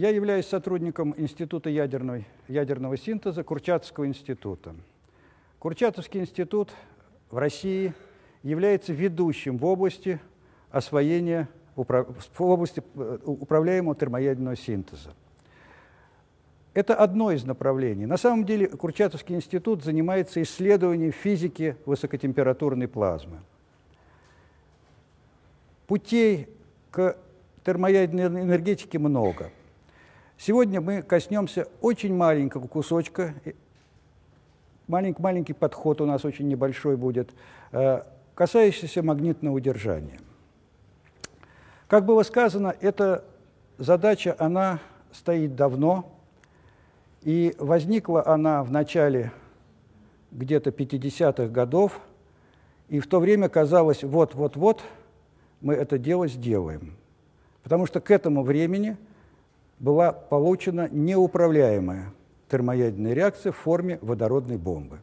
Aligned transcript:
Я 0.00 0.08
являюсь 0.08 0.46
сотрудником 0.46 1.12
Института 1.18 1.68
ядерной, 1.68 2.24
ядерного 2.48 2.96
синтеза 2.96 3.44
Курчатовского 3.44 4.06
института. 4.06 4.74
Курчатовский 5.58 6.20
институт 6.20 6.70
в 7.30 7.36
России 7.36 7.92
является 8.42 8.94
ведущим 8.94 9.58
в 9.58 9.66
области 9.66 10.18
освоения 10.70 11.50
в 11.76 11.84
области 12.38 12.82
э, 12.94 13.18
управляемого 13.26 13.94
термоядерного 13.94 14.56
синтеза. 14.56 15.10
Это 16.72 16.94
одно 16.94 17.30
из 17.30 17.44
направлений. 17.44 18.06
На 18.06 18.16
самом 18.16 18.46
деле 18.46 18.68
Курчатовский 18.68 19.34
институт 19.34 19.84
занимается 19.84 20.40
исследованием 20.40 21.12
физики 21.12 21.76
высокотемпературной 21.84 22.88
плазмы. 22.88 23.40
Путей 25.86 26.48
к 26.90 27.18
термоядерной 27.66 28.44
энергетике 28.44 28.98
много. 28.98 29.50
Сегодня 30.42 30.80
мы 30.80 31.02
коснемся 31.02 31.68
очень 31.82 32.14
маленького 32.16 32.66
кусочка, 32.66 33.34
маленький, 34.86 35.20
маленький 35.20 35.52
подход 35.52 36.00
у 36.00 36.06
нас 36.06 36.24
очень 36.24 36.48
небольшой 36.48 36.96
будет, 36.96 37.28
э, 37.72 38.04
касающийся 38.34 39.02
магнитного 39.02 39.56
удержания. 39.56 40.18
Как 41.88 42.06
было 42.06 42.22
сказано, 42.22 42.74
эта 42.80 43.22
задача, 43.76 44.34
она 44.38 44.78
стоит 45.12 45.56
давно, 45.56 46.10
и 47.20 47.54
возникла 47.58 48.26
она 48.26 48.64
в 48.64 48.70
начале 48.70 49.32
где-то 50.30 50.70
50-х 50.70 51.48
годов, 51.48 52.00
и 52.88 53.00
в 53.00 53.06
то 53.08 53.20
время 53.20 53.50
казалось, 53.50 54.02
вот-вот-вот 54.02 54.82
мы 55.60 55.74
это 55.74 55.98
дело 55.98 56.28
сделаем. 56.28 56.96
Потому 57.62 57.84
что 57.84 58.00
к 58.00 58.10
этому 58.10 58.42
времени 58.42 58.96
была 59.80 60.12
получена 60.12 60.88
неуправляемая 60.92 62.12
термоядерная 62.48 63.14
реакция 63.14 63.50
в 63.50 63.56
форме 63.56 63.98
водородной 64.00 64.58
бомбы. 64.58 65.00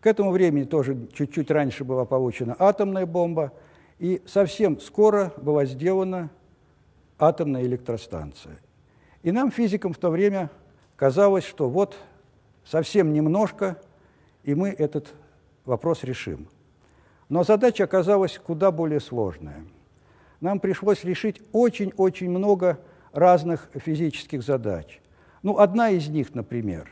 К 0.00 0.06
этому 0.06 0.32
времени 0.32 0.64
тоже 0.64 1.06
чуть-чуть 1.12 1.50
раньше 1.52 1.84
была 1.84 2.04
получена 2.04 2.56
атомная 2.58 3.06
бомба– 3.06 3.52
и 3.98 4.22
совсем 4.26 4.78
скоро 4.80 5.32
была 5.38 5.64
сделана 5.64 6.30
атомная 7.18 7.62
электростанция. 7.62 8.58
И 9.22 9.32
нам, 9.32 9.50
физикам, 9.50 9.92
в 9.92 9.98
то 9.98 10.10
время 10.10 10.50
казалось, 10.96 11.44
что 11.44 11.68
вот 11.68 11.96
совсем 12.64 13.12
немножко, 13.12 13.80
и 14.44 14.54
мы 14.54 14.68
этот 14.68 15.14
вопрос 15.64 16.04
решим. 16.04 16.48
Но 17.28 17.42
задача 17.42 17.84
оказалась 17.84 18.38
куда 18.38 18.70
более 18.70 19.00
сложная. 19.00 19.64
Нам 20.40 20.60
пришлось 20.60 21.02
решить 21.02 21.40
очень-очень 21.52 22.30
много 22.30 22.78
разных 23.16 23.68
физических 23.74 24.42
задач. 24.42 25.00
Ну, 25.42 25.58
одна 25.58 25.90
из 25.90 26.08
них, 26.08 26.34
например, 26.34 26.90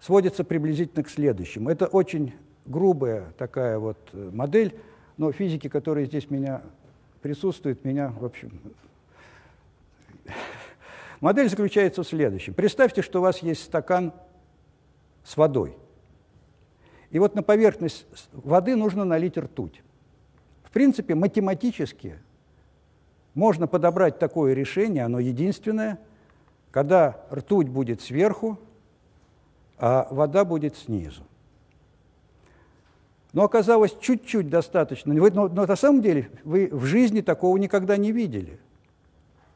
сводится 0.00 0.44
приблизительно 0.44 1.04
к 1.04 1.08
следующему. 1.08 1.70
Это 1.70 1.86
очень 1.86 2.34
грубая 2.64 3.32
такая 3.38 3.78
вот 3.78 3.98
модель 4.12 4.74
но 5.16 5.32
физики, 5.32 5.68
которые 5.68 6.06
здесь 6.06 6.30
меня 6.30 6.62
присутствуют, 7.22 7.84
меня, 7.84 8.08
в 8.08 8.24
общем... 8.24 8.60
Модель 11.20 11.48
заключается 11.48 12.02
в 12.02 12.06
следующем. 12.06 12.52
Представьте, 12.52 13.00
что 13.00 13.20
у 13.20 13.22
вас 13.22 13.38
есть 13.38 13.64
стакан 13.64 14.12
с 15.24 15.36
водой. 15.36 15.74
И 17.10 17.18
вот 17.18 17.34
на 17.34 17.42
поверхность 17.42 18.06
воды 18.32 18.76
нужно 18.76 19.04
налить 19.04 19.38
ртуть. 19.38 19.82
В 20.62 20.70
принципе, 20.70 21.14
математически 21.14 22.18
можно 23.36 23.68
подобрать 23.68 24.18
такое 24.18 24.52
решение, 24.52 25.04
оно 25.04 25.20
единственное, 25.20 26.00
когда 26.72 27.24
ртуть 27.32 27.68
будет 27.68 28.00
сверху, 28.00 28.58
а 29.78 30.08
вода 30.10 30.44
будет 30.44 30.76
снизу 30.76 31.22
но 33.36 33.44
оказалось 33.44 33.94
чуть-чуть 34.00 34.48
достаточно. 34.48 35.12
Но, 35.12 35.48
но 35.48 35.66
на 35.66 35.76
самом 35.76 36.00
деле 36.00 36.30
вы 36.42 36.70
в 36.72 36.86
жизни 36.86 37.20
такого 37.20 37.58
никогда 37.58 37.98
не 37.98 38.10
видели. 38.10 38.58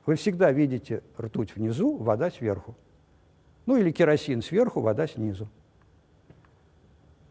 Вы 0.04 0.16
всегда 0.16 0.52
видите 0.52 1.02
ртуть 1.18 1.56
внизу, 1.56 1.96
вода 1.96 2.30
сверху. 2.30 2.76
Ну 3.64 3.78
или 3.78 3.90
керосин 3.90 4.42
сверху, 4.42 4.82
вода 4.82 5.06
снизу. 5.06 5.48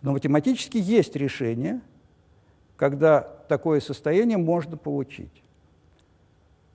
Но 0.01 0.13
математически 0.13 0.77
есть 0.77 1.15
решение, 1.15 1.81
когда 2.77 3.21
такое 3.21 3.79
состояние 3.79 4.39
можно 4.39 4.75
получить. 4.75 5.43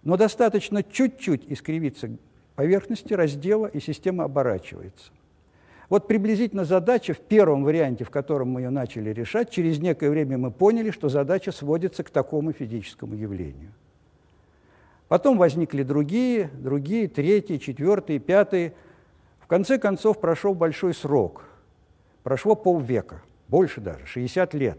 Но 0.05 0.17
достаточно 0.17 0.83
чуть-чуть 0.83 1.45
искривиться 1.49 2.11
поверхности 2.55 3.15
раздела, 3.15 3.67
и 3.67 3.81
система 3.81 4.25
оборачивается. 4.25 5.11
Вот 5.89 6.09
приблизительно 6.09 6.65
задача 6.65 7.15
в 7.15 7.21
первом 7.21 7.65
варианте, 7.65 8.05
в 8.05 8.11
котором 8.11 8.51
мы 8.51 8.63
ее 8.63 8.71
начали 8.71 9.11
решать, 9.11 9.51
через 9.51 9.79
некое 9.79 10.11
время 10.11 10.39
мы 10.39 10.51
поняли, 10.51 10.91
что 10.91 11.09
задача 11.09 11.53
сводится 11.53 12.03
к 12.03 12.11
такому 12.11 12.53
физическому 12.53 13.15
явлению. 13.15 13.73
Потом 15.09 15.37
возникли 15.37 15.83
другие, 15.83 16.51
другие, 16.55 17.09
третьи, 17.09 17.59
четвертые, 17.59 18.19
пятые. 18.19 18.73
В 19.41 19.47
конце 19.47 19.79
концов 19.79 20.21
прошел 20.21 20.55
большой 20.55 20.95
срок. 20.95 21.45
Прошло 22.23 22.55
полвека, 22.55 23.23
больше 23.49 23.81
даже, 23.81 24.07
60 24.07 24.55
лет. 24.55 24.79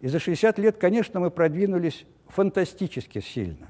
И 0.00 0.08
за 0.08 0.18
60 0.18 0.58
лет, 0.58 0.78
конечно, 0.78 1.20
мы 1.20 1.30
продвинулись 1.30 2.06
фантастически 2.28 3.20
сильно. 3.20 3.68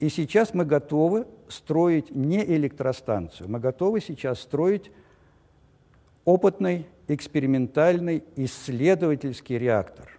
И 0.00 0.08
сейчас 0.08 0.54
мы 0.54 0.64
готовы 0.64 1.26
строить 1.48 2.14
не 2.14 2.44
электростанцию, 2.44 3.48
мы 3.48 3.60
готовы 3.60 4.00
сейчас 4.00 4.40
строить 4.40 4.90
опытный, 6.24 6.86
экспериментальный, 7.08 8.24
исследовательский 8.36 9.58
реактор. 9.58 10.10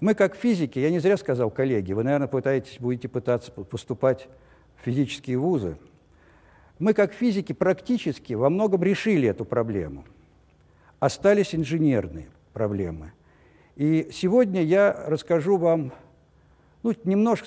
Мы, 0.00 0.14
как 0.14 0.36
физики, 0.36 0.78
я 0.78 0.90
не 0.90 1.00
зря 1.00 1.16
сказал 1.16 1.50
коллеги, 1.50 1.92
вы, 1.92 2.04
наверное, 2.04 2.28
пытаетесь, 2.28 2.78
будете 2.78 3.08
пытаться 3.08 3.50
поступать 3.50 4.28
в 4.76 4.84
физические 4.84 5.38
вузы. 5.38 5.76
Мы, 6.78 6.94
как 6.94 7.12
физики, 7.12 7.52
практически 7.52 8.34
во 8.34 8.48
многом 8.48 8.82
решили 8.82 9.28
эту 9.28 9.44
проблему. 9.44 10.04
Остались 11.00 11.54
инженерные 11.54 12.28
проблемы. 12.52 13.12
И 13.74 14.08
сегодня 14.12 14.62
я 14.62 15.04
расскажу 15.06 15.56
вам, 15.56 15.92
ну, 16.82 16.94
немножко, 17.04 17.46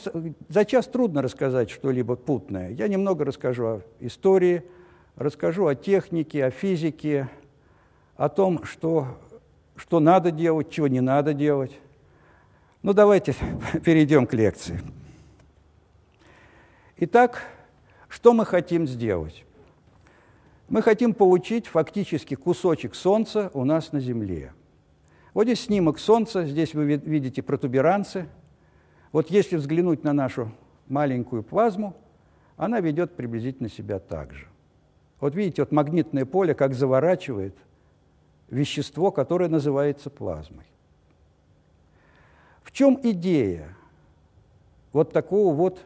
за 0.50 0.66
час 0.66 0.88
трудно 0.88 1.22
рассказать 1.22 1.70
что-либо 1.70 2.16
путное. 2.16 2.70
Я 2.72 2.88
немного 2.88 3.24
расскажу 3.24 3.66
о 3.66 3.82
истории, 4.00 4.64
расскажу 5.16 5.68
о 5.68 5.76
технике, 5.76 6.46
о 6.46 6.52
физике, 6.52 7.30
о 8.18 8.28
том, 8.30 8.64
что, 8.66 9.20
что 9.76 10.00
надо 10.00 10.32
делать, 10.32 10.70
чего 10.70 10.88
не 10.88 11.02
надо 11.02 11.34
делать. 11.34 11.72
Ну, 12.82 12.94
давайте 12.94 13.36
перейдем 13.86 14.28
к 14.28 14.34
лекции. 14.34 14.82
Итак, 16.98 17.44
что 18.10 18.34
мы 18.34 18.46
хотим 18.46 18.86
сделать? 18.86 19.46
Мы 20.68 20.82
хотим 20.82 21.14
получить 21.14 21.68
фактически 21.68 22.36
кусочек 22.36 22.96
Солнца 22.96 23.50
у 23.54 23.66
нас 23.66 23.92
на 23.92 24.00
Земле. 24.00 24.54
Вот 25.34 25.46
здесь 25.46 25.62
снимок 25.62 26.00
Солнца, 26.00 26.46
здесь 26.46 26.74
вы 26.74 26.86
видите 26.86 27.42
протуберанцы. 27.42 28.28
Вот 29.12 29.30
если 29.30 29.58
взглянуть 29.58 30.04
на 30.04 30.14
нашу 30.14 30.52
маленькую 30.88 31.44
плазму, 31.44 31.96
она 32.58 32.80
ведет 32.80 33.16
приблизительно 33.16 33.70
себя 33.70 34.00
так 34.00 34.34
же. 34.34 34.48
Вот 35.20 35.36
видите, 35.36 35.62
вот 35.62 35.72
магнитное 35.72 36.26
поле 36.26 36.54
как 36.54 36.74
заворачивает 36.74 37.56
вещество, 38.50 39.12
которое 39.12 39.50
называется 39.50 40.10
плазмой. 40.10 40.66
В 42.64 42.72
чем 42.72 43.00
идея 43.04 43.76
вот 44.94 45.12
такого 45.12 45.54
вот 45.54 45.82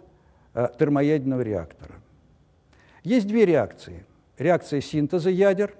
э, 0.53 0.67
термоядерного 0.77 1.41
реактора? 1.41 1.95
Есть 3.03 3.27
две 3.27 3.45
реакции. 3.45 4.05
Реакция 4.37 4.81
синтеза 4.81 5.29
ядер 5.29 5.73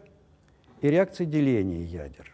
и 0.81 0.90
реакция 0.90 1.25
деления 1.25 1.84
ядер. 1.84 2.31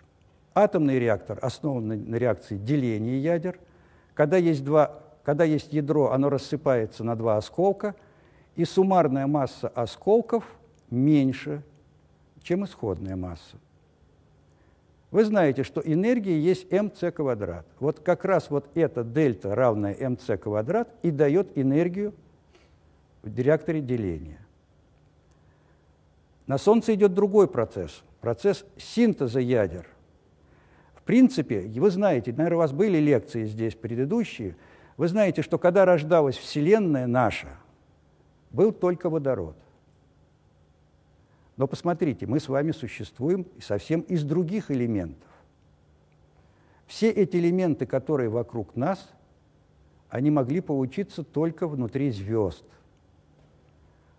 Атомный 0.53 1.00
реактор 1.00 1.39
основан 1.41 1.88
на 1.88 2.15
реакции 2.15 2.57
деления 2.57 3.18
ядер. 3.19 3.57
Когда 4.21 4.38
есть, 4.38 4.63
два, 4.63 5.00
когда 5.23 5.45
есть 5.45 5.73
ядро, 5.73 6.12
оно 6.12 6.29
рассыпается 6.29 7.03
на 7.03 7.15
два 7.15 7.38
осколка, 7.38 7.95
и 8.56 8.65
суммарная 8.65 9.25
масса 9.25 9.68
осколков– 9.69 10.44
меньше, 10.91 11.63
чем 12.44 12.63
исходная 12.63 13.15
масса. 13.15 13.57
Вы 15.09 15.25
знаете, 15.25 15.63
что 15.63 15.81
энергия 15.83 16.39
есть 16.39 16.68
mc 16.68 17.09
квадрат. 17.09 17.65
Вот 17.79 18.01
как 18.01 18.23
раз 18.23 18.51
вот 18.51 18.69
эта 18.75 19.03
дельта, 19.03 19.56
равная 19.56 19.95
mc 19.95 20.38
квадрат, 20.38 20.88
и 21.01 21.09
дает 21.09 21.57
энергию 21.57 22.13
в 23.24 23.39
реакторе 23.39 23.81
деления. 23.81 24.45
На 26.45 26.59
Солнце 26.59 26.94
идет 26.94 27.15
другой 27.15 27.47
процесс, 27.47 28.03
процесс 28.19 28.65
синтеза 28.77 29.39
ядер. 29.39 29.88
В 31.01 31.06
принципе, 31.06 31.62
вы 31.62 31.89
знаете, 31.92 32.31
наверное, 32.31 32.57
у 32.57 32.59
вас 32.59 32.71
были 32.71 32.98
лекции 32.98 33.45
здесь 33.45 33.75
предыдущие, 33.75 34.56
вы 34.98 35.07
знаете, 35.07 35.42
что 35.42 35.57
когда 35.57 35.86
рождалась 35.86 36.38
Вселенная 36.38 37.07
наша– 37.07 37.50
был 38.51 38.71
только 38.71 39.09
водород. 39.09 39.56
Но 41.57 41.68
посмотрите, 41.68 42.25
мы 42.27 42.39
с 42.39 42.50
вами 42.50 42.71
существуем 42.71 43.45
совсем 43.62 44.01
из 44.01 44.24
других 44.24 44.71
элементов. 44.71 45.30
Все 46.88 47.09
эти 47.09 47.38
элементы, 47.38 47.86
которые 47.86 48.30
вокруг 48.30 48.75
нас, 48.75 49.09
они 50.09 50.30
могли 50.30 50.59
получиться 50.59 51.24
только 51.24 51.68
внутри 51.68 52.12
звезд. 52.12 52.65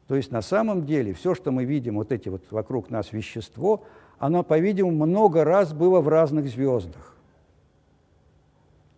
То 0.09 0.17
есть 0.17 0.31
на 0.31 0.43
самом 0.43 0.87
деле 0.87 1.13
все, 1.15 1.35
что 1.35 1.53
мы 1.53 1.65
видим, 1.65 1.97
вот 1.97 2.13
эти 2.13 2.29
вот 2.29 2.51
вокруг 2.51 2.91
нас 2.91 3.13
вещество, 3.13 3.85
оно, 4.23 4.45
по-видимому, 4.45 5.05
много 5.05 5.43
раз 5.43 5.73
было 5.73 6.01
в 6.01 6.07
разных 6.07 6.47
звездах. 6.47 7.17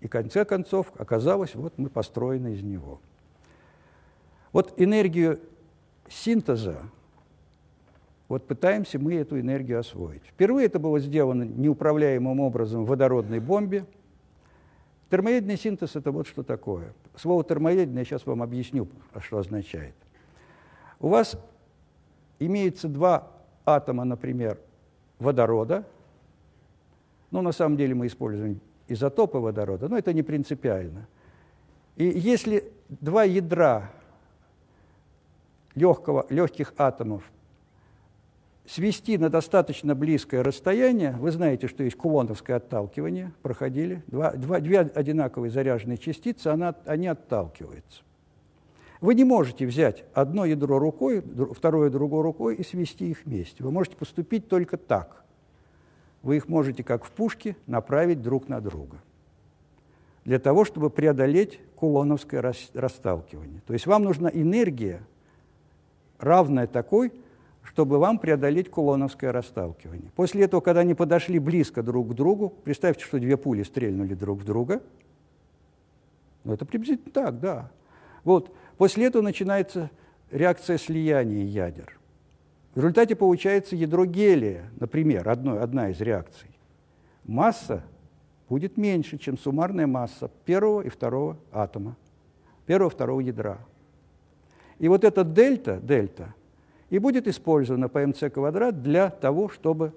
И 0.00 0.06
в 0.06 0.10
конце 0.10 0.44
концов 0.44 0.92
оказалось, 0.98 1.54
вот 1.54 1.78
мы 1.78 1.88
построены 1.88 2.52
из 2.52 2.62
него. 2.62 3.00
Вот 4.52 4.74
энергию 4.76 5.40
синтеза, 6.10 6.76
вот 8.28 8.46
пытаемся 8.46 8.98
мы 8.98 9.14
эту 9.14 9.40
энергию 9.40 9.80
освоить. 9.80 10.20
Впервые 10.26 10.66
это 10.66 10.78
было 10.78 11.00
сделано 11.00 11.44
неуправляемым 11.44 12.40
образом 12.40 12.84
в 12.84 12.88
водородной 12.88 13.40
бомбе. 13.40 13.86
Термоядный 15.08 15.56
синтез– 15.56 15.92
это 15.96 16.12
вот 16.12 16.26
что 16.26 16.42
такое. 16.42 16.92
Слово 17.16 17.44
термоядный 17.44 18.00
я 18.00 18.04
сейчас 18.04 18.26
вам 18.26 18.42
объясню, 18.42 18.88
что 19.20 19.38
означает. 19.38 19.94
У 21.00 21.08
вас 21.08 21.34
имеется 22.38 22.88
два 22.88 23.30
атома, 23.64 24.04
например, 24.04 24.58
водорода. 25.24 25.84
Ну, 27.32 27.42
на 27.42 27.50
самом 27.50 27.76
деле 27.76 27.94
мы 27.94 28.06
используем 28.06 28.60
изотопы 28.86 29.38
водорода, 29.38 29.88
но 29.88 29.98
это 29.98 30.12
не 30.12 30.22
принципиально. 30.22 31.08
И 31.96 32.04
если 32.04 32.72
два 32.88 33.24
ядра 33.24 33.90
легкого, 35.74 36.26
легких 36.28 36.72
атомов 36.76 37.30
свести 38.66 39.18
на 39.18 39.28
достаточно 39.28 39.94
близкое 39.94 40.42
расстояние, 40.42 41.12
вы 41.12 41.30
знаете, 41.30 41.68
что 41.68 41.84
есть 41.84 41.96
кулоновское 41.96 42.56
отталкивание, 42.56 43.32
проходили, 43.42 44.02
два, 44.06 44.32
два, 44.32 44.60
две 44.60 44.80
одинаковые 44.80 45.50
заряженные 45.50 45.98
частицы, 45.98 46.48
она, 46.48 46.74
они 46.86 47.06
отталкиваются. 47.06 48.02
Вы 49.04 49.14
не 49.16 49.24
можете 49.24 49.66
взять 49.66 50.02
одно 50.14 50.46
ядро 50.46 50.78
рукой, 50.78 51.22
второе 51.52 51.90
другой 51.90 52.22
рукой 52.22 52.54
и 52.54 52.64
свести 52.64 53.10
их 53.10 53.26
вместе. 53.26 53.62
Вы 53.62 53.70
можете 53.70 53.96
поступить 53.96 54.48
только 54.48 54.78
так. 54.78 55.26
Вы 56.22 56.38
их 56.38 56.48
можете, 56.48 56.82
как 56.82 57.04
в 57.04 57.10
пушке, 57.10 57.54
направить 57.66 58.22
друг 58.22 58.48
на 58.48 58.62
друга 58.62 58.96
для 60.24 60.38
того, 60.38 60.64
чтобы 60.64 60.88
преодолеть 60.88 61.60
кулоновское 61.76 62.40
расталкивание. 62.72 63.60
То 63.66 63.74
есть 63.74 63.84
вам 63.86 64.04
нужна 64.04 64.30
энергия, 64.32 65.02
равная 66.18 66.66
такой, 66.66 67.12
чтобы 67.62 67.98
вам 67.98 68.18
преодолеть 68.18 68.70
кулоновское 68.70 69.32
расталкивание. 69.32 70.12
После 70.16 70.44
этого, 70.44 70.62
когда 70.62 70.80
они 70.80 70.94
подошли 70.94 71.38
близко 71.38 71.82
друг 71.82 72.12
к 72.12 72.14
другу, 72.14 72.54
представьте, 72.64 73.04
что 73.04 73.18
две 73.18 73.36
пули 73.36 73.64
стрельнули 73.64 74.14
друг 74.14 74.38
в 74.40 74.46
друга. 74.46 74.82
Ну, 76.44 76.54
это 76.54 76.64
приблизительно 76.64 77.12
так, 77.12 77.38
да. 77.38 77.70
Вот. 78.24 78.50
После 78.76 79.06
этого 79.06 79.22
начинается 79.22 79.90
реакция 80.30 80.78
слияния 80.78 81.44
ядер. 81.44 81.98
В 82.74 82.78
результате 82.78 83.14
получается 83.14 83.76
ядро 83.76 84.04
гелия, 84.04 84.70
например, 84.80 85.28
одно, 85.28 85.60
одна 85.62 85.90
из 85.90 86.00
реакций. 86.00 86.50
Масса 87.24 87.84
будет 88.48 88.76
меньше, 88.76 89.16
чем 89.16 89.38
суммарная 89.38 89.86
масса 89.86 90.30
первого 90.44 90.82
и 90.82 90.88
второго 90.88 91.36
атома, 91.52 91.96
первого 92.66 92.90
и 92.90 92.92
второго 92.92 93.20
ядра. 93.20 93.58
И 94.78 94.88
вот 94.88 95.04
эта 95.04 95.24
дельта, 95.24 95.78
дельта– 95.80 96.34
и 96.94 96.98
будет 97.00 97.26
использована 97.26 97.88
по 97.88 98.06
МЦ 98.06 98.32
квадрат 98.32 98.80
для 98.80 99.10
того, 99.10 99.48
чтобы 99.48 99.92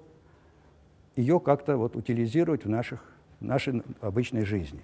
ее 1.14 1.38
как-то 1.38 1.76
вот 1.76 1.94
утилизировать 1.94 2.64
в 2.64 2.68
наших, 2.68 3.00
в 3.38 3.44
нашей 3.44 3.84
обычной 4.00 4.44
жизни. 4.44 4.80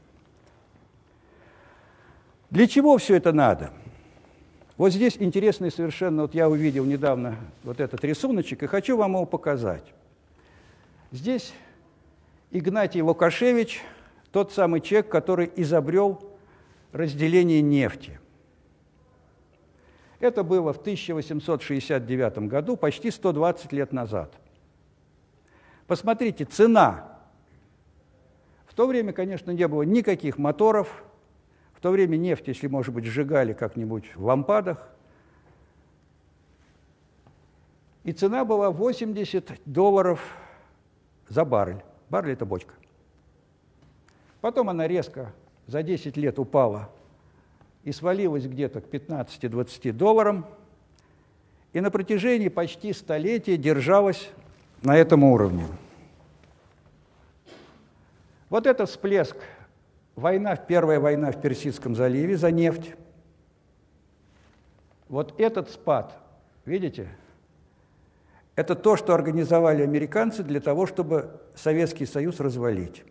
Для 2.50 2.68
чего 2.68 2.98
все 2.98 3.16
это 3.16 3.32
надо? 3.32 3.72
Вот 4.76 4.92
здесь 4.92 5.16
интересный 5.20 5.70
совершенно, 5.70 6.22
вот 6.22 6.34
я 6.34 6.48
увидел 6.48 6.84
недавно 6.84 7.36
вот 7.62 7.78
этот 7.78 8.02
рисуночек 8.04 8.64
и 8.64 8.66
хочу 8.66 8.96
вам 8.96 9.12
его 9.12 9.24
показать. 9.24 9.84
Здесь 11.12 11.54
Игнатий 12.50 13.00
Лукашевич, 13.00 13.82
тот 14.32 14.52
самый 14.52 14.80
человек, 14.80 15.08
который 15.08 15.50
изобрел 15.54 16.20
разделение 16.92 17.62
нефти. 17.62 18.18
Это 20.18 20.42
было 20.42 20.72
в 20.72 20.78
1869 20.78 22.38
году, 22.48 22.76
почти 22.76 23.12
120 23.12 23.72
лет 23.72 23.92
назад. 23.92 24.32
Посмотрите, 25.86 26.44
цена. 26.44 27.18
В 28.66 28.74
то 28.74 28.86
время, 28.86 29.12
конечно, 29.12 29.52
не 29.52 29.68
было 29.68 29.82
никаких 29.82 30.38
моторов, 30.38 31.04
то 31.84 31.90
время 31.90 32.16
нефть, 32.16 32.48
если, 32.48 32.66
может 32.66 32.94
быть, 32.94 33.04
сжигали 33.04 33.52
как-нибудь 33.52 34.16
в 34.16 34.24
лампадах. 34.24 34.88
И 38.04 38.12
цена 38.12 38.46
была 38.46 38.70
80 38.70 39.60
долларов 39.66 40.18
за 41.28 41.44
баррель. 41.44 41.82
Баррель– 42.08 42.32
это 42.36 42.46
бочка. 42.46 42.72
Потом 44.40 44.70
она 44.70 44.88
резко 44.88 45.34
за 45.66 45.82
10 45.82 46.16
лет 46.16 46.38
упала 46.38 46.88
и 47.82 47.92
свалилась 47.92 48.46
где-то 48.46 48.80
к 48.80 48.86
15-20 48.86 49.92
долларам, 49.92 50.46
и 51.74 51.82
на 51.82 51.90
протяжении 51.90 52.48
почти 52.48 52.94
столетия 52.94 53.58
держалась 53.58 54.30
на 54.80 54.96
этом 54.96 55.22
уровне. 55.22 55.66
Вот 58.48 58.66
это 58.66 58.86
всплеск, 58.86 59.36
война, 60.16 60.56
первая 60.56 61.00
война 61.00 61.32
в 61.32 61.40
Персидском 61.40 61.94
заливе 61.94 62.36
за 62.36 62.50
нефть. 62.50 62.94
Вот 65.08 65.38
этот 65.38 65.70
спад, 65.70 66.18
видите, 66.64 67.08
это 68.56 68.74
то, 68.74 68.96
что 68.96 69.14
организовали 69.14 69.82
американцы 69.82 70.42
для 70.42 70.60
того, 70.60 70.86
чтобы 70.86 71.40
Советский 71.54 72.06
Союз 72.06 72.40
развалить. 72.40 73.04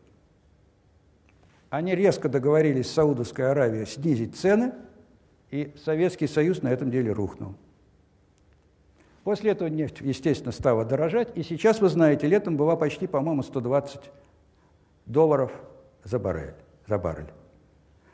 Они 1.69 1.95
резко 1.95 2.29
договорились 2.29 2.87
с 2.87 2.93
Саудовской 2.93 3.49
Аравией 3.49 3.85
снизить 3.85 4.35
цены, 4.35 4.73
и 5.49 5.73
Советский 5.83 6.27
Союз 6.27 6.61
на 6.61 6.69
этом 6.71 6.91
деле 6.91 7.11
рухнул. 7.11 7.55
После 9.23 9.51
этого 9.51 9.69
нефть, 9.69 10.01
естественно, 10.01 10.51
стала 10.51 10.83
дорожать, 10.83 11.29
и 11.35 11.43
сейчас, 11.43 11.79
вы 11.79 11.89
знаете, 11.89 12.27
летом 12.27 12.57
была 12.57 12.75
почти, 12.75 13.07
по-моему, 13.07 13.41
120 13.41 14.11
долларов 15.05 15.51
за 16.03 16.19
баррель, 16.19 16.55
за 16.93 16.99
баррель. 16.99 17.33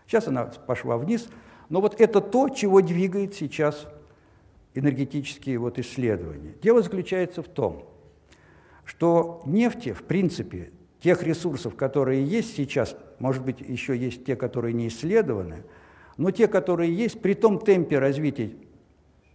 Сейчас 0.08 0.28
она 0.28 0.46
пошла 0.46 0.98
вниз, 0.98 1.28
но 1.68 1.82
вот 1.82 2.00
это 2.00 2.22
то, 2.22 2.48
чего 2.50 2.82
двигает 2.82 3.36
сейчас 3.36 3.88
энергетические 4.74 5.60
вот 5.60 5.78
исследования. 5.80 6.56
Дело 6.62 6.82
заключается 6.82 7.44
в 7.44 7.48
том, 7.48 7.86
что 8.86 9.42
нефти, 9.46 9.92
в 9.92 10.04
принципе, 10.04 10.72
тех 11.02 11.24
ресурсов, 11.24 11.76
которые 11.76 12.24
есть 12.24 12.56
сейчас, 12.56 12.96
может 13.20 13.44
быть, 13.44 13.60
еще 13.60 13.98
есть 13.98 14.26
те, 14.26 14.36
которые 14.36 14.74
не 14.74 14.88
исследованы, 14.88 15.64
но 16.18 16.32
те, 16.32 16.48
которые 16.48 16.96
есть, 16.96 17.22
при 17.22 17.34
том 17.34 17.60
темпе 17.60 18.00
развития 18.00 18.52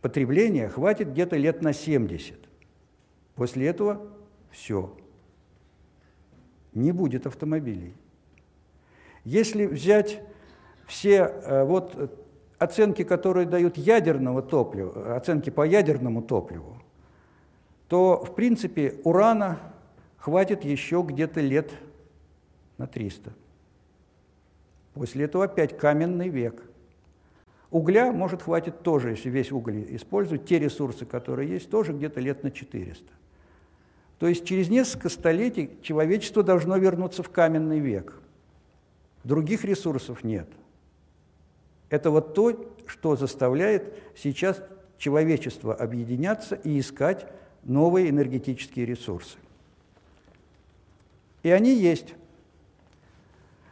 потребления 0.01 0.69
хватит 0.69 1.11
где-то 1.11 1.37
лет 1.37 1.63
на 1.63 1.73
70. 1.73 2.37
После 3.35 3.67
этого 3.67 4.07
все. 4.51 4.97
Не 6.73 6.93
будет 6.93 7.27
автомобилей. 7.27 7.95
Если 9.25 9.67
взять 9.67 10.21
все 10.87 11.17
э, 11.17 11.65
вот 11.65 12.13
оценки, 12.59 13.05
которые 13.05 13.47
дают 13.47 13.77
ядерного 13.77 14.43
топлива, 14.43 15.17
оценки 15.17 15.51
по 15.51 15.67
ядерному 15.67 16.23
топливу, 16.23 16.79
то, 17.89 18.25
в 18.25 18.35
принципе, 18.35 18.95
урана 19.05 19.59
хватит 20.17 20.65
еще 20.65 21.05
где-то 21.07 21.41
лет 21.41 21.71
на 22.79 22.87
300. 22.87 23.33
После 24.95 25.25
этого 25.25 25.45
опять 25.45 25.77
каменный 25.77 26.29
век. 26.29 26.63
Угля, 27.71 28.13
может, 28.13 28.43
хватит 28.43 28.83
тоже, 28.83 29.11
если 29.11 29.29
весь 29.31 29.51
уголь 29.51 29.85
использовать, 29.97 30.47
те 30.47 30.59
ресурсы, 30.59 31.05
которые 31.05 31.51
есть, 31.51 31.69
тоже 31.69 31.93
где-то 31.93 32.21
лет 32.21 32.45
на 32.45 32.51
400. 32.51 33.05
То 34.19 34.29
есть 34.29 34.45
через 34.47 34.69
несколько 34.69 35.09
столетий 35.09 35.71
человечество 35.83 36.43
должно 36.45 36.77
вернуться 36.77 37.23
в 37.25 37.31
каменный 37.31 37.81
век. 37.81 38.15
Других 39.25 39.65
ресурсов 39.65 40.23
нет. 40.23 40.49
Это 41.89 42.11
вот 42.11 42.35
то, 42.35 42.73
что 42.87 43.17
заставляет 43.17 43.95
сейчас 44.17 44.63
человечество 44.99 45.75
объединяться 45.75 46.55
и 46.57 46.79
искать 46.79 47.27
новые 47.63 48.11
энергетические 48.11 48.85
ресурсы. 48.87 49.39
И 51.43 51.51
они 51.51 51.75
есть. 51.75 52.15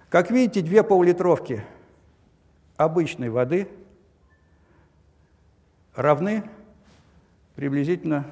Как 0.08 0.30
видите, 0.30 0.62
две 0.62 0.82
поллитровки 0.82 1.62
обычной 2.76 3.30
воды 3.30 3.68
равны 5.94 6.44
приблизительно 7.54 8.30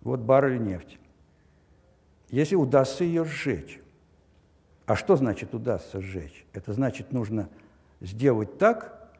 вот 0.00 0.20
баррелю 0.20 0.60
нефти. 0.60 0.98
Если 2.30 2.54
удастся 2.54 3.04
ее 3.04 3.24
сжечь. 3.24 3.80
А 4.88 4.96
что 4.96 5.16
значит 5.16 5.52
удастся 5.54 6.00
сжечь? 6.00 6.46
Это 6.54 6.72
значит, 6.72 7.12
нужно 7.12 7.50
сделать 8.00 8.56
так, 8.56 9.12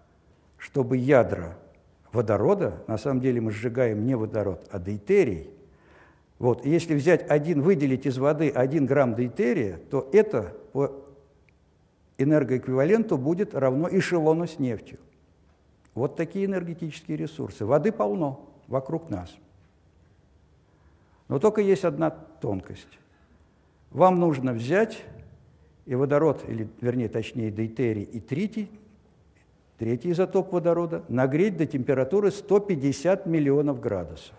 чтобы 0.57 0.97
ядра 0.97 1.59
водорода, 2.11 2.83
на 2.87 2.97
самом 2.97 3.21
деле 3.21 3.43
мы 3.43 3.51
сжигаем 3.51 4.07
не 4.07 4.15
водород, 4.15 4.67
а 4.73 4.79
дейтерий. 4.79 5.51
Вот, 6.39 6.65
если 6.65 6.95
взять 6.95 7.31
один, 7.31 7.61
выделить 7.61 8.07
из 8.07 8.17
воды 8.17 8.49
один 8.49 8.87
грамм 8.87 9.15
дейтерия, 9.15 9.79
то 9.91 10.09
это 10.11 10.55
по 10.73 11.05
энергоэквиваленту 12.17 13.19
будет 13.19 13.55
равно 13.55 13.91
эшелону 13.93 14.47
с 14.47 14.59
нефтью. 14.59 14.99
Вот 15.95 16.17
такие 16.17 16.47
энергетические 16.47 17.19
ресурсы. 17.19 17.67
Воды 17.67 17.93
полно 17.93 18.49
вокруг 18.69 19.11
нас. 19.11 19.37
Но 21.29 21.39
только 21.39 21.61
есть 21.61 21.85
одна 21.85 22.09
тонкость. 22.09 22.99
Вам 23.91 24.19
нужно 24.19 24.55
взять 24.55 25.05
и 25.89 25.95
водород, 25.95 26.45
или 26.47 26.69
вернее 26.83 27.09
точнее 27.09 27.51
дейтерий 27.51 28.03
и 28.03 28.21
тритий, 28.21 28.71
третий 29.79 30.11
изотоп 30.11 30.53
водорода, 30.53 31.03
нагреть 31.09 31.57
до 31.57 31.65
температуры 31.67 32.31
150 32.31 33.25
миллионов 33.25 33.81
градусов. 33.81 34.35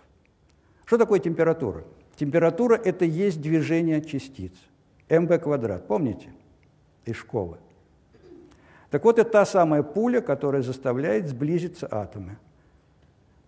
Что 0.84 0.96
такое 0.96 1.18
температура? 1.18 1.82
Температура– 2.14 2.76
это 2.84 3.04
есть 3.04 3.40
движение 3.40 4.00
частиц. 4.00 4.52
МВ 5.08 5.42
квадрат, 5.42 5.88
помните? 5.88 6.28
Из 7.04 7.16
школы. 7.16 7.56
Так 8.90 9.02
вот, 9.04 9.18
это 9.18 9.28
та 9.28 9.44
самая 9.44 9.82
пуля, 9.82 10.20
которая 10.20 10.62
заставляет 10.62 11.26
сблизиться 11.26 11.88
атомы. 11.90 12.36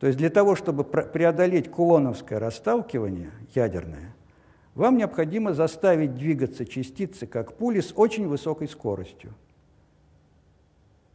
То 0.00 0.08
есть 0.08 0.18
для 0.18 0.30
того, 0.30 0.56
чтобы 0.56 0.82
преодолеть 0.82 1.70
кулоновское 1.70 2.40
расталкивание 2.40 3.30
ядерное, 3.54 4.12
вам 4.74 4.96
необходимо 4.96 5.52
заставить 5.54 6.14
двигаться 6.14 6.64
частицы, 6.64 7.26
как 7.26 7.56
пули, 7.56 7.80
с 7.80 7.92
очень 7.94 8.26
высокой 8.26 8.68
скоростью. 8.68 9.34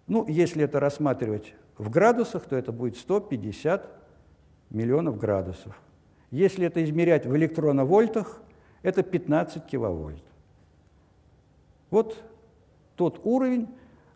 Ну, 0.08 0.26
если 0.28 0.64
это 0.64 0.80
рассматривать 0.80 1.54
в 1.78 1.90
градусах, 1.90 2.46
то 2.46 2.56
это 2.56 2.72
будет 2.72 2.98
150 2.98 3.90
миллионов 4.70 5.18
градусов. 5.18 5.80
Если 6.32 6.66
это 6.66 6.84
измерять 6.84 7.26
в 7.26 7.36
электроновольтах, 7.36 8.42
это 8.84 9.04
15 9.04 9.66
киловольт. 9.66 10.24
Вот 11.90 12.22
тот 12.96 13.22
уровень, 13.24 13.68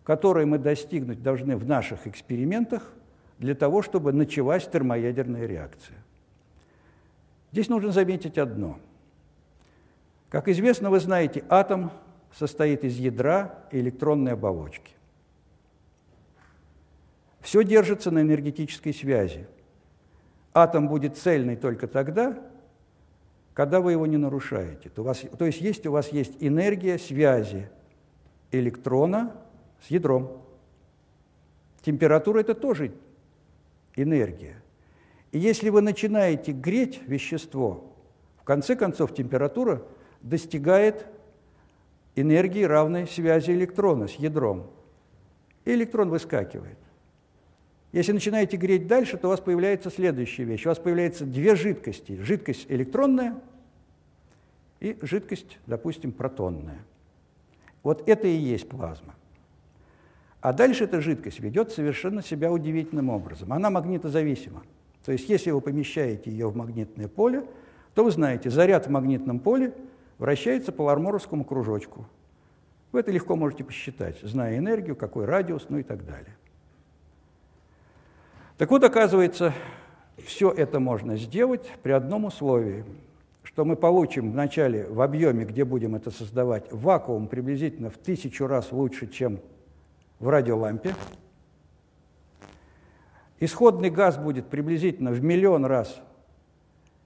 который 0.03 0.45
мы 0.45 0.57
достигнуть 0.59 1.21
должны 1.21 1.57
в 1.57 1.65
наших 1.65 2.07
экспериментах 2.07 2.93
для 3.39 3.55
того, 3.55 3.81
чтобы 3.81 4.13
началась 4.13 4.67
термоядерная 4.67 5.45
реакция. 5.45 5.97
Здесь 7.51 7.69
нужно 7.69 7.91
заметить 7.91 8.37
одно. 8.37 8.79
Как 10.31 10.47
известно, 10.47 10.89
вы 10.89 11.01
знаете, 11.01 11.43
атом 11.49 11.91
состоит 12.31 12.85
из 12.85 12.97
ядра 12.97 13.65
и 13.69 13.79
электронной 13.79 14.31
оболочки. 14.31 14.93
Все 17.41 17.63
держится 17.63 18.11
на 18.11 18.21
энергетической 18.21 18.93
связи. 18.93 19.45
Атом 20.53 20.87
будет 20.87 21.17
цельный 21.17 21.57
только 21.57 21.87
тогда, 21.87 22.39
когда 23.53 23.81
вы 23.81 23.91
его 23.91 24.05
не 24.05 24.15
нарушаете. 24.15 24.89
То, 24.89 25.03
вас, 25.03 25.21
то 25.37 25.45
есть, 25.45 25.59
есть 25.59 25.85
у 25.85 25.91
вас 25.91 26.13
есть 26.13 26.37
энергия 26.39 26.97
связи 26.97 27.69
электрона 28.51 29.35
с 29.85 29.91
ядром. 29.91 30.41
Температура– 31.81 32.39
это 32.41 32.53
тоже 32.53 32.93
энергия. 33.97 34.55
И 35.33 35.39
если 35.39 35.69
вы 35.69 35.81
начинаете 35.81 36.53
греть 36.53 37.01
вещество, 37.05 37.93
в 38.37 38.43
конце 38.45 38.77
концов 38.77 39.13
температура 39.13 39.83
достигает 40.21 41.05
энергии, 42.15 42.63
равной 42.63 43.07
связи 43.07 43.51
электрона 43.51 44.07
с 44.07 44.15
ядром. 44.15 44.67
И 45.65 45.73
электрон 45.73 46.09
выскакивает. 46.09 46.77
Если 47.91 48.13
начинаете 48.13 48.57
греть 48.57 48.87
дальше, 48.87 49.17
то 49.17 49.27
у 49.27 49.31
вас 49.31 49.41
появляется 49.41 49.89
следующая 49.89 50.45
вещь. 50.45 50.65
У 50.65 50.69
вас 50.69 50.79
появляются 50.79 51.25
две 51.25 51.55
жидкости. 51.55 52.17
Жидкость 52.21 52.65
электронная 52.69 53.35
и 54.79 54.97
жидкость, 55.01 55.59
допустим, 55.67 56.11
протонная. 56.11 56.79
Вот 57.83 58.07
это 58.07 58.27
и 58.27 58.35
есть 58.35 58.69
плазма. 58.69 59.15
А 60.39 60.53
дальше 60.53 60.85
эта 60.85 61.01
жидкость 61.01 61.39
ведет 61.39 61.71
совершенно 61.71 62.23
себя 62.23 62.51
удивительным 62.51 63.09
образом. 63.09 63.53
Она 63.53 63.69
магнитозависима. 63.69 64.63
То 65.05 65.11
есть 65.11 65.29
если 65.29 65.51
вы 65.51 65.61
помещаете 65.61 66.31
ее 66.31 66.47
в 66.47 66.55
магнитное 66.55 67.07
поле, 67.07 67.45
то 67.93 68.03
вы 68.03 68.11
знаете, 68.11 68.49
заряд 68.49 68.87
в 68.87 68.89
магнитном 68.89 69.39
поле 69.39 69.73
вращается 70.21 70.71
по 70.71 70.83
ларморовскому 70.83 71.43
кружочку. 71.43 72.05
Вы 72.91 72.99
это 72.99 73.09
легко 73.11 73.35
можете 73.35 73.63
посчитать, 73.63 74.19
зная 74.21 74.59
энергию, 74.59 74.95
какой 74.95 75.25
радиус, 75.25 75.65
ну 75.69 75.79
и 75.79 75.83
так 75.83 76.05
далее. 76.05 76.37
Так 78.59 78.69
вот, 78.69 78.83
оказывается, 78.83 79.51
все 80.23 80.51
это 80.51 80.79
можно 80.79 81.17
сделать 81.17 81.67
при 81.81 81.91
одном 81.91 82.25
условии, 82.25 82.85
что 83.41 83.65
мы 83.65 83.75
получим 83.75 84.31
вначале 84.31 84.85
в 84.85 85.01
объеме, 85.01 85.43
где 85.43 85.65
будем 85.65 85.95
это 85.95 86.11
создавать, 86.11 86.71
вакуум 86.71 87.27
приблизительно 87.27 87.89
в 87.89 87.97
тысячу 87.97 88.45
раз 88.45 88.71
лучше, 88.71 89.07
чем 89.07 89.39
в 90.19 90.29
радиолампе. 90.29 90.93
Исходный 93.39 93.89
газ 93.89 94.19
будет 94.19 94.49
приблизительно 94.49 95.09
в 95.09 95.23
миллион 95.23 95.65
раз 95.65 95.99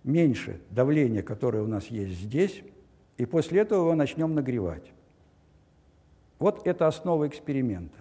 меньше 0.04 0.60
давления, 0.70 1.24
которое 1.24 1.64
у 1.64 1.68
нас 1.68 1.86
есть 1.88 2.20
здесь, 2.20 2.62
и 3.18 3.26
после 3.26 3.62
этого 3.62 3.82
его 3.82 3.96
начнем 3.96 4.34
нагревать. 4.36 4.92
Вот 6.40 6.68
это 6.68 6.88
основа 6.88 7.28
эксперимента. 7.28 7.98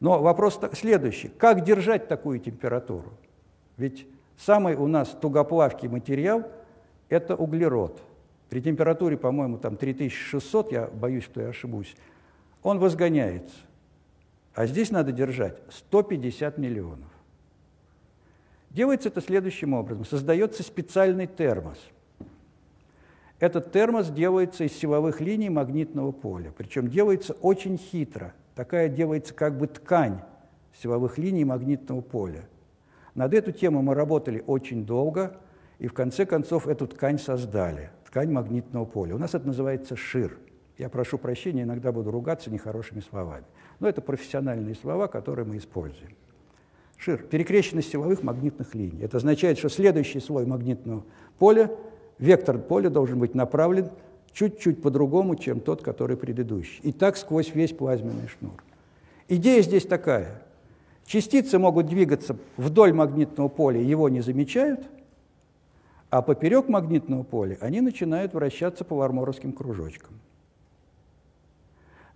Но 0.00 0.20
вопрос 0.20 0.60
следующий. 0.72 1.28
Как 1.28 1.64
держать 1.64 2.08
такую 2.08 2.38
температуру? 2.38 3.12
Ведь 3.76 4.06
самый 4.36 4.74
у 4.74 4.86
нас 4.86 5.10
тугоплавкий 5.10 5.88
материал– 5.88 6.50
это 7.08 7.36
углерод. 7.36 8.02
При 8.48 8.60
температуре, 8.60 9.16
по-моему, 9.16 9.58
там 9.58 9.76
3600, 9.76 10.72
я 10.72 10.86
боюсь, 10.86 11.24
что 11.24 11.40
я 11.40 11.48
ошибусь, 11.48 11.96
он 12.62 12.78
возгоняется. 12.78 13.56
А 14.54 14.66
здесь 14.66 14.90
надо 14.90 15.12
держать 15.12 15.58
150 15.70 16.58
миллионов. 16.58 17.08
Делается 18.70 19.08
это 19.08 19.20
следующим 19.20 19.74
образом. 19.74 20.04
Создается 20.04 20.62
специальный 20.62 21.26
термос. 21.26 21.78
Этот 23.38 23.70
термос 23.70 24.08
делается 24.08 24.64
из 24.64 24.72
силовых 24.72 25.20
линий 25.20 25.50
магнитного 25.50 26.12
поля. 26.12 26.52
Причем 26.56 26.88
делается 26.88 27.34
очень 27.34 27.76
хитро. 27.76 28.32
Такая 28.54 28.88
делается 28.88 29.34
как 29.34 29.58
бы 29.58 29.66
ткань 29.66 30.20
силовых 30.82 31.18
линий 31.18 31.44
магнитного 31.44 32.00
поля. 32.00 32.48
Над 33.14 33.34
эту 33.34 33.52
тему 33.52 33.82
мы 33.82 33.94
работали 33.94 34.42
очень 34.46 34.84
долго, 34.86 35.38
и 35.78 35.86
в 35.86 35.92
конце 35.92 36.24
концов 36.26 36.66
эту 36.66 36.86
ткань 36.86 37.18
создали, 37.18 37.90
ткань 38.06 38.30
магнитного 38.30 38.84
поля. 38.84 39.14
У 39.14 39.18
нас 39.18 39.34
это 39.34 39.46
называется 39.46 39.96
шир. 39.96 40.38
Я 40.78 40.88
прошу 40.88 41.16
прощения, 41.18 41.62
иногда 41.62 41.92
буду 41.92 42.10
ругаться 42.10 42.50
нехорошими 42.50 43.00
словами. 43.00 43.44
Но 43.80 43.88
это 43.88 44.02
профессиональные 44.02 44.74
слова, 44.74 45.06
которые 45.06 45.46
мы 45.46 45.56
используем. 45.56 46.14
Шир– 46.98 47.22
перекрещенность 47.30 47.90
силовых 47.90 48.22
магнитных 48.22 48.74
линий. 48.74 49.02
Это 49.02 49.18
означает, 49.18 49.58
что 49.58 49.68
следующий 49.68 50.20
слой 50.20 50.46
магнитного 50.46 51.04
поля, 51.38 51.70
вектор 52.18 52.58
поля 52.58 52.90
должен 52.90 53.18
быть 53.18 53.34
направлен 53.34 53.90
чуть-чуть 54.32 54.82
по-другому, 54.82 55.36
чем 55.36 55.60
тот, 55.60 55.82
который 55.82 56.16
предыдущий. 56.16 56.80
И 56.82 56.92
так 56.92 57.16
сквозь 57.16 57.54
весь 57.54 57.72
плазменный 57.72 58.28
шнур. 58.28 58.62
Идея 59.28 59.62
здесь 59.62 59.86
такая. 59.86 60.42
Частицы 61.06 61.58
могут 61.58 61.86
двигаться 61.86 62.36
вдоль 62.56 62.92
магнитного 62.92 63.48
поля, 63.48 63.80
его 63.80 64.08
не 64.08 64.20
замечают, 64.20 64.80
а 66.10 66.20
поперек 66.20 66.68
магнитного 66.68 67.22
поля 67.22 67.56
они 67.60 67.80
начинают 67.80 68.34
вращаться 68.34 68.84
по 68.84 68.96
варморовским 68.96 69.52
кружочкам. 69.52 70.18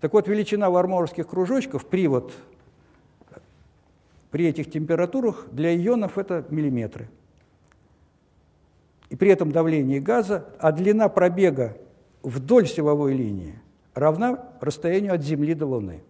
Так 0.01 0.13
вот, 0.13 0.29
величина 0.29 0.71
варморовских 0.71 1.29
кружочков, 1.29 1.87
привод 1.87 2.33
при 4.31 4.47
этих 4.47 4.71
температурах 4.71 5.47
для 5.53 5.77
ионов 5.77 6.19
это 6.19 6.45
миллиметры. 6.51 7.09
И 9.11 9.17
при 9.17 9.31
этом 9.31 9.53
давление 9.53 10.01
газа, 10.01 10.47
а 10.59 10.73
длина 10.73 11.09
пробега 11.09 11.77
вдоль 12.23 12.67
силовой 12.67 13.13
линии 13.13 13.61
равна 13.95 14.51
расстоянию 14.61 15.15
от 15.15 15.23
Земли 15.23 15.55
до 15.55 15.67
Луны. 15.67 16.03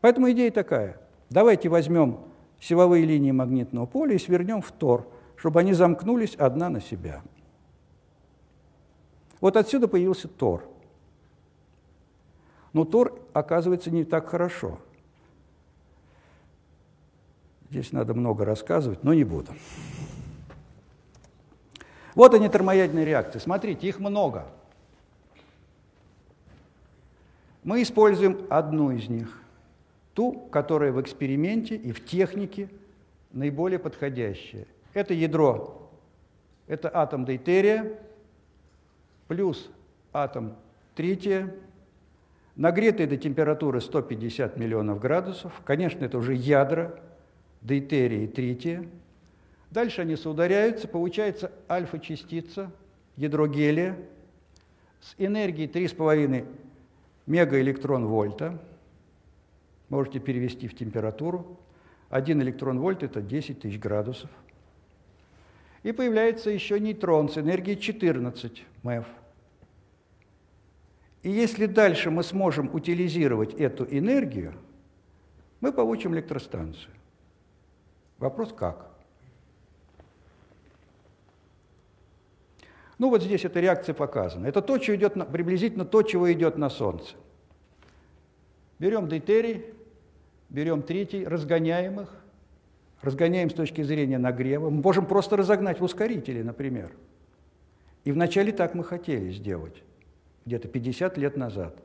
Поэтому 0.00 0.30
идея 0.30 0.52
такая. 0.52 1.00
Давайте 1.30 1.68
возьмем 1.68 2.20
силовые 2.60 3.04
линии 3.04 3.32
магнитного 3.32 3.86
поля 3.86 4.14
и 4.14 4.18
свернем 4.18 4.62
в 4.62 4.70
Тор, 4.70 5.08
чтобы 5.36 5.60
они 5.60 5.72
замкнулись 5.72 6.36
одна 6.36 6.68
на 6.68 6.80
себя. 6.80 7.22
Вот 9.40 9.56
отсюда 9.56 9.88
появился 9.88 10.28
Тор– 10.28 10.62
но 12.72 12.84
Тор 12.84 13.20
оказывается 13.32 13.90
не 13.90 14.04
так 14.04 14.28
хорошо. 14.28 14.78
Здесь 17.70 17.92
надо 17.92 18.14
много 18.14 18.44
рассказывать, 18.44 19.04
но 19.04 19.12
не 19.12 19.24
буду. 19.24 19.52
Вот 22.18 22.34
они, 22.34 22.48
термоядерные 22.48 23.04
реакции. 23.04 23.38
Смотрите, 23.38 23.86
их 23.86 24.00
много. 24.00 24.44
Мы 27.62 27.80
используем 27.80 28.44
одну 28.50 28.90
из 28.90 29.08
них, 29.08 29.40
ту, 30.14 30.32
которая 30.50 30.90
в 30.90 31.00
эксперименте 31.00 31.76
и 31.76 31.92
в 31.92 32.04
технике 32.04 32.70
наиболее 33.30 33.78
подходящая. 33.78 34.66
Это 34.94 35.14
ядро, 35.14 35.88
это 36.66 36.90
атом 36.92 37.24
дейтерия 37.24 37.96
плюс 39.28 39.70
атом 40.12 40.56
трития, 40.96 41.54
нагретый 42.56 43.06
до 43.06 43.16
температуры 43.16 43.80
150 43.80 44.56
миллионов 44.56 44.98
градусов. 44.98 45.52
Конечно, 45.64 46.04
это 46.04 46.18
уже 46.18 46.34
ядра 46.34 46.98
дейтерия 47.62 48.24
и 48.24 48.26
трития. 48.26 48.88
Дальше 49.70 50.02
они 50.02 50.16
соударяются, 50.16 50.88
получается 50.88 51.52
альфа-частица, 51.68 52.70
ядро 53.16 53.46
гелия, 53.46 53.96
с 55.00 55.14
энергией 55.18 55.68
3,5 55.68 56.46
мегаэлектрон-вольта. 57.26 58.58
Можете 59.88 60.18
перевести 60.20 60.68
в 60.68 60.76
температуру. 60.76 61.58
Один 62.08 62.40
электрон-вольт– 62.42 63.02
это 63.04 63.20
10 63.20 63.60
тысяч 63.60 63.78
градусов. 63.78 64.30
И 65.82 65.92
появляется 65.92 66.50
еще 66.50 66.80
нейтрон 66.80 67.28
с 67.28 67.38
энергией 67.38 67.78
14 67.78 68.64
МЭФ. 68.82 69.06
И 71.22 71.30
если 71.30 71.66
дальше 71.66 72.10
мы 72.10 72.22
сможем 72.22 72.74
утилизировать 72.74 73.54
эту 73.54 73.84
энергию, 73.84 74.54
мы 75.60 75.72
получим 75.72 76.14
электростанцию. 76.14 76.94
Вопрос 78.18 78.52
как? 78.52 78.97
Ну 82.98 83.10
вот 83.10 83.22
здесь 83.22 83.44
эта 83.44 83.60
реакция 83.60 83.94
показана. 83.94 84.46
Это 84.46 84.60
то, 84.60 84.80
что 84.80 84.94
идет 84.94 85.14
на, 85.14 85.24
приблизительно 85.24 85.84
то, 85.84 86.02
чего 86.02 86.32
идет 86.32 86.58
на 86.58 86.68
Солнце. 86.68 87.14
Берем 88.78 89.08
дейтерий, 89.08 89.66
берем 90.48 90.82
третий, 90.82 91.24
разгоняем 91.24 92.00
их, 92.00 92.08
разгоняем 93.00 93.50
с 93.50 93.54
точки 93.54 93.82
зрения 93.82 94.18
нагрева. 94.18 94.70
Мы 94.70 94.82
можем 94.82 95.06
просто 95.06 95.36
разогнать 95.36 95.80
в 95.80 95.84
ускорителе, 95.84 96.42
например. 96.42 96.92
И 98.04 98.12
вначале 98.12 98.52
так 98.52 98.74
мы 98.74 98.82
хотели 98.82 99.30
сделать, 99.30 99.82
где-то 100.46 100.68
50 100.68 101.18
лет 101.18 101.36
назад. 101.36 101.76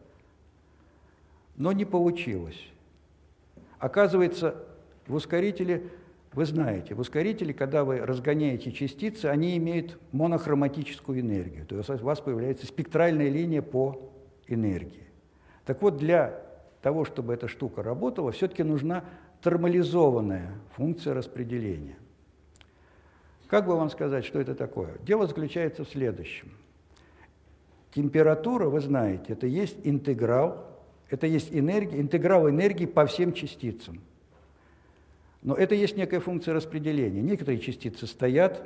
Но 1.55 1.72
не 1.72 1.86
получилось. 1.86 2.70
Оказывается, 3.77 4.55
в 5.05 5.13
ускорителе 5.13 5.89
вы 6.36 6.46
знаете, 6.46 6.96
в 6.96 7.00
ускорителе, 7.00 7.54
когда 7.54 7.84
вы 7.84 8.00
разгоняете 8.00 8.72
частицы, 8.72 9.28
они 9.28 9.56
имеют 9.58 10.00
монохроматическую 10.12 11.20
энергию. 11.20 11.66
То 11.66 11.78
есть 11.78 11.90
у 11.90 11.98
вас 11.98 12.20
появляется 12.22 12.66
спектральная 12.66 13.30
линия 13.30 13.62
по 13.62 14.12
энергии. 14.48 15.08
Так 15.66 15.82
вот, 15.82 15.98
для 15.98 16.42
того, 16.82 17.06
чтобы 17.06 17.34
эта 17.34 17.48
штука 17.48 17.84
работала, 17.84 18.32
все-таки 18.32 18.63
нужна 18.63 19.04
термализованная 19.44 20.54
функция 20.75 21.13
распределения. 21.13 21.98
Как 23.48 23.68
бы 23.68 23.75
вам 23.75 23.90
сказать, 23.90 24.25
что 24.25 24.40
это 24.40 24.56
такое? 24.56 24.96
Дело 25.06 25.28
заключается 25.28 25.84
в 25.86 25.89
следующем. 25.89 26.52
Температура, 27.93 28.69
вы 28.69 28.80
знаете, 28.80 29.34
это 29.34 29.46
есть 29.46 29.78
интеграл, 29.84 30.65
это 31.10 31.28
есть 31.28 31.50
энергия, 31.52 32.02
интеграл 32.02 32.50
энергии 32.50 32.88
по 32.88 33.06
всем 33.06 33.34
частицам– 33.34 34.02
но 35.43 35.56
это 35.56 35.75
есть 35.75 35.97
некая 35.97 36.21
функция 36.21 36.53
распределения. 36.53 37.21
Некоторые 37.21 37.60
частицы 37.60 38.08
стоят, 38.08 38.65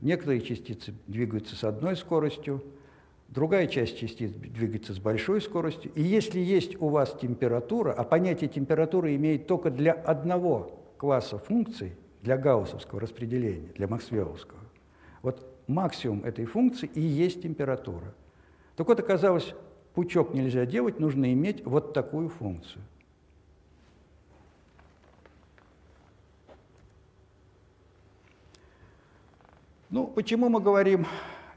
некоторые 0.00 0.40
частицы 0.40 0.94
двигаются 1.08 1.56
с 1.56 1.64
одной 1.64 1.96
скоростью, 1.96 2.62
другая 3.28 3.66
часть 3.66 3.98
частиц 3.98 4.30
двигается 4.30 4.94
с 4.94 5.00
большой 5.00 5.40
скоростью. 5.40 5.90
И 5.96 6.02
если 6.02 6.38
есть 6.38 6.80
у 6.80 6.88
вас 6.88 7.16
температура, 7.20 7.92
а 7.92 8.04
понятие 8.04 8.48
температуры 8.48 9.16
имеет 9.16 9.48
только 9.48 9.70
для 9.70 9.92
одного 9.92 10.80
класса 10.96 11.38
функций, 11.38 11.92
для 12.22 12.36
гауссовского 12.36 13.00
распределения, 13.00 13.68
для 13.74 13.88
максвелловского, 13.88 14.60
вот 15.22 15.44
максимум 15.66 16.24
этой 16.24 16.44
функции 16.44 16.88
и 16.94 17.00
есть 17.00 17.42
температура. 17.42 18.14
Так 18.76 18.86
вот, 18.86 19.00
оказалось, 19.00 19.54
пучок 19.94 20.34
нельзя 20.34 20.66
делать, 20.66 21.00
нужно 21.00 21.32
иметь 21.32 21.64
вот 21.64 21.94
такую 21.94 22.28
функцию– 22.28 22.82
Ну, 29.96 30.06
почему 30.06 30.50
мы 30.50 30.60
говорим 30.60 31.06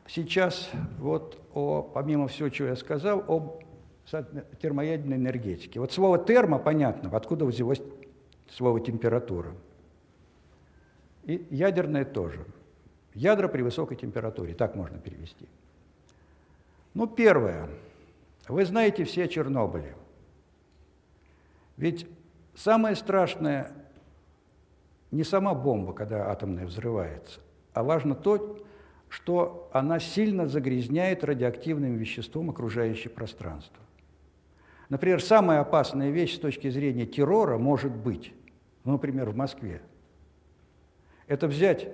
сейчас, 0.07 0.71
вот 0.97 1.37
о, 1.53 1.81
помимо 1.81 2.29
всего, 2.29 2.47
чего 2.47 2.69
я 2.69 2.77
сказал, 2.77 3.21
об 3.27 3.65
термоядерной 4.61 5.17
энергетике? 5.17 5.81
Вот 5.81 5.91
слово 5.91 6.19
термо, 6.19 6.57
понятно, 6.57 7.13
откуда 7.13 7.43
взялось 7.43 7.81
слово 8.49 8.79
температура. 8.79 9.51
И 11.25 11.47
ядерное 11.49 12.05
тоже. 12.05 12.45
Ядра 13.13 13.49
при 13.49 13.61
высокой 13.61 13.97
температуре, 13.97 14.53
так 14.53 14.73
можно 14.73 14.99
перевести. 14.99 15.49
Ну, 16.93 17.07
первое. 17.07 17.67
Вы 18.47 18.63
знаете 18.63 19.03
все 19.03 19.25
о 19.25 19.27
Чернобыле. 19.27 19.97
Ведь 21.75 22.07
самое 22.55 22.95
страшное 22.95 23.73
не 25.11 25.25
сама 25.25 25.53
бомба, 25.53 25.91
когда 25.91 26.31
атомная 26.31 26.65
взрывается, 26.65 27.41
а 27.73 27.83
важно 27.83 28.15
то, 28.15 28.57
что 29.09 29.69
она 29.73 29.99
сильно 29.99 30.47
загрязняет 30.47 31.23
радиоактивным 31.23 31.95
веществом 31.95 32.49
окружающее 32.49 33.09
пространство. 33.09 33.83
Например, 34.89 35.21
самая 35.21 35.59
опасная 35.59 36.09
вещь 36.09 36.35
с 36.35 36.39
точки 36.39 36.69
зрения 36.69 37.05
террора 37.05 37.57
может 37.57 37.91
быть, 37.91 38.33
ну, 38.83 38.93
например, 38.93 39.29
в 39.29 39.35
Москве, 39.35 39.81
это 41.27 41.47
взять 41.47 41.89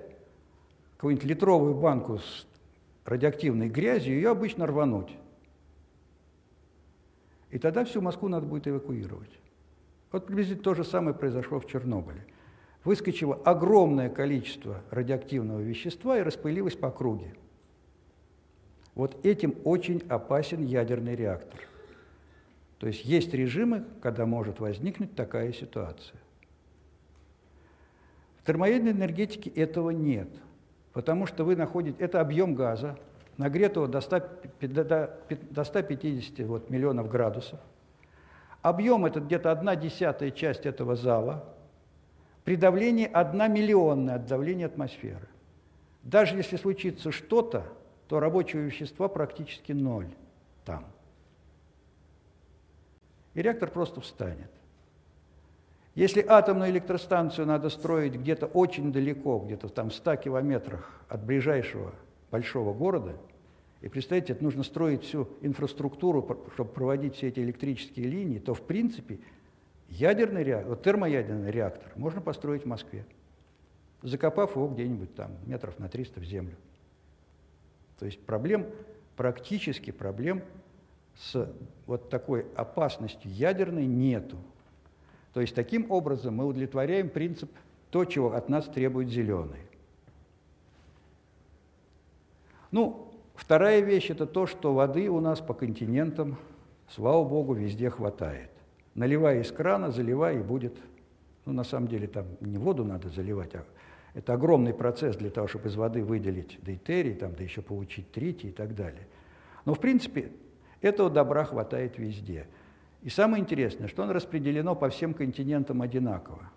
какую-нибудь 0.95 1.25
литровую 1.25 1.75
банку 1.75 2.19
с 2.19 2.47
радиоактивной 3.05 3.69
грязью, 3.69 4.15
ее 4.15 4.29
обычно 4.29 4.65
рвануть. 4.65 5.11
И 7.51 7.59
тогда 7.59 7.85
всю 7.85 8.01
Москву 8.01 8.27
надо 8.27 8.45
будет 8.45 8.67
эвакуировать. 8.67 9.29
Вот 10.11 10.25
приблизительно 10.27 10.63
то 10.63 10.73
же 10.73 10.83
самое 10.83 11.15
произошло 11.15 11.59
в 11.59 11.67
Чернобыле 11.67 12.25
выскочило 12.85 13.35
огромное 13.43 14.09
количество 14.09 14.81
радиоактивного 14.91 15.59
вещества 15.59 16.19
и 16.19 16.21
распылилось 16.21 16.75
по 16.75 16.87
округе. 16.89 17.33
Вот 18.93 19.25
этим 19.25 19.55
очень 19.65 20.03
опасен 20.07 20.63
ядерный 20.63 21.15
реактор. 21.15 21.59
То 22.77 22.87
есть 22.87 23.03
есть 23.03 23.33
режимы, 23.33 23.83
когда 24.01 24.25
может 24.25 24.59
возникнуть 24.59 25.15
такая 25.15 25.51
ситуация. 25.51 26.19
В 28.41 28.45
термоядерной 28.45 28.91
энергетике 28.91 29.49
этого 29.49 29.89
нет, 29.89 30.29
потому 30.93 31.25
что 31.25 31.43
вы 31.43 31.55
находите, 31.55 31.97
это 31.99 32.21
объем 32.21 32.53
газа, 32.53 32.97
нагретого 33.37 33.87
до, 33.87 34.01
100, 34.01 34.21
до 35.49 35.63
150 35.63 36.45
вот, 36.45 36.69
миллионов 36.69 37.09
градусов. 37.09 37.59
Объем– 38.61 39.05
это 39.07 39.19
где-то 39.19 39.51
одна 39.51 39.75
десятая 39.75 40.29
часть 40.29 40.67
этого 40.67 40.95
зала– 40.95 41.43
при 42.45 42.55
давлении 42.55 43.09
1 43.11 43.51
миллионная 43.51 44.15
от 44.15 44.27
давления 44.27 44.67
атмосферы. 44.67 45.27
Даже 46.03 46.37
если 46.37 46.55
случится 46.55 47.11
что-то, 47.11 47.65
то 48.07 48.19
рабочего 48.19 48.61
вещества 48.61 49.07
практически 49.09 49.71
ноль 49.71 50.07
там. 50.63 50.85
И 53.33 53.41
реактор 53.41 53.69
просто 53.69 53.99
встанет. 53.99 54.51
Если 55.95 56.23
атомную 56.25 56.69
электростанцию 56.69 57.47
надо 57.47 57.69
строить 57.69 58.15
где-то 58.15 58.45
очень 58.45 58.93
далеко, 58.93 59.39
где-то 59.39 59.67
там 59.69 59.89
в 59.89 59.95
100 59.95 60.17
километрах 60.17 61.03
от 61.07 61.25
ближайшего 61.25 61.93
большого 62.29 62.73
города, 62.73 63.15
и 63.81 63.89
представьте, 63.89 64.33
это 64.33 64.43
нужно 64.43 64.63
строить 64.63 65.03
всю 65.03 65.29
инфраструктуру, 65.41 66.45
чтобы 66.53 66.69
проводить 66.71 67.15
все 67.15 67.29
эти 67.29 67.39
электрические 67.39 68.07
линии, 68.07 68.39
то 68.39 68.53
в 68.53 68.61
принципе 68.61 69.19
Ядерный 69.89 70.43
реактор, 70.43 70.75
термоядерный 70.77 71.51
реактор 71.51 71.91
можно 71.95 72.21
построить 72.21 72.63
в 72.63 72.67
Москве, 72.67 73.05
закопав 74.01 74.55
его 74.55 74.67
где-нибудь 74.67 75.15
там 75.15 75.31
метров 75.45 75.77
на 75.79 75.89
300 75.89 76.19
в 76.19 76.23
землю. 76.23 76.55
То 77.99 78.05
есть 78.05 78.19
проблем, 78.25 78.67
практически 79.15 79.91
проблем 79.91 80.43
с 81.17 81.49
вот 81.85 82.09
такой 82.09 82.45
опасностью 82.55 83.31
ядерной 83.31 83.85
нету. 83.85 84.37
То 85.33 85.41
есть 85.41 85.55
таким 85.55 85.91
образом 85.91 86.35
мы 86.35 86.45
удовлетворяем 86.45 87.09
принцип 87.09 87.51
то, 87.91 88.05
чего 88.05 88.33
от 88.33 88.49
нас 88.49 88.65
требует 88.65 89.09
зеленый. 89.09 89.59
Ну, 92.71 93.13
вторая 93.35 93.79
вещь– 93.79 94.09
это 94.09 94.25
то, 94.25 94.47
что 94.47 94.73
воды 94.73 95.09
у 95.09 95.21
нас 95.21 95.39
по 95.39 95.53
континентам, 95.53 96.37
слава 96.89 97.23
богу, 97.23 97.53
везде 97.53 97.89
хватает. 97.89 98.49
Наливай 98.95 99.41
из 99.41 99.51
крана, 99.51 99.91
заливай, 99.91 100.39
и 100.39 100.43
будет 100.43 100.75
Ну, 101.45 101.53
на 101.53 101.63
самом 101.63 101.87
деле 101.87 102.07
там 102.07 102.25
не 102.41 102.57
воду 102.57 102.83
надо 102.83 103.09
заливать, 103.09 103.53
а 103.53 103.63
это 104.15 104.33
огромный 104.33 104.73
процесс 104.73 105.17
для 105.17 105.29
того, 105.29 105.47
чтобы 105.47 105.67
из 105.67 105.75
воды 105.75 106.01
выделить 106.03 106.57
дейтерий, 106.63 107.13
там, 107.13 107.35
да 107.35 107.43
еще 107.43 107.61
получить 107.61 108.11
тритий 108.11 108.49
и 108.49 108.51
так 108.51 108.73
далее. 108.73 109.05
Но, 109.65 109.75
в 109.75 109.79
принципе, 109.79 110.31
этого 110.81 111.09
добра 111.09 111.43
хватает 111.43 111.99
везде. 111.99 112.47
И 113.03 113.09
самое 113.09 113.43
интересное, 113.43 113.87
что 113.87 114.03
оно 114.03 114.13
распределено 114.13 114.73
по 114.73 114.89
всем 114.89 115.13
континентам 115.13 115.81
одинаково. 115.81 116.49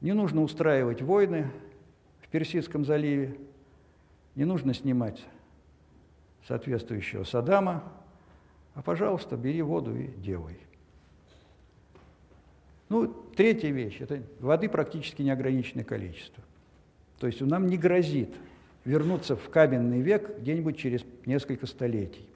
Не 0.00 0.12
нужно 0.12 0.42
устраивать 0.42 1.00
войны 1.00 1.50
в 2.20 2.28
Персидском 2.28 2.84
заливе, 2.84 3.38
не 4.34 4.44
нужно 4.44 4.74
снимать 4.74 5.24
соответствующего 6.48 7.24
Саддама, 7.24 7.84
а, 8.74 8.82
пожалуйста, 8.82 9.36
бери 9.36 9.62
воду 9.62 9.96
и 9.96 10.08
делай. 10.08 10.58
Ну, 12.92 13.06
третья 13.06 13.70
вещь– 13.70 13.96
это 14.00 14.22
воды 14.38 14.68
практически 14.68 15.22
неограниченное 15.22 15.82
количество. 15.82 16.44
То 17.18 17.26
есть 17.26 17.40
нам 17.40 17.66
не 17.66 17.78
грозит 17.78 18.34
вернуться 18.84 19.34
в 19.34 19.48
каменный 19.48 20.02
век 20.02 20.38
где-нибудь 20.40 20.76
через 20.76 21.02
несколько 21.24 21.66
столетий. 21.66 22.28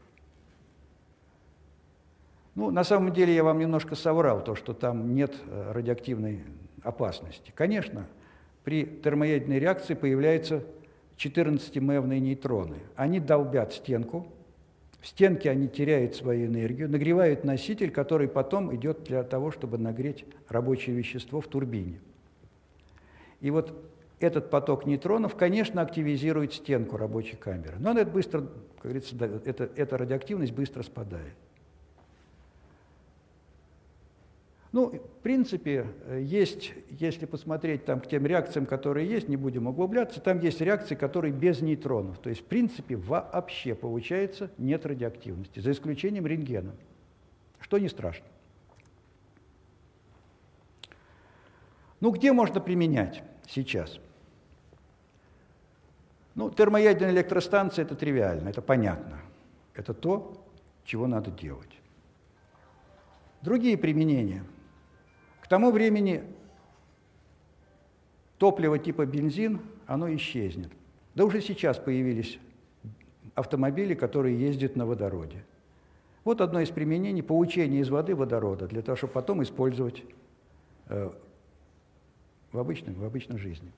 Ну, 2.54 2.70
на 2.70 2.84
самом 2.84 3.12
деле 3.12 3.34
я 3.34 3.44
вам 3.44 3.58
немножко 3.58 3.96
соврал, 3.96 4.42
то, 4.42 4.54
что 4.54 4.72
там 4.72 5.14
нет 5.14 5.36
э, 5.46 5.72
радиоактивной 5.72 6.42
опасности. 6.82 7.52
Конечно, 7.54 8.06
при 8.64 8.86
термоядерной 8.86 9.58
реакции 9.58 9.92
появляются 9.92 10.64
14-мевные 11.18 12.18
нейтроны. 12.18 12.78
Они 12.94 13.20
долбят 13.20 13.74
стенку, 13.74 14.26
в 15.06 15.08
стенке 15.08 15.50
они 15.50 15.68
теряют 15.68 16.16
свою 16.16 16.46
энергию, 16.46 16.90
нагревают 16.90 17.44
носитель, 17.44 17.92
который 17.92 18.26
потом 18.26 18.74
идет 18.74 19.04
для 19.04 19.22
того, 19.22 19.52
чтобы 19.52 19.78
нагреть 19.78 20.24
рабочее 20.48 20.96
вещество 20.96 21.40
в 21.40 21.46
турбине. 21.46 22.00
И 23.40 23.52
вот 23.52 23.72
этот 24.18 24.50
поток 24.50 24.84
нейтронов, 24.84 25.36
конечно, 25.36 25.80
активизирует 25.80 26.54
стенку 26.54 26.96
рабочей 26.96 27.36
камеры. 27.36 27.76
Но 27.78 27.92
это 27.92 28.10
быстро, 28.10 28.40
как 28.40 28.82
говорится, 28.82 29.14
это, 29.44 29.70
эта 29.76 29.96
радиоактивность 29.96 30.52
быстро 30.52 30.82
спадает. 30.82 31.34
Ну, 34.76 34.90
в 34.90 35.22
принципе, 35.22 35.86
есть, 36.20 36.74
если 36.90 37.24
посмотреть 37.24 37.86
там 37.86 37.98
к 37.98 38.06
тем 38.06 38.26
реакциям, 38.26 38.66
которые 38.66 39.08
есть, 39.08 39.26
не 39.26 39.36
будем 39.36 39.68
углубляться, 39.68 40.20
там 40.20 40.38
есть 40.40 40.60
реакции, 40.60 40.94
которые 40.94 41.32
без 41.32 41.62
нейтронов. 41.62 42.18
То 42.18 42.28
есть, 42.28 42.42
в 42.42 42.44
принципе, 42.44 42.96
вообще 42.96 43.74
получается 43.74 44.50
нет 44.58 44.84
радиоактивности, 44.84 45.60
за 45.60 45.70
исключением 45.70 46.26
рентгена, 46.26 46.74
что 47.58 47.78
не 47.78 47.88
страшно. 47.88 48.26
Ну, 52.00 52.10
где 52.10 52.34
можно 52.34 52.60
применять 52.60 53.22
сейчас? 53.48 53.98
Ну, 56.34 56.50
термоядерная 56.50 57.14
электростанция– 57.14 57.82
это 57.86 57.94
тривиально, 57.94 58.50
это 58.50 58.60
понятно. 58.60 59.22
Это 59.72 59.94
то, 59.94 60.46
чего 60.84 61.06
надо 61.06 61.30
делать. 61.30 61.80
Другие 63.40 63.78
применения– 63.78 64.44
к 65.46 65.48
тому 65.48 65.70
времени 65.70 66.24
топливо 68.36 68.80
типа 68.80 69.06
бензин, 69.06 69.60
оно 69.86 70.12
исчезнет. 70.16 70.72
Да 71.14 71.24
уже 71.24 71.40
сейчас 71.40 71.78
появились 71.78 72.40
автомобили, 73.36 73.94
которые 73.94 74.36
ездят 74.36 74.74
на 74.74 74.86
водороде. 74.86 75.44
Вот 76.24 76.40
одно 76.40 76.58
из 76.58 76.70
применений– 76.70 77.22
получение 77.22 77.80
из 77.80 77.90
воды 77.90 78.16
водорода, 78.16 78.66
для 78.66 78.82
того, 78.82 78.96
чтобы 78.96 79.12
потом 79.12 79.40
использовать 79.44 80.02
э, 80.88 81.12
в, 82.50 82.58
обычной, 82.58 82.94
в 82.94 83.04
обычной 83.04 83.38
жизни. 83.38 83.70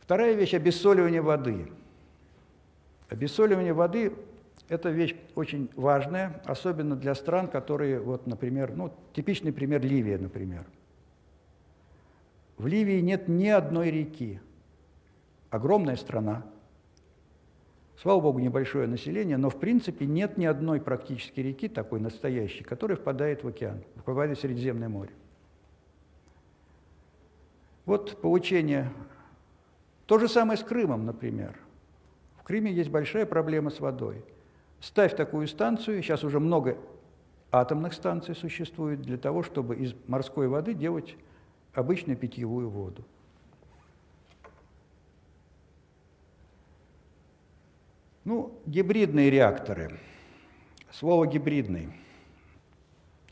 Вторая 0.00 0.32
вещь– 0.32 0.54
обессоливание 0.54 1.20
воды. 1.20 1.70
Обессоливание 3.10 3.74
воды 3.74 4.14
это 4.70 4.90
вещь 4.90 5.16
очень 5.34 5.68
важная, 5.74 6.40
особенно 6.44 6.94
для 6.94 7.16
стран, 7.16 7.48
которые, 7.48 7.98
вот, 7.98 8.28
например, 8.28 8.72
ну, 8.76 8.94
типичный 9.12 9.52
пример 9.52 9.82
Ливия, 9.82 10.16
например. 10.16 10.64
В 12.56 12.68
Ливии 12.68 13.00
нет 13.00 13.26
ни 13.26 13.48
одной 13.48 13.90
реки. 13.90 14.40
Огромная 15.50 15.96
страна. 15.96 16.46
Слава 18.00 18.20
богу, 18.20 18.38
небольшое 18.38 18.86
население, 18.86 19.36
но 19.36 19.50
в 19.50 19.58
принципе 19.58 20.06
нет 20.06 20.38
ни 20.38 20.46
одной 20.46 20.80
практически 20.80 21.40
реки, 21.40 21.68
такой 21.68 21.98
настоящей, 21.98 22.62
которая 22.62 22.96
впадает 22.96 23.42
в 23.42 23.48
океан, 23.48 23.82
впадает 23.96 24.38
в 24.38 24.40
Средиземное 24.40 24.88
море. 24.88 25.10
Вот 27.86 28.20
получение. 28.20 28.92
То 30.06 30.20
же 30.20 30.28
самое 30.28 30.56
с 30.56 30.62
Крымом, 30.62 31.06
например. 31.06 31.58
В 32.38 32.44
Крыме 32.44 32.72
есть 32.72 32.90
большая 32.90 33.26
проблема 33.26 33.70
с 33.70 33.80
водой– 33.80 34.24
Ставь 34.80 35.14
такую 35.14 35.46
станцию, 35.46 36.02
сейчас 36.02 36.24
уже 36.24 36.40
много 36.40 36.78
атомных 37.52 37.92
станций 37.92 38.34
существует 38.34 39.02
для 39.02 39.18
того, 39.18 39.42
чтобы 39.42 39.76
из 39.76 39.94
морской 40.06 40.48
воды 40.48 40.74
делать 40.74 41.16
обычную 41.74 42.16
питьевую 42.16 42.70
воду. 42.70 43.04
Ну, 48.24 48.52
гибридные 48.66 49.30
реакторы. 49.30 49.98
Слово 50.92 51.26
«гибридный». 51.26 51.88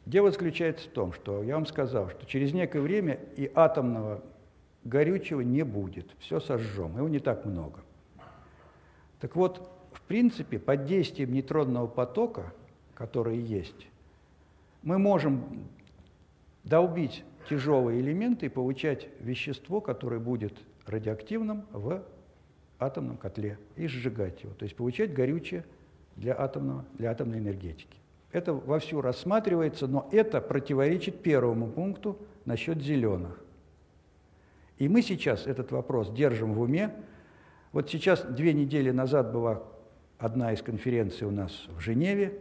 Дело 0.06 0.30
заключается 0.30 0.88
в 0.88 0.92
том, 0.92 1.12
что 1.12 1.42
я 1.42 1.54
вам 1.54 1.66
сказал, 1.66 2.08
что 2.08 2.24
через 2.24 2.54
некое 2.54 2.80
время 2.80 3.20
и 3.37 3.50
атомного 3.54 4.22
горючего 4.84 5.42
не 5.42 5.62
будет. 5.62 6.11
Все 6.18 6.40
сожжем, 6.40 6.96
его 6.96 7.08
не 7.08 7.18
так 7.18 7.44
много. 7.44 7.80
Так 9.20 9.37
вот, 9.37 9.70
в 9.98 10.02
принципе, 10.02 10.58
под 10.58 10.84
действием 10.84 11.32
нейтронного 11.32 11.88
потока, 11.88 12.52
который 12.94 13.38
есть, 13.38 13.88
мы 14.82 14.98
можем 14.98 15.66
долбить 16.64 17.24
тяжелые 17.48 18.00
элементы 18.00 18.46
и 18.46 18.48
получать 18.48 19.08
вещество, 19.20 19.80
которое 19.80 20.20
будет 20.20 20.54
радиоактивным 20.87 21.66
в 21.72 22.02
атомном 22.78 23.16
котле 23.16 23.58
и 23.76 23.88
сжигать 23.88 24.42
его, 24.44 24.54
то 24.54 24.64
есть 24.64 24.76
получать 24.76 25.12
горючее 25.12 25.64
для, 26.16 26.38
атомного, 26.38 26.84
для 26.94 27.11
атомной 27.11 27.38
энергетики. 27.38 27.98
Это 28.30 28.52
вовсю 28.52 29.00
рассматривается, 29.00 29.88
но 29.88 30.08
это 30.12 30.40
противоречит 30.40 31.22
первому 31.22 31.68
пункту 31.68 32.18
насчет 32.44 32.80
зеленых. 32.80 33.42
И 34.76 34.88
мы 34.88 35.02
сейчас 35.02 35.46
этот 35.46 35.72
вопрос 35.72 36.11
держим 36.12 36.52
в 36.54 36.61
уме. 36.61 36.94
Вот 37.72 37.90
сейчас, 37.90 38.22
две 38.22 38.52
недели 38.52 38.90
назад 38.90 39.32
была 39.32 39.62
одна 40.18 40.52
из 40.52 40.62
конференций 40.62 41.26
у 41.26 41.31
нас 41.31 41.66
в 41.68 41.81
Женеве, 41.81 42.38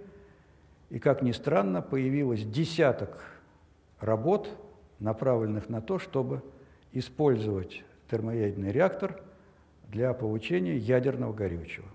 и, 0.89 0.99
как 0.99 1.21
ни 1.21 1.31
странно, 1.31 1.81
появилось 1.81 2.43
десяток 2.43 3.23
работ, 3.99 4.49
направленных 4.99 5.69
на 5.69 5.81
то, 5.81 5.99
чтобы 5.99 6.41
использовать 6.91 7.83
термоядерный 8.09 8.71
реактор 8.71 9.21
для 9.89 10.13
получения 10.13 10.75
ядерного 10.75 11.33
горючего. 11.33 11.87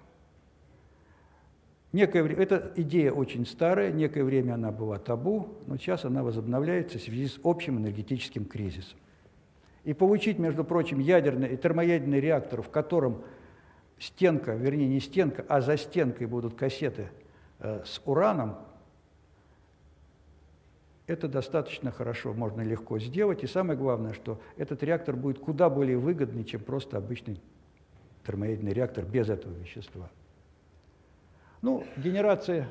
Некое, 1.92 2.27
эта 2.27 2.73
идея 2.77 3.12
очень 3.12 3.45
старая, 3.45 3.92
некое 3.92 4.25
время 4.25 4.55
она 4.55 4.71
была 4.71 4.99
табу, 4.99 5.49
но 5.66 5.77
сейчас 5.77 6.05
она 6.05 6.23
возобновляется 6.23 6.99
в 6.99 7.03
связи 7.03 7.29
с 7.29 7.38
общим 7.45 7.79
энергетическим 7.79 8.47
кризисом. 8.47 8.99
И 9.85 9.92
получить, 9.92 10.38
между 10.38 10.64
прочим, 10.64 11.01
ядерный 11.01 11.49
и 11.53 11.57
термоядерный 11.57 12.21
реактор, 12.21 12.62
в 12.62 12.71
котором 12.71 13.23
стенка, 14.03 14.55
вернее 14.55 14.88
не 14.88 14.99
стенка, 14.99 15.45
а 15.49 15.61
за 15.61 15.77
стенкой 15.77 16.27
будут 16.27 16.55
кассеты 16.55 17.09
э, 17.61 17.83
с 17.85 18.03
ураном, 18.05 18.57
это 21.07 21.29
достаточно 21.29 21.93
хорошо, 21.93 22.33
можно 22.33 22.62
легко 22.62 22.99
сделать. 22.99 23.45
И 23.45 23.47
самое 23.47 23.79
главное, 23.79 24.12
что 24.12 24.41
этот 24.57 24.83
реактор 24.83 25.15
будет 25.15 25.38
куда 25.38 25.71
более 25.71 25.99
выгодный, 25.99 26.45
чем 26.45 26.61
просто 26.62 26.97
обычный 26.97 27.41
термоядерный 28.27 28.73
реактор 28.73 29.05
без 29.05 29.29
этого 29.29 29.53
вещества. 29.53 30.09
Ну, 31.61 31.85
генерация 31.97 32.69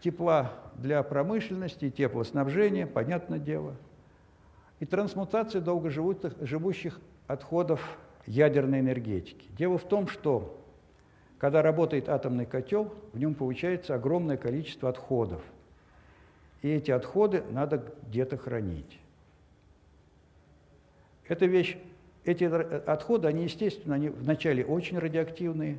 тепла 0.00 0.52
для 0.74 1.02
промышленности, 1.02 1.90
теплоснабжения, 1.90 2.86
понятное 2.86 3.38
дело. 3.38 3.76
И 4.80 4.84
трансмутация 4.86 5.62
долгоживущих 5.62 7.00
отходов 7.26 7.98
ядерной 8.26 8.80
энергетики. 8.80 9.48
Дело 9.56 9.78
в 9.78 9.84
том, 9.84 10.08
что 10.08 10.60
когда 11.38 11.62
работает 11.62 12.08
атомный 12.08 12.46
котел, 12.46 12.92
в 13.12 13.18
нем 13.18 13.34
получается 13.34 13.94
огромное 13.94 14.36
количество 14.36 14.88
отходов. 14.88 15.42
И 16.62 16.68
эти 16.68 16.90
отходы 16.90 17.42
надо 17.50 17.92
где-то 18.08 18.36
хранить. 18.36 18.98
Эта 21.28 21.46
вещь, 21.46 21.76
эти 22.24 22.44
отходы, 22.44 23.28
они, 23.28 23.44
естественно, 23.44 23.96
они 23.96 24.08
вначале 24.08 24.64
очень 24.64 24.98
радиоактивные, 24.98 25.78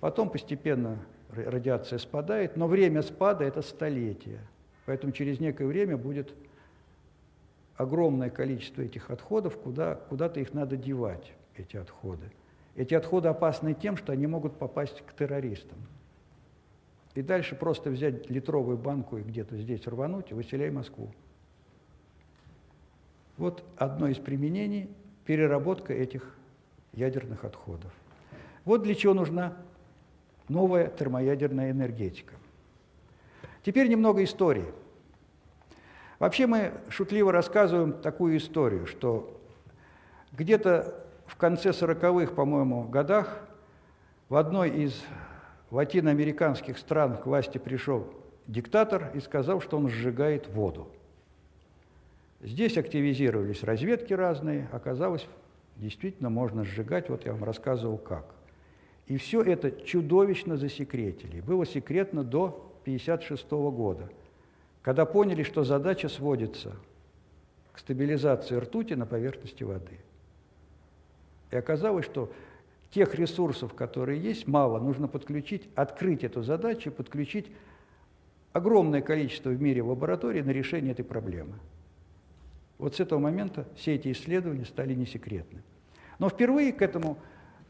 потом 0.00 0.30
постепенно 0.30 0.98
радиация 1.30 1.98
спадает, 1.98 2.56
но 2.56 2.66
время 2.66 3.02
спада– 3.02 3.44
это 3.44 3.60
столетие. 3.62 4.38
Поэтому 4.86 5.12
через 5.12 5.40
некое 5.40 5.66
время 5.66 5.96
будет 5.96 6.32
огромное 7.76 8.30
количество 8.30 8.82
этих 8.82 9.10
отходов, 9.10 9.56
куда, 9.56 9.96
куда-то 9.96 10.40
их 10.40 10.52
надо 10.54 10.76
девать, 10.76 11.32
эти 11.58 11.76
отходы. 11.76 12.30
Эти 12.76 12.94
отходы 12.94 13.28
опасны 13.28 13.74
тем, 13.74 13.96
что 13.96 14.12
они 14.12 14.26
могут 14.26 14.58
попасть 14.58 15.02
к 15.06 15.12
террористам. 15.14 15.78
И 17.14 17.22
дальше 17.22 17.54
просто 17.54 17.90
взять 17.90 18.28
литровую 18.28 18.76
банку 18.76 19.16
и 19.18 19.22
где-то 19.22 19.56
здесь 19.56 19.86
рвануть 19.86 20.30
и 20.30 20.34
выселяй 20.34 20.70
Москву. 20.70 21.12
Вот 23.36 23.64
одно 23.76 24.08
из 24.08 24.18
применений– 24.18 24.88
переработка 25.24 25.92
этих 25.92 26.36
ядерных 26.92 27.44
отходов. 27.44 27.92
Вот 28.64 28.82
для 28.82 28.94
чего 28.94 29.14
нужна 29.14 29.56
новая 30.48 30.88
термоядерная 30.88 31.70
энергетика. 31.70 32.34
Теперь 33.62 33.88
немного 33.88 34.22
истории. 34.22 34.66
Вообще 36.18 36.46
мы 36.46 36.72
шутливо 36.88 37.32
рассказываем 37.32 37.92
такую 37.92 38.36
историю, 38.36 38.86
что 38.86 39.40
где-то 40.32 41.03
в 41.26 41.36
конце 41.36 41.70
40-х, 41.70 42.32
по-моему, 42.34 42.84
годах 42.84 43.46
в 44.28 44.36
одной 44.36 44.70
из 44.70 45.02
латиноамериканских 45.70 46.78
стран 46.78 47.16
к 47.16 47.26
власти 47.26 47.58
пришел 47.58 48.06
диктатор 48.46 49.10
и 49.14 49.20
сказал, 49.20 49.60
что 49.60 49.76
он 49.76 49.88
сжигает 49.88 50.48
воду. 50.48 50.88
Здесь 52.40 52.76
активизировались 52.76 53.62
разведки 53.62 54.12
разные, 54.12 54.68
оказалось, 54.70 55.26
действительно 55.76 56.28
можно 56.28 56.64
сжигать, 56.64 57.08
вот 57.08 57.24
я 57.24 57.32
вам 57.32 57.44
рассказывал 57.44 57.96
как. 57.96 58.34
И 59.06 59.16
все 59.16 59.42
это 59.42 59.70
чудовищно 59.70 60.56
засекретили. 60.56 61.40
Было 61.40 61.66
секретно 61.66 62.22
до 62.22 62.46
1956 62.82 63.50
года, 63.50 64.10
когда 64.82 65.06
поняли, 65.06 65.42
что 65.42 65.64
задача 65.64 66.08
сводится 66.08 66.76
к 67.72 67.78
стабилизации 67.78 68.56
ртути 68.56 68.94
на 68.94 69.06
поверхности 69.06 69.64
воды. 69.64 69.98
И 71.54 71.56
оказалось, 71.56 72.04
что 72.04 72.32
тех 72.90 73.14
ресурсов, 73.14 73.74
которые 73.74 74.20
есть, 74.20 74.48
мало. 74.48 74.80
Нужно 74.80 75.06
подключить, 75.06 75.68
открыть 75.76 76.24
эту 76.24 76.42
задачу, 76.42 76.90
подключить 76.90 77.46
огромное 78.52 79.00
количество 79.00 79.50
в 79.50 79.62
мире 79.62 79.82
лабораторий 79.82 80.42
на 80.42 80.50
решение 80.50 80.92
этой 80.92 81.04
проблемы. 81.04 81.54
Вот 82.78 82.96
с 82.96 83.00
этого 83.00 83.20
момента 83.20 83.68
все 83.76 83.94
эти 83.94 84.10
исследования 84.10 84.64
стали 84.64 84.94
несекретны. 84.94 85.62
Но 86.18 86.28
впервые 86.28 86.72
к 86.72 86.82
этому, 86.82 87.18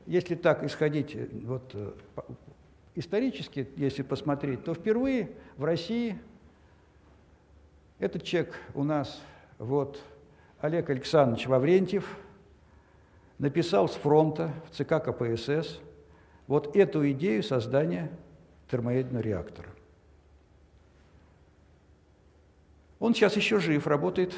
если 0.07 0.35
так 0.35 0.65
исходить 0.65 1.15
э, 1.15 1.29
вот, 1.43 1.71
э, 1.75 1.93
исторически, 2.95 3.69
если 3.77 4.03
посмотреть, 4.03 4.65
то 4.65 4.73
впервые 4.73 5.31
в 5.59 5.65
России 5.65 6.19
этот 7.99 8.23
человек 8.23 8.55
у 8.75 8.83
нас, 8.83 9.21
вот, 9.59 10.03
Олег 10.61 10.89
Александрович 10.89 11.47
Лаврентьев, 11.47 12.19
написал 13.39 13.89
с 13.89 13.95
фронта 13.95 14.53
в 14.71 14.75
ЦК 14.75 15.03
КПСС 15.05 15.81
вот 16.47 16.77
эту 16.77 17.11
идею 17.13 17.43
создания 17.43 18.11
термоядерного 18.71 19.23
реактора. 19.23 19.69
Он 22.99 23.15
сейчас 23.15 23.37
еще 23.37 23.59
жив, 23.59 23.87
работает 23.87 24.35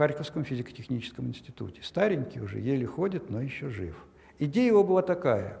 Харьковском 0.00 0.44
физико-техническом 0.44 1.26
институте. 1.26 1.82
Старенький 1.82 2.40
уже, 2.40 2.58
еле 2.58 2.86
ходит, 2.86 3.28
но 3.28 3.42
еще 3.42 3.68
жив. 3.68 3.94
Идея 4.38 4.68
его 4.68 4.82
была 4.82 5.02
такая. 5.02 5.58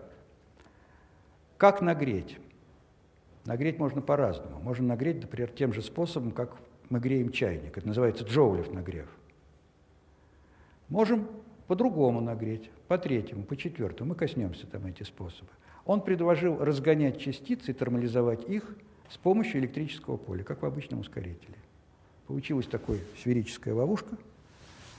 Как 1.58 1.82
нагреть? 1.82 2.38
Нагреть 3.44 3.78
можно 3.78 4.00
по-разному. 4.00 4.58
Можно 4.60 4.88
нагреть, 4.88 5.20
например, 5.20 5.50
тем 5.50 5.74
же 5.74 5.82
способом, 5.82 6.30
как 6.30 6.56
мы 6.88 7.00
греем 7.00 7.32
чайник. 7.32 7.76
Это 7.76 7.86
называется 7.86 8.24
джоулев 8.24 8.72
нагрев. 8.72 9.08
Можем 10.88 11.28
по-другому 11.70 12.20
нагреть, 12.20 12.68
по 12.88 12.98
третьему, 12.98 13.44
по 13.44 13.56
четвертому. 13.56 14.10
Мы 14.10 14.14
коснемся 14.16 14.66
там 14.66 14.86
эти 14.86 15.04
способы. 15.04 15.50
Он 15.84 16.00
предложил 16.00 16.58
разгонять 16.58 17.20
частицы 17.20 17.70
и 17.70 17.74
термализовать 17.74 18.42
их 18.48 18.76
с 19.08 19.16
помощью 19.16 19.60
электрического 19.60 20.16
поля, 20.16 20.42
как 20.42 20.62
в 20.62 20.66
обычном 20.66 20.98
ускорителе. 21.00 21.56
Получилась 22.26 22.66
такая 22.66 22.98
сферическая 23.16 23.72
ловушка– 23.72 24.16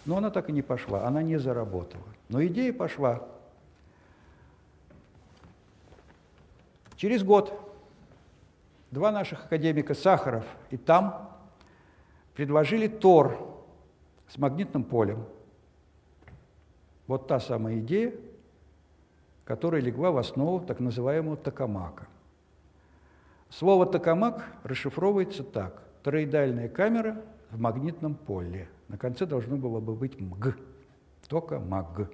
но 0.05 0.17
она 0.17 0.31
так 0.31 0.49
и 0.49 0.51
не 0.51 0.61
пошла, 0.61 1.05
она 1.05 1.21
не 1.21 1.37
заработала. 1.37 2.03
Но 2.29 2.43
идея 2.45 2.73
пошла. 2.73 3.27
Через 6.95 7.23
год 7.23 7.53
два 8.89 9.11
наших 9.11 9.45
академика 9.45 9.93
Сахаров 9.93 10.45
и 10.69 10.77
там 10.77 11.31
предложили 12.33 12.87
Тор 12.87 13.63
с 14.27 14.37
магнитным 14.37 14.83
полем. 14.83 15.25
Вот 17.11 17.27
та 17.27 17.41
самая 17.41 17.79
идея, 17.79 18.13
которая 19.43 19.81
легла 19.81 20.11
в 20.11 20.17
основу 20.17 20.65
так 20.65 20.79
называемого 20.79 21.35
токамака. 21.35 22.07
Слово 23.49 23.85
токамак 23.85 24.45
расшифровывается 24.63 25.43
так. 25.43 25.83
Тороидальная 26.03 26.69
камера 26.69 27.21
в 27.49 27.59
магнитном 27.59 28.15
поле– 28.15 28.69
на 28.87 28.97
конце 28.97 29.25
должно 29.25 29.57
было 29.57 29.81
бы 29.81 29.93
быть 29.93 30.21
МГ, 30.21 30.55
только 31.27 31.59
МАГ. 31.59 32.09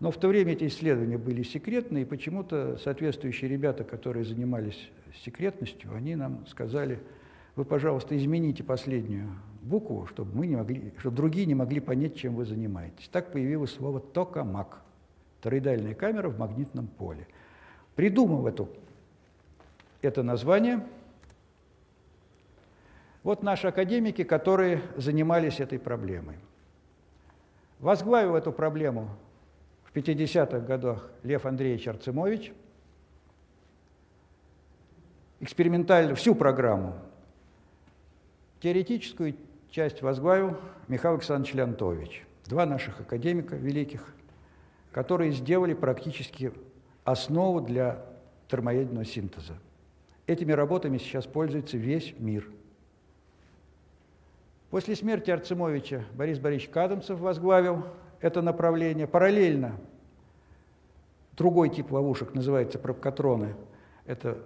Но 0.00 0.10
в 0.10 0.18
то 0.18 0.28
время 0.28 0.52
эти 0.52 0.66
исследования 0.66 1.16
были 1.16 1.42
секретные, 1.44 2.02
и 2.02 2.06
почему-то 2.06 2.76
соответствующие 2.76 3.50
ребята, 3.50 3.84
которые 3.84 4.26
занимались 4.26 4.90
секретностью, 5.24 5.94
они 5.94 6.14
нам 6.14 6.46
сказали, 6.46 7.00
вы, 7.56 7.64
пожалуйста, 7.64 8.14
измените 8.18 8.62
последнюю 8.62 9.30
букву, 9.64 10.06
чтобы, 10.06 10.36
мы 10.36 10.46
не 10.46 10.56
могли, 10.56 10.92
чтобы 10.98 11.16
другие 11.16 11.46
не 11.46 11.54
могли 11.54 11.80
понять, 11.80 12.16
чем 12.16 12.34
вы 12.34 12.44
занимаетесь. 12.44 13.08
Так 13.08 13.32
появилось 13.32 13.72
слово 13.72 14.00
«токамак»– 14.00 14.82
тороидальная 15.40 15.94
камера 15.94 16.28
в 16.28 16.38
магнитном 16.38 16.86
поле. 16.86 17.26
Придумав 17.96 18.46
эту, 18.46 18.68
это 20.02 20.22
название– 20.22 20.84
вот 23.24 23.42
наши 23.42 23.66
академики, 23.66 24.22
которые 24.22 24.82
занимались 24.96 25.58
этой 25.58 25.78
проблемой. 25.78 26.36
Возглавил 27.80 28.36
эту 28.36 28.52
проблему 28.52 29.08
в 29.84 29.96
50-х 29.96 30.60
годах 30.60 31.10
Лев 31.22 31.46
Андреевич 31.46 31.88
Арцемович. 31.88 32.52
Экспериментально 35.40 36.14
всю 36.14 36.34
программу. 36.34 36.98
Теоретическую 38.60 39.36
часть 39.74 40.02
возглавил 40.02 40.56
Михаил 40.86 41.14
Александрович 41.14 41.52
Леонтович. 41.54 42.24
Два 42.46 42.64
наших 42.64 43.00
академика 43.00 43.56
великих, 43.56 44.14
которые 44.92 45.32
сделали 45.32 45.74
практически 45.74 46.52
основу 47.02 47.60
для 47.60 48.06
термоядерного 48.48 49.04
синтеза. 49.04 49.54
Этими 50.28 50.52
работами 50.52 50.98
сейчас 50.98 51.26
пользуется 51.26 51.76
весь 51.76 52.14
мир– 52.18 52.48
После 54.70 54.96
смерти 54.96 55.30
Арцемовича 55.30 56.02
Борис 56.14 56.40
Борисович 56.40 56.72
Кадамцев 56.72 57.20
возглавил 57.20 57.84
это 58.20 58.42
направление. 58.42 59.06
Параллельно 59.06 59.78
другой 61.36 61.70
тип 61.70 61.92
ловушек 61.92 62.34
называется 62.34 62.80
пробкатроны. 62.80 63.54
Это 64.04 64.36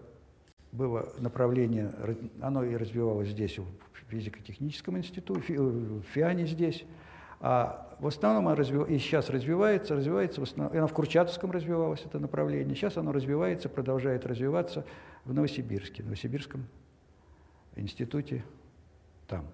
было 0.73 1.13
направление, 1.19 1.93
оно 2.41 2.65
и 2.65 2.77
развивалось 2.77 3.29
здесь, 3.29 3.59
в 3.59 3.67
физико-техническом 4.09 4.99
институте, 4.99 5.59
в 5.59 6.03
ФИАНе 6.03 6.47
здесь. 6.47 6.85
А 7.41 7.97
в 8.01 8.07
основном 8.07 8.49
оно 8.49 8.57
развив... 8.57 8.89
и 8.89 8.99
сейчас 8.99 9.31
развивается, 9.31 9.95
развивается 9.95 10.41
в 10.41 10.45
основном, 10.45 10.77
оно 10.77 10.87
в 10.87 10.93
Курчатовском 10.93 11.51
развивалось, 11.51 12.03
это 12.05 12.19
направление. 12.19 12.75
Сейчас 12.75 12.97
оно 12.97 13.13
развивается, 13.13 13.69
продолжает 13.69 14.27
развиваться 14.27 14.85
в 15.25 15.33
Новосибирске, 15.33 16.03
в 16.03 16.07
Новосибирском 16.07 16.67
институте 17.77 18.45
там. 19.29 19.47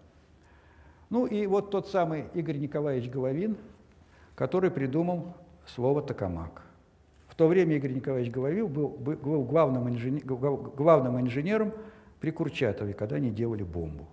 Ну 1.10 1.26
и 1.26 1.46
вот 1.46 1.70
тот 1.70 1.88
самый 1.88 2.26
Игорь 2.34 2.56
Николаевич 2.56 3.10
Головин, 3.10 3.56
который 4.34 4.70
придумал 4.70 5.36
слово 5.66 6.02
«токамак». 6.02 6.63
В 7.34 7.36
то 7.36 7.48
время 7.48 7.74
Игорь 7.74 7.94
Николаевич 7.94 8.32
Головин 8.32 8.68
был, 8.68 8.90
был 8.90 9.42
главным, 9.42 9.88
инженер, 9.88 10.24
главным 10.24 11.20
инженером 11.20 11.72
при 12.20 12.30
Курчатове, 12.30 12.94
когда 12.94 13.16
они 13.16 13.30
делали 13.30 13.64
бомбу. 13.64 14.06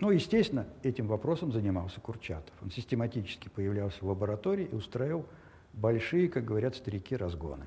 Ну, 0.00 0.10
естественно, 0.10 0.66
этим 0.82 1.06
вопросом 1.06 1.52
занимался 1.52 2.00
Курчатов. 2.00 2.54
Он 2.62 2.70
систематически 2.70 3.50
появлялся 3.50 4.02
в 4.02 4.08
лаборатории 4.08 4.70
и 4.72 4.74
устраивал 4.74 5.26
большие, 5.74 6.30
как 6.30 6.46
говорят 6.46 6.74
старики, 6.74 7.14
разгоны. 7.14 7.66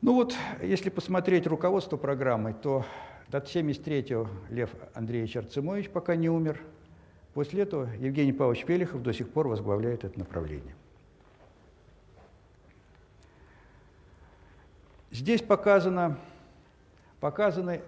Ну 0.00 0.14
вот, 0.14 0.36
если 0.62 0.90
посмотреть 0.90 1.48
руководство 1.48 1.96
программой, 1.96 2.54
то 2.54 2.86
до 3.26 3.38
73-го 3.38 4.28
Лев 4.48 4.70
Андреевич 4.94 5.36
Арцемович 5.36 5.90
пока 5.90 6.14
не 6.14 6.30
умер. 6.30 6.62
После 7.34 7.62
этого 7.62 7.88
Евгений 7.98 8.32
Павлович 8.32 8.64
Пелехов 8.64 9.02
до 9.02 9.12
сих 9.12 9.28
пор 9.30 9.48
возглавляет 9.48 10.04
это 10.04 10.18
направление. 10.18 10.74
Здесь 15.10 15.42
показано 15.42 16.18
показаны 17.20 17.82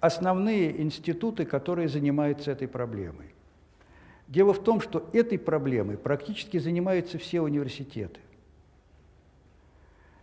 основные 0.00 0.82
институты, 0.82 1.46
которые 1.46 1.88
занимаются 1.88 2.50
этой 2.50 2.68
проблемой. 2.68 3.32
Дело 4.28 4.52
в 4.52 4.62
том, 4.62 4.80
что 4.80 5.08
этой 5.12 5.38
проблемой 5.38 5.96
практически 5.96 6.58
занимаются 6.58 7.18
все 7.18 7.40
университеты. 7.40 8.20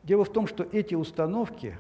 Дело 0.04 0.26
в 0.26 0.32
том, 0.32 0.48
что 0.48 0.68
эти 0.72 0.96
установки, 0.96 1.78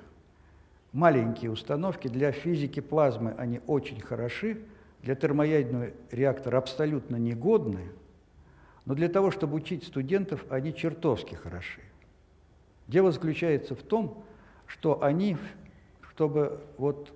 маленькие 0.93 1.51
установки 1.51 2.07
для 2.07 2.31
физики 2.31 2.79
плазмы, 2.79 3.33
они 3.37 3.59
очень 3.67 3.99
хороши, 3.99 4.61
для 5.01 5.15
термоядерного 5.15 5.91
реактора 6.11 6.57
абсолютно 6.57 7.15
негодны, 7.15 7.89
но 8.85 8.95
для 8.95 9.09
того, 9.09 9.31
чтобы 9.31 9.55
учить 9.55 9.83
студентов, 9.83 10.45
они 10.49 10.73
чертовски 10.73 11.35
хороши. 11.35 11.81
Дело 12.87 13.11
заключается 13.11 13.75
в 13.75 13.81
том, 13.81 14.23
что 14.67 15.03
они, 15.03 15.37
чтобы 16.01 16.61
вот 16.77 17.13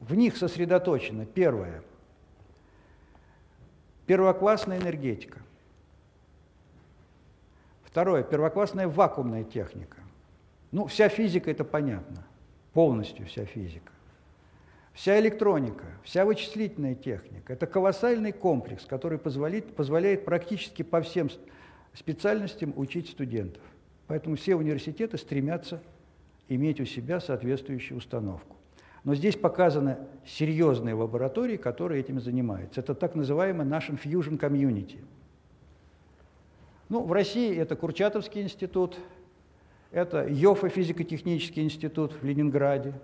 в 0.00 0.14
них 0.14 0.36
сосредоточено 0.36 1.26
первое– 1.26 1.82
первоклассная 4.06 4.78
энергетика. 4.78 5.40
Второе– 7.84 8.22
первоклассная 8.24 8.88
вакуумная 8.88 9.44
техника. 9.44 9.98
Ну, 10.72 10.86
вся 10.86 11.08
физика– 11.08 11.50
это 11.52 11.64
понятно, 11.64 12.24
полностью 12.72 13.26
вся 13.26 13.44
физика. 13.44 13.92
Вся 14.94 15.18
электроника, 15.18 15.84
вся 16.04 16.24
вычислительная 16.24 16.94
техника– 16.94 17.52
это 17.54 17.66
колоссальный 17.66 18.32
комплекс, 18.32 18.86
который 18.86 19.18
позволяет, 19.18 19.74
позволяет 19.74 20.24
практически 20.24 20.82
по 20.82 21.02
всем 21.02 21.28
специальностям 21.92 22.72
учить 22.76 23.08
студентов. 23.10 23.62
Поэтому 24.06 24.36
все 24.36 24.54
университеты 24.54 25.18
стремятся 25.18 25.82
иметь 26.48 26.80
у 26.80 26.84
себя 26.84 27.20
соответствующую 27.20 27.98
установку. 27.98 28.56
Но 29.02 29.14
здесь 29.14 29.36
показаны 29.36 29.98
серьезные 30.24 30.94
лаборатории, 30.94 31.56
которые 31.56 32.00
этим 32.00 32.20
занимаются. 32.20 32.80
Это 32.80 32.94
так 32.94 33.14
называемый 33.14 33.66
наш 33.66 33.90
Fusion 33.90 34.38
Community. 34.38 34.98
Ну, 36.88 37.02
в 37.02 37.12
России 37.12 37.54
это 37.56 37.76
Курчатовский 37.76 38.42
институт, 38.42 38.96
это 39.90 40.26
ЙОФА 40.26 40.68
физико-технический 40.68 41.62
институт 41.62 42.12
в 42.12 42.24
Ленинграде. 42.24 42.94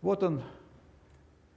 Вот 0.00 0.22
он, 0.22 0.42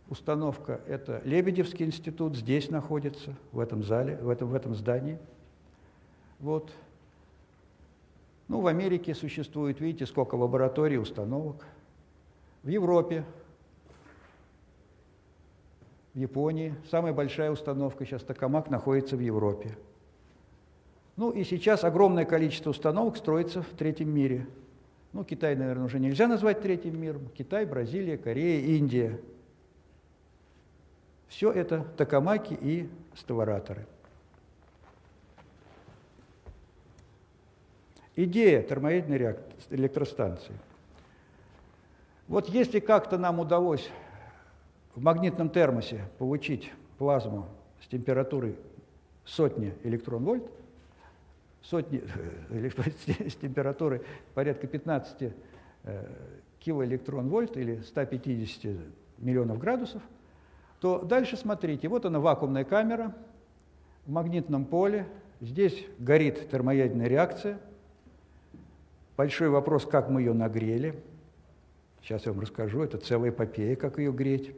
установка, 0.10 0.82
это 0.88 1.22
Лебедевский 1.26 1.86
институт, 1.86 2.36
здесь 2.36 2.70
находится, 2.70 3.36
в 3.52 3.60
этом 3.60 3.84
зале, 3.84 4.18
в 4.18 4.30
этом, 4.30 4.50
в 4.50 4.56
этом 4.56 4.76
здании. 4.76 5.18
Вот. 6.40 6.72
Ну, 8.48 8.62
в 8.62 8.68
Америке 8.68 9.16
существует, 9.16 9.80
видите, 9.80 10.06
сколько 10.06 10.36
лабораторий, 10.36 10.98
установок. 10.98 11.66
В 12.64 12.68
Европе, 12.68 13.26
в 16.14 16.18
Японии. 16.18 16.74
Самая 16.90 17.14
большая 17.14 17.52
установка 17.52 18.06
сейчас 18.06 18.24
Токамак 18.24 18.70
находится 18.70 19.18
в 19.18 19.20
Европе. 19.20 19.78
Ну 21.18 21.32
и 21.32 21.44
сейчас 21.44 21.84
огромное 21.84 22.26
количество 22.26 22.72
установок 22.72 23.18
строится 23.18 23.62
в 23.62 23.70
третьем 23.78 24.10
мире. 24.10 24.48
Ну, 25.14 25.24
Китай, 25.24 25.56
наверное, 25.56 25.86
уже 25.86 26.00
нельзя 26.00 26.28
назвать 26.28 26.62
третьим 26.62 27.00
миром. 27.00 27.30
Китай, 27.38 27.66
Бразилия, 27.66 28.18
Корея, 28.18 28.66
Индия. 28.78 29.20
Все 31.36 31.52
это 31.52 31.84
токамаки 31.98 32.54
и 32.54 32.90
ставораторы. 33.14 33.86
Идея 38.16 38.62
термоядерной 38.64 39.36
электростанции. 39.70 40.56
Вот 42.30 42.48
если 42.48 42.80
как-то 42.80 43.18
нам 43.18 43.42
удалось 43.42 43.90
в 44.96 45.02
магнитном 45.02 45.50
термосе 45.50 46.06
получить 46.20 46.72
плазму 46.98 47.50
с 47.82 47.88
температурой 47.88 48.58
сотни 49.26 49.74
электрон-вольт, 49.84 50.50
сотни, 51.62 52.02
э, 52.50 52.70
с 53.30 53.36
температурой 53.36 54.04
порядка 54.36 54.68
15 54.68 55.34
э, 55.84 56.06
килоэлектрон-вольт 56.62 57.58
или 57.58 57.82
150 57.82 58.74
миллионов 59.18 59.60
градусов, 59.60 60.02
то 60.86 61.00
дальше 61.00 61.36
смотрите, 61.36 61.88
вот 61.88 62.06
она 62.06 62.20
вакуумная 62.20 62.64
камера 62.64 63.16
в 64.06 64.12
магнитном 64.12 64.66
поле, 64.66 65.08
здесь 65.42 65.84
горит 65.98 66.50
термоядерная 66.50 67.08
реакция– 67.08 67.60
Большой 69.18 69.48
вопрос, 69.48 69.86
как 69.86 70.10
мы 70.10 70.22
ее 70.22 70.34
нагрели. 70.34 71.02
Сейчас 72.02 72.26
я 72.26 72.34
вам 72.34 72.42
расскажу, 72.42 72.84
это 72.84 72.98
целая 72.98 73.32
эпопея, 73.32 73.78
как 73.78 73.98
ее 73.98 74.12
греть. 74.12 74.52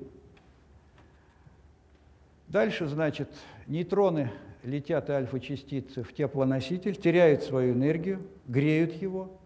Дальше, 2.47 2.87
значит, 2.87 3.29
нейтроны 3.67 4.31
летят 4.63 5.09
и 5.09 5.13
альфа-частицы 5.13 6.01
в 6.01 6.11
теплоноситель, 6.13 6.95
теряют 6.95 7.43
свою 7.43 7.73
энергию, 7.73 8.21
греют 8.47 8.93
его. 8.93 9.37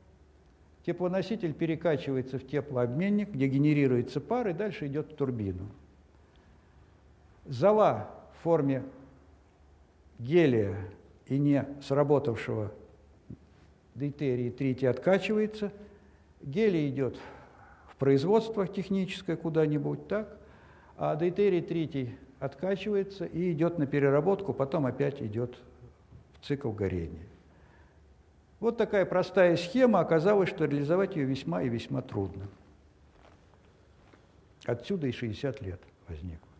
Теплоноситель 0.85 1.53
перекачивается 1.53 2.39
в 2.39 2.47
теплообменник, 2.47 3.29
где 3.31 3.47
генерируется 3.47 4.21
пар, 4.21 4.47
и 4.47 4.53
дальше 4.53 4.87
идет 4.87 5.11
в 5.11 5.15
турбину. 5.15 5.67
Зола 7.45 8.09
в 8.33 8.43
форме 8.43 8.83
гелия 10.19 10.77
и 11.27 11.37
не 11.37 11.65
сработавшего 11.81 12.71
дейтерий 13.95 14.51
третий 14.51 14.85
откачивается, 14.85 15.71
гелий 16.41 16.89
идет 16.89 17.17
в 17.87 17.95
производство 17.95 18.67
техническое 18.67 19.35
куда-нибудь, 19.35 20.07
так, 20.07 20.37
а 20.97 21.15
дейтерий 21.15 21.61
третий 21.61 22.15
откачивается 22.39 23.25
и 23.25 23.51
идет 23.51 23.77
на 23.77 23.85
переработку, 23.85 24.53
потом 24.53 24.85
опять 24.85 25.21
идет 25.21 25.55
в 26.33 26.45
цикл 26.45 26.71
горения. 26.71 27.25
Вот 28.59 28.77
такая 28.77 29.05
простая 29.05 29.57
схема, 29.57 29.99
оказалось, 29.99 30.49
что 30.49 30.65
реализовать 30.65 31.15
ее 31.15 31.25
весьма 31.25 31.63
и 31.63 31.69
весьма 31.69 32.01
трудно. 32.01 32.47
Отсюда 34.65 35.07
и 35.07 35.11
60 35.11 35.61
лет 35.61 35.81
возникло. 36.07 36.50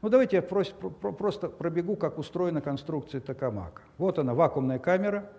Ну, 0.00 0.08
давайте 0.08 0.36
я 0.36 0.42
просто 0.42 1.48
пробегу, 1.48 1.96
как 1.96 2.18
устроена 2.18 2.60
конструкция 2.60 3.20
токамака. 3.20 3.82
Вот 3.96 4.18
она, 4.18 4.34
вакуумная 4.34 4.78
камера, 4.78 5.30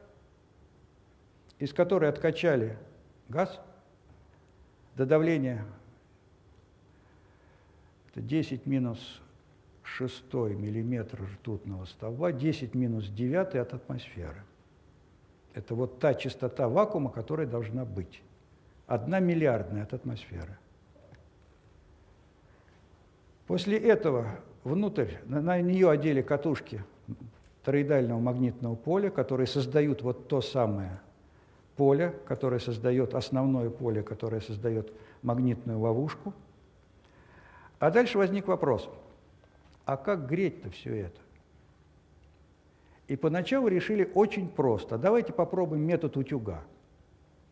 из 1.59 1.73
которой 1.73 2.09
откачали 2.09 2.77
газ 3.29 3.59
до 4.95 5.05
давления 5.05 5.65
это 8.11 8.21
10 8.21 8.65
минус 8.65 9.21
6 9.83 10.33
миллиметр 10.33 11.23
ртутного 11.23 11.85
столба, 11.85 12.31
10 12.31 12.75
минус 12.75 13.07
9 13.07 13.55
от 13.55 13.73
атмосферы. 13.73 14.43
Это 15.53 15.73
вот 15.75 15.99
та 15.99 16.13
частота 16.13 16.67
вакуума, 16.67 17.11
которая 17.11 17.47
должна 17.47 17.85
быть. 17.85 18.21
Одна 18.87 19.19
миллиардная 19.19 19.83
от 19.83 19.93
атмосферы. 19.93 20.57
После 23.47 23.77
этого 23.77 24.39
внутрь, 24.63 25.15
на, 25.25 25.41
на 25.41 25.61
нее 25.61 25.89
одели 25.89 26.21
катушки 26.21 26.83
тороидального 27.63 28.19
магнитного 28.19 28.75
поля, 28.75 29.09
которые 29.09 29.47
создают 29.47 30.01
вот 30.01 30.27
то 30.27 30.41
самое 30.41 30.99
поле, 31.75 32.13
которое 32.25 32.59
создает 32.59 33.13
основное 33.13 33.69
поле, 33.69 34.03
которое 34.03 34.41
создает 34.41 34.91
магнитную 35.21 35.79
ловушку. 35.79 36.33
А 37.79 37.91
дальше 37.91 38.17
возник 38.17 38.47
вопрос, 38.47 38.89
а 39.85 39.95
как 39.95 40.27
греть-то 40.27 40.69
все 40.71 40.95
это? 40.95 41.19
И 43.07 43.15
поначалу 43.15 43.67
решили 43.67 44.11
очень 44.13 44.47
просто. 44.49 44.97
Давайте 44.97 45.33
попробуем 45.33 45.81
метод 45.81 46.15
утюга. 46.15 46.63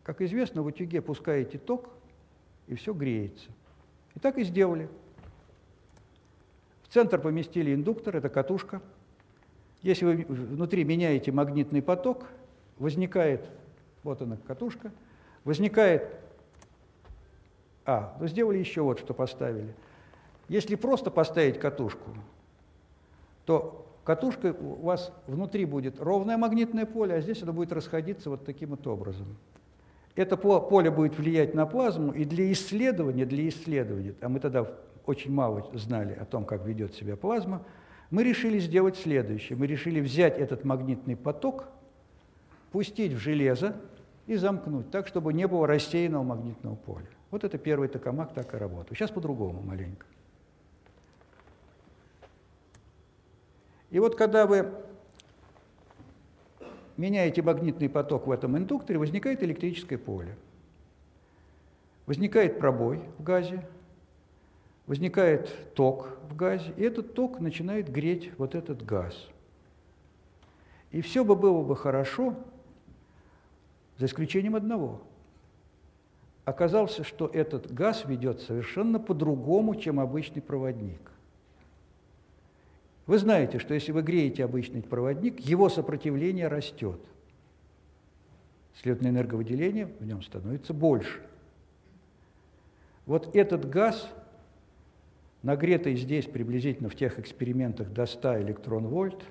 Как 0.04 0.20
известно, 0.20 0.62
в 0.62 0.66
утюге 0.66 1.02
пускаете 1.02 1.58
ток, 1.58 1.90
и 2.68 2.76
все 2.76 2.92
греется. 2.92 3.50
И 4.14 4.20
так 4.20 4.38
и 4.38 4.44
сделали. 4.44 4.88
Центр 6.90 7.20
поместили 7.20 7.74
индуктор, 7.74 8.16
это 8.16 8.28
катушка. 8.28 8.80
Если 9.82 10.04
вы 10.04 10.24
внутри 10.28 10.84
меняете 10.84 11.30
магнитный 11.32 11.82
поток, 11.82 12.26
возникает, 12.78 13.48
вот 14.02 14.22
она 14.22 14.36
катушка, 14.46 14.90
возникает, 15.44 16.16
а, 17.84 18.16
ну 18.20 18.26
сделали 18.26 18.58
еще 18.58 18.82
вот 18.82 18.98
что 18.98 19.14
поставили. 19.14 19.74
Если 20.48 20.74
просто 20.74 21.10
поставить 21.10 21.60
катушку, 21.60 22.10
то 23.44 23.86
катушка 24.04 24.54
у 24.58 24.86
вас 24.86 25.12
внутри 25.26 25.66
будет 25.66 26.00
ровное 26.00 26.38
магнитное 26.38 26.86
поле, 26.86 27.14
а 27.14 27.20
здесь 27.20 27.42
оно 27.42 27.52
будет 27.52 27.72
расходиться 27.72 28.30
вот 28.30 28.44
таким 28.44 28.70
вот 28.70 28.86
образом. 28.86 29.36
Это 30.16 30.36
поле 30.36 30.90
будет 30.90 31.16
влиять 31.16 31.54
на 31.54 31.66
плазму, 31.66 32.12
и 32.12 32.24
для 32.24 32.50
исследования, 32.50 33.24
для 33.24 33.48
исследования, 33.48 34.14
а 34.20 34.28
мы 34.28 34.40
тогда 34.40 34.66
очень 35.08 35.32
мало 35.32 35.68
знали 35.74 36.12
о 36.12 36.24
том, 36.24 36.44
как 36.44 36.66
ведет 36.66 36.94
себя 36.94 37.16
плазма, 37.16 37.62
мы 38.10 38.22
решили 38.22 38.58
сделать 38.58 38.96
следующее. 38.96 39.56
Мы 39.58 39.66
решили 39.66 40.00
взять 40.00 40.38
этот 40.38 40.64
магнитный 40.64 41.16
поток, 41.16 41.68
пустить 42.72 43.12
в 43.12 43.18
железо, 43.18 43.74
и 44.26 44.36
замкнуть, 44.36 44.90
так, 44.90 45.06
чтобы 45.06 45.32
не 45.32 45.48
было 45.48 45.66
рассеянного 45.66 46.22
магнитного 46.22 46.76
поля. 46.76 47.06
Вот 47.30 47.44
это 47.44 47.56
первый 47.56 47.88
токамак 47.88 48.34
так 48.34 48.52
и 48.52 48.58
работает. 48.58 48.98
Сейчас 48.98 49.10
по-другому 49.10 49.62
маленько. 49.62 50.04
И 53.90 53.98
вот 53.98 54.16
когда 54.16 54.46
вы 54.46 54.70
меняете 56.98 57.40
магнитный 57.40 57.88
поток 57.88 58.26
в 58.26 58.30
этом 58.30 58.58
индукторе, 58.58 58.98
возникает 58.98 59.42
электрическое 59.42 59.98
поле. 59.98 60.36
Возникает 62.04 62.58
пробой 62.58 63.00
в 63.16 63.22
газе, 63.22 63.66
возникает 64.88 65.74
ток 65.74 66.18
в 66.28 66.34
газе, 66.34 66.72
и 66.76 66.82
этот 66.82 67.14
ток 67.14 67.38
начинает 67.40 67.92
греть 67.92 68.32
вот 68.38 68.54
этот 68.54 68.84
газ. 68.84 69.14
И 70.90 71.02
все 71.02 71.24
бы 71.24 71.36
было 71.36 71.62
бы 71.62 71.76
хорошо, 71.76 72.34
за 73.98 74.06
исключением 74.06 74.56
одного. 74.56 75.02
Оказалось, 76.46 77.04
что 77.04 77.26
этот 77.26 77.72
газ 77.72 78.06
ведет 78.06 78.40
совершенно 78.40 78.98
по-другому, 78.98 79.74
чем 79.74 80.00
обычный 80.00 80.40
проводник. 80.40 81.10
Вы 83.06 83.18
знаете, 83.18 83.58
что 83.58 83.74
если 83.74 83.92
вы 83.92 84.00
греете 84.00 84.44
обычный 84.44 84.82
проводник, 84.82 85.40
его 85.40 85.68
сопротивление 85.68 86.48
растет. 86.48 87.00
Следовательно, 88.80 89.10
энерговыделение 89.10 89.86
в 89.86 90.06
нем 90.06 90.22
становится 90.22 90.72
больше. 90.72 91.20
Вот 93.04 93.34
этот 93.36 93.68
газ, 93.68 94.08
нагретый 95.42 95.96
здесь 95.96 96.26
приблизительно 96.26 96.88
в 96.88 96.94
тех 96.94 97.18
экспериментах 97.18 97.92
до 97.92 98.06
100 98.06 98.42
электрон-вольт, 98.42 99.22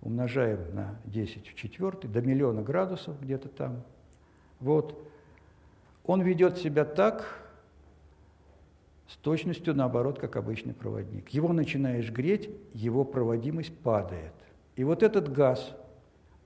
умножаем 0.00 0.74
на 0.74 0.98
10 1.04 1.48
в 1.48 1.54
четвертый, 1.54 2.08
до 2.08 2.20
миллиона 2.22 2.62
градусов 2.62 3.20
где-то 3.20 3.48
там, 3.48 3.82
вот, 4.60 5.00
он 6.04 6.22
ведет 6.22 6.58
себя 6.58 6.84
так, 6.84 7.44
с 9.08 9.16
точностью 9.16 9.74
наоборот, 9.74 10.18
как 10.18 10.36
обычный 10.36 10.74
проводник. 10.74 11.30
Его 11.30 11.52
начинаешь 11.52 12.10
греть, 12.10 12.50
его 12.74 13.04
проводимость 13.04 13.76
падает. 13.78 14.34
И 14.76 14.84
вот 14.84 15.02
этот 15.02 15.32
газ, 15.32 15.74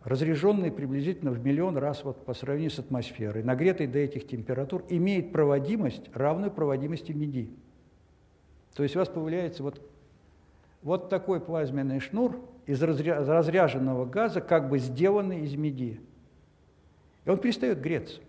разряженный 0.05 0.70
приблизительно 0.70 1.33
в 1.33 1.45
миллион 1.45 1.76
раз 1.76 2.05
вот 2.05 2.24
по 2.24 2.35
сравнению 2.35 2.70
с 2.70 2.78
атмосферой, 2.78 3.43
нагретый 3.43 3.89
до 3.89 3.99
этих 3.99 4.28
температур, 4.28 4.85
имеет 4.89 5.33
проводимость, 5.33 6.05
равную 6.14 6.53
проводимости 6.53 7.12
меди. 7.12 7.51
То 8.75 8.83
есть 8.83 8.97
у 8.97 8.99
вас 8.99 9.09
появляется 9.09 9.62
вот, 9.62 9.81
вот 10.83 11.09
такой 11.09 11.41
плазменный 11.41 12.01
шнур 12.01 12.41
из 12.66 12.83
разряженного 12.83 14.07
газа, 14.07 14.41
как 14.41 14.68
бы 14.68 14.79
сделанный 14.79 15.43
из 15.45 15.55
меди. 15.55 16.01
И 17.25 17.31
он 17.31 17.39
перестает 17.39 17.81
греться. 17.81 18.20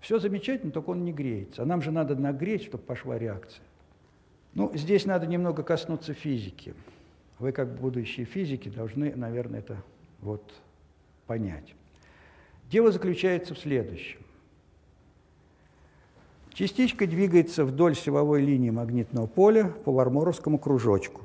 Все 0.00 0.18
замечательно, 0.18 0.72
только 0.72 0.90
он 0.90 1.04
не 1.04 1.12
греется. 1.12 1.62
А 1.62 1.64
нам 1.64 1.80
же 1.80 1.90
надо 1.90 2.16
нагреть, 2.16 2.64
чтобы 2.64 2.82
пошла 2.82 3.18
реакция. 3.18 3.62
Ну, 4.54 4.70
здесь 4.74 5.06
надо 5.06 5.26
немного 5.26 5.62
коснуться 5.62 6.12
физики. 6.12 6.74
Вы, 7.38 7.52
как 7.52 7.74
будущие 7.74 8.26
физики, 8.26 8.68
должны, 8.68 9.14
наверное, 9.14 9.60
это 9.60 9.82
вот 10.20 10.52
понять. 11.26 11.74
Дело 12.70 12.90
заключается 12.90 13.54
в 13.54 13.58
следующем. 13.58 14.20
Частичка 16.52 17.06
двигается 17.06 17.64
вдоль 17.64 17.96
силовой 17.96 18.42
линии 18.42 18.70
магнитного 18.70 19.26
поля 19.26 19.72
по 19.84 19.92
варморовскому 19.92 20.58
кружочку. 20.58 21.22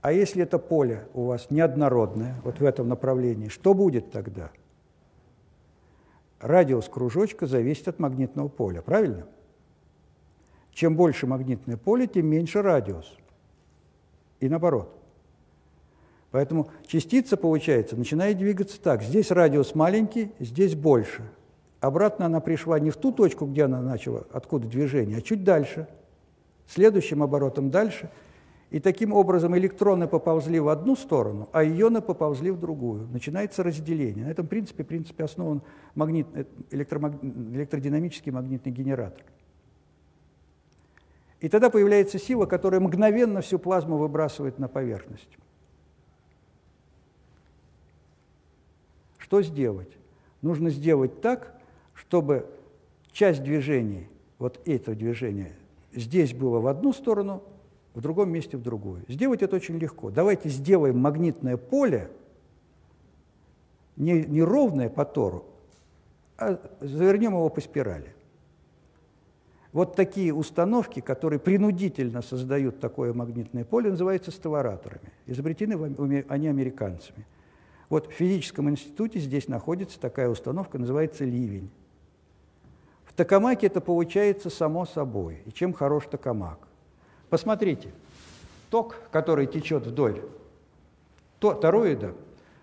А 0.00 0.12
если 0.12 0.42
это 0.42 0.58
поле 0.58 1.06
у 1.14 1.24
вас 1.24 1.50
неоднородное, 1.50 2.40
вот 2.44 2.60
в 2.60 2.64
этом 2.64 2.88
направлении, 2.88 3.48
что 3.48 3.72
будет 3.74 4.10
тогда?– 4.10 4.50
радиус 6.44 6.88
кружочка 6.88 7.46
зависит 7.46 7.88
от 7.88 7.98
магнитного 7.98 8.48
поля, 8.48 8.82
правильно? 8.82 9.26
Чем 10.72 10.96
больше 10.96 11.26
магнитное 11.26 11.76
поле, 11.76 12.06
тем 12.06 12.26
меньше 12.26 12.60
радиус. 12.60 13.16
И 14.40 14.48
наоборот. 14.48 14.94
Поэтому 16.30 16.68
частица, 16.86 17.36
получается, 17.36 17.96
начинает 17.96 18.38
двигаться 18.38 18.80
так. 18.80 19.02
Здесь 19.02 19.30
радиус 19.30 19.74
маленький, 19.74 20.32
здесь 20.40 20.74
больше. 20.74 21.22
Обратно 21.84 22.26
она 22.26 22.40
пришла 22.40 22.78
не 22.78 22.90
в 22.90 22.96
ту 22.96 23.12
точку, 23.12 23.46
где 23.46 23.64
она 23.64 23.80
начала, 23.80 24.24
откуда 24.32 24.66
движение, 24.66 25.18
а 25.18 25.20
чуть 25.20 25.44
дальше. 25.44 25.86
Следующим 26.66 27.22
оборотом 27.22 27.70
дальше– 27.70 28.10
и 28.74 28.80
таким 28.80 29.12
образом 29.12 29.56
электроны 29.56 30.08
поползли 30.08 30.58
в 30.58 30.68
одну 30.68 30.96
сторону, 30.96 31.48
а 31.52 31.62
ионы 31.62 32.00
поползли 32.00 32.50
в 32.50 32.58
другую. 32.58 33.06
Начинается 33.06 33.62
разделение. 33.62 34.24
На 34.24 34.30
этом 34.30 34.48
принципе, 34.48 34.82
в 34.82 34.88
принципе 34.88 35.22
основан 35.22 35.62
магнит, 35.94 36.26
э, 36.34 36.44
электромаг... 36.72 37.22
электродинамический 37.22 38.32
магнитный 38.32 38.72
генератор. 38.72 39.22
И 41.40 41.48
тогда 41.48 41.70
появляется 41.70 42.18
сила, 42.18 42.46
которая 42.46 42.80
мгновенно 42.80 43.42
всю 43.42 43.60
плазму 43.60 43.96
выбрасывает 43.96 44.58
на 44.58 44.66
поверхность. 44.66 45.38
Что 49.18 49.40
сделать? 49.40 49.96
Нужно 50.42 50.70
сделать 50.70 51.20
так, 51.20 51.53
чтобы 51.94 52.46
часть 53.12 53.42
движений, 53.42 54.08
вот 54.38 54.60
это 54.66 54.94
движение, 54.94 55.52
здесь 55.92 56.34
было 56.34 56.60
в 56.60 56.66
одну 56.66 56.92
сторону, 56.92 57.42
в 57.94 58.00
другом 58.00 58.30
месте 58.30 58.56
в 58.56 58.62
другую. 58.62 59.04
Сделать 59.08 59.42
это 59.42 59.56
очень 59.56 59.78
легко. 59.78 60.10
Давайте 60.10 60.48
сделаем 60.48 60.98
магнитное 60.98 61.56
поле 61.56 62.10
не, 63.96 64.24
не 64.24 64.42
ровное 64.42 64.88
по 64.88 65.04
тору, 65.04 65.44
а 66.36 66.60
завернем 66.80 67.32
его 67.32 67.48
по 67.48 67.60
спирали. 67.60 68.12
Вот 69.72 69.96
такие 69.96 70.32
установки, 70.32 71.00
которые 71.00 71.40
принудительно 71.40 72.22
создают 72.22 72.78
такое 72.78 73.12
магнитное 73.12 73.64
поле, 73.64 73.90
называются 73.90 74.30
стеллараторами. 74.30 75.12
Изобретены 75.26 75.74
они 76.28 76.46
американцами. 76.46 77.26
Вот 77.88 78.06
в 78.06 78.12
физическом 78.12 78.70
институте 78.70 79.18
здесь 79.18 79.48
находится 79.48 79.98
такая 80.00 80.28
установка, 80.28 80.78
называется 80.78 81.24
ливень. 81.24 81.70
В 83.16 83.20
это 83.20 83.80
получается 83.80 84.50
само 84.50 84.86
собой. 84.86 85.42
И 85.46 85.52
чем 85.52 85.72
хорош 85.72 86.06
токамак? 86.06 86.58
Посмотрите, 87.30 87.90
ток, 88.70 88.96
который 89.10 89.46
течет 89.46 89.86
вдоль 89.86 90.22
то, 91.38 91.52
тороида, 91.52 92.14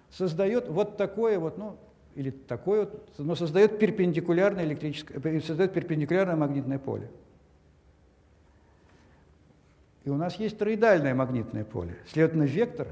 создает 0.09 0.67
вот 0.67 0.97
такое 0.97 1.39
вот, 1.39 1.57
ну, 1.57 1.77
или 2.15 2.31
такое 2.31 2.81
вот, 2.81 3.09
но 3.17 3.35
создает 3.35 3.79
перпендикулярное 3.79 4.65
электрическое, 4.65 5.21
э, 5.23 5.39
создает 5.39 5.73
перпендикулярное 5.73 6.35
магнитное 6.35 6.79
поле. 6.79 7.07
И 10.03 10.09
у 10.09 10.17
нас 10.17 10.35
есть 10.37 10.57
тороидальное 10.57 11.13
магнитное 11.13 11.63
поле. 11.63 11.95
Следовательно, 12.07 12.43
вектор 12.43 12.87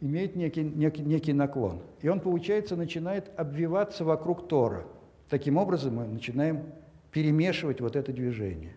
имеет 0.00 0.36
некий, 0.36 0.62
некий, 0.62 1.02
некий 1.02 1.32
наклон. 1.32 1.80
И 2.02 2.08
он, 2.08 2.20
получается, 2.20 2.76
начинает 2.76 3.30
обвиваться 3.38 4.04
вокруг 4.04 4.48
тора. 4.48 4.84
Таким 5.30 5.56
образом 5.56 5.94
мы 5.94 6.04
начинаем 6.04 6.62
перемешивать 7.12 7.80
вот 7.80 7.94
это 7.94 8.12
движение. 8.12 8.74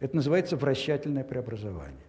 Это 0.00 0.16
называется 0.16 0.56
вращательное 0.56 1.24
преобразование. 1.24 2.06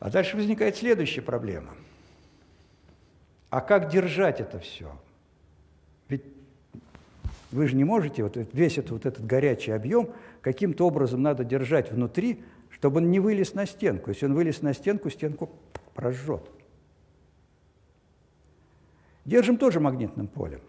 А 0.00 0.10
дальше 0.10 0.36
возникает 0.36 0.76
следующая 0.76 1.22
проблема. 1.22 1.74
А 3.50 3.60
как 3.60 3.88
держать 3.88 4.40
это 4.40 4.58
все? 4.58 4.98
Ведь 6.08 6.24
вы 7.52 7.68
же 7.68 7.76
не 7.76 7.84
можете, 7.84 8.24
вот 8.24 8.36
весь 8.52 8.78
этот, 8.78 8.90
вот 8.90 9.06
этот 9.06 9.24
горячий 9.24 9.70
объем 9.70 10.10
каким-то 10.40 10.86
образом 10.86 11.22
надо 11.22 11.44
держать 11.44 11.92
внутри, 11.92 12.42
чтобы 12.70 12.96
он 12.96 13.10
не 13.10 13.20
вылез 13.20 13.54
на 13.54 13.66
стенку. 13.66 14.10
Если 14.10 14.26
он 14.26 14.34
вылез 14.34 14.62
на 14.62 14.72
стенку, 14.72 15.08
стенку 15.08 15.50
прожжет. 15.94 16.50
Держим 19.24 19.56
тоже 19.56 19.80
магнитным 19.80 20.26
полем. 20.26 20.60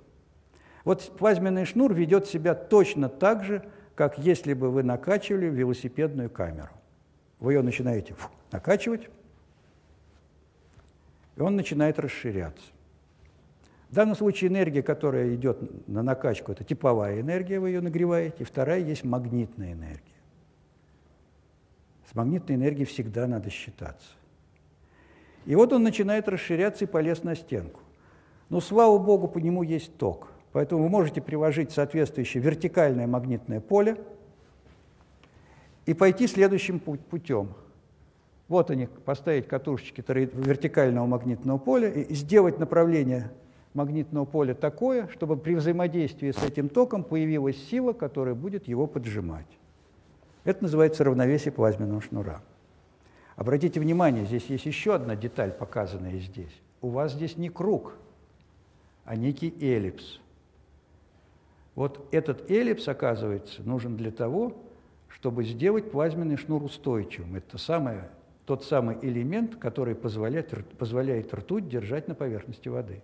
Вот 0.84 1.16
плазменный 1.18 1.66
шнур 1.66 1.94
ведет 1.94 2.28
себя 2.28 2.54
точно 2.56 3.10
так 3.10 3.44
же, 3.44 3.66
как 3.96 4.18
если 4.18 4.54
бы 4.54 4.70
вы 4.70 4.84
накачивали 4.84 5.46
велосипедную 5.46 6.30
камеру. 6.30 6.72
Вы 7.40 7.54
ее 7.54 7.62
начинаете 7.62 8.14
фу, 8.14 8.30
накачивать, 8.52 9.10
и 11.36 11.42
он 11.42 11.56
начинает 11.56 12.00
расширяться. 12.00 12.66
В 13.90 13.96
данном 13.96 14.16
случае 14.16 14.50
энергия, 14.50 14.82
которая 14.82 15.36
идет 15.36 15.88
на 15.88 16.02
накачку, 16.02 16.52
это 16.52 16.64
тепловая 16.64 17.22
энергия, 17.22 17.60
вы 17.60 17.70
ее 17.70 17.82
нагреваете, 17.82 18.44
вторая 18.44 18.80
есть 18.80 19.04
магнитная 19.04 19.74
энергия. 19.74 20.02
С 22.10 22.16
магнитной 22.16 22.56
энергией 22.56 22.86
всегда 22.86 23.28
надо 23.28 23.50
считаться. 23.50 24.10
И 25.46 25.56
вот 25.56 25.74
он 25.74 25.84
начинает 25.84 26.28
расширяться 26.28 26.86
и 26.86 26.88
полез 26.88 27.24
на 27.24 27.36
стенку. 27.36 27.82
Но, 28.54 28.62
слава 28.62 29.00
богу, 29.00 29.28
по 29.28 29.40
нему 29.40 29.64
есть 29.64 29.98
ток. 29.98 30.28
Поэтому 30.52 30.84
вы 30.84 30.90
можете 30.90 31.24
приложить 31.24 31.72
соответствующее 31.72 32.44
вертикальное 32.44 33.08
магнитное 33.08 33.60
поле 33.60 33.98
и 35.88 35.96
пойти 35.96 36.28
следующим 36.28 36.80
путем. 36.80 37.56
Вот 38.48 38.70
они, 38.70 38.86
поставить 38.86 39.48
катушечки 39.48 40.04
вертикального 40.08 41.08
магнитного 41.08 41.58
поля 41.58 41.90
и 41.90 42.14
сделать 42.14 42.60
направление 42.60 43.32
магнитного 43.74 44.26
поля 44.26 44.54
такое, 44.54 45.08
чтобы 45.08 45.36
при 45.36 45.56
взаимодействии 45.56 46.30
с 46.30 46.44
этим 46.44 46.70
током 46.70 47.04
появилась 47.04 47.58
сила, 47.58 47.92
которая 47.94 48.36
будет 48.36 48.68
его 48.68 48.86
поджимать. 48.86 49.50
Это 50.44 50.62
называется 50.62 51.04
равновесие 51.04 51.52
плазменного 51.52 52.02
шнура. 52.02 52.44
Обратите 53.36 53.80
внимание, 53.80 54.28
здесь 54.28 54.46
есть 54.46 54.68
еще 54.68 54.94
одна 54.94 55.16
деталь, 55.16 55.54
показанная 55.54 56.20
здесь. 56.20 56.54
У 56.84 56.90
вас 56.90 57.14
здесь 57.14 57.36
не 57.36 57.50
круг, 57.50 57.96
а 59.06 59.16
некий 59.16 59.54
эллипс. 59.60 60.20
Вот 61.76 62.08
этот 62.12 62.50
эллипс, 62.50 62.88
оказывается, 62.88 63.64
нужен 63.64 63.98
для 63.98 64.12
того, 64.12 64.56
чтобы 65.10 65.44
сделать 65.44 65.92
плазменный 65.92 66.38
шнур 66.38 66.64
устойчивым. 66.64 67.36
Это 67.36 67.58
самое, 67.58 68.10
тот 68.46 68.64
самый 68.64 68.98
элемент, 69.02 69.56
который 69.56 69.96
позволяет, 69.96 70.78
позволяет 70.78 71.34
ртуть 71.34 71.68
держать 71.68 72.08
на 72.08 72.16
поверхности 72.16 72.68
воды. 72.70 73.02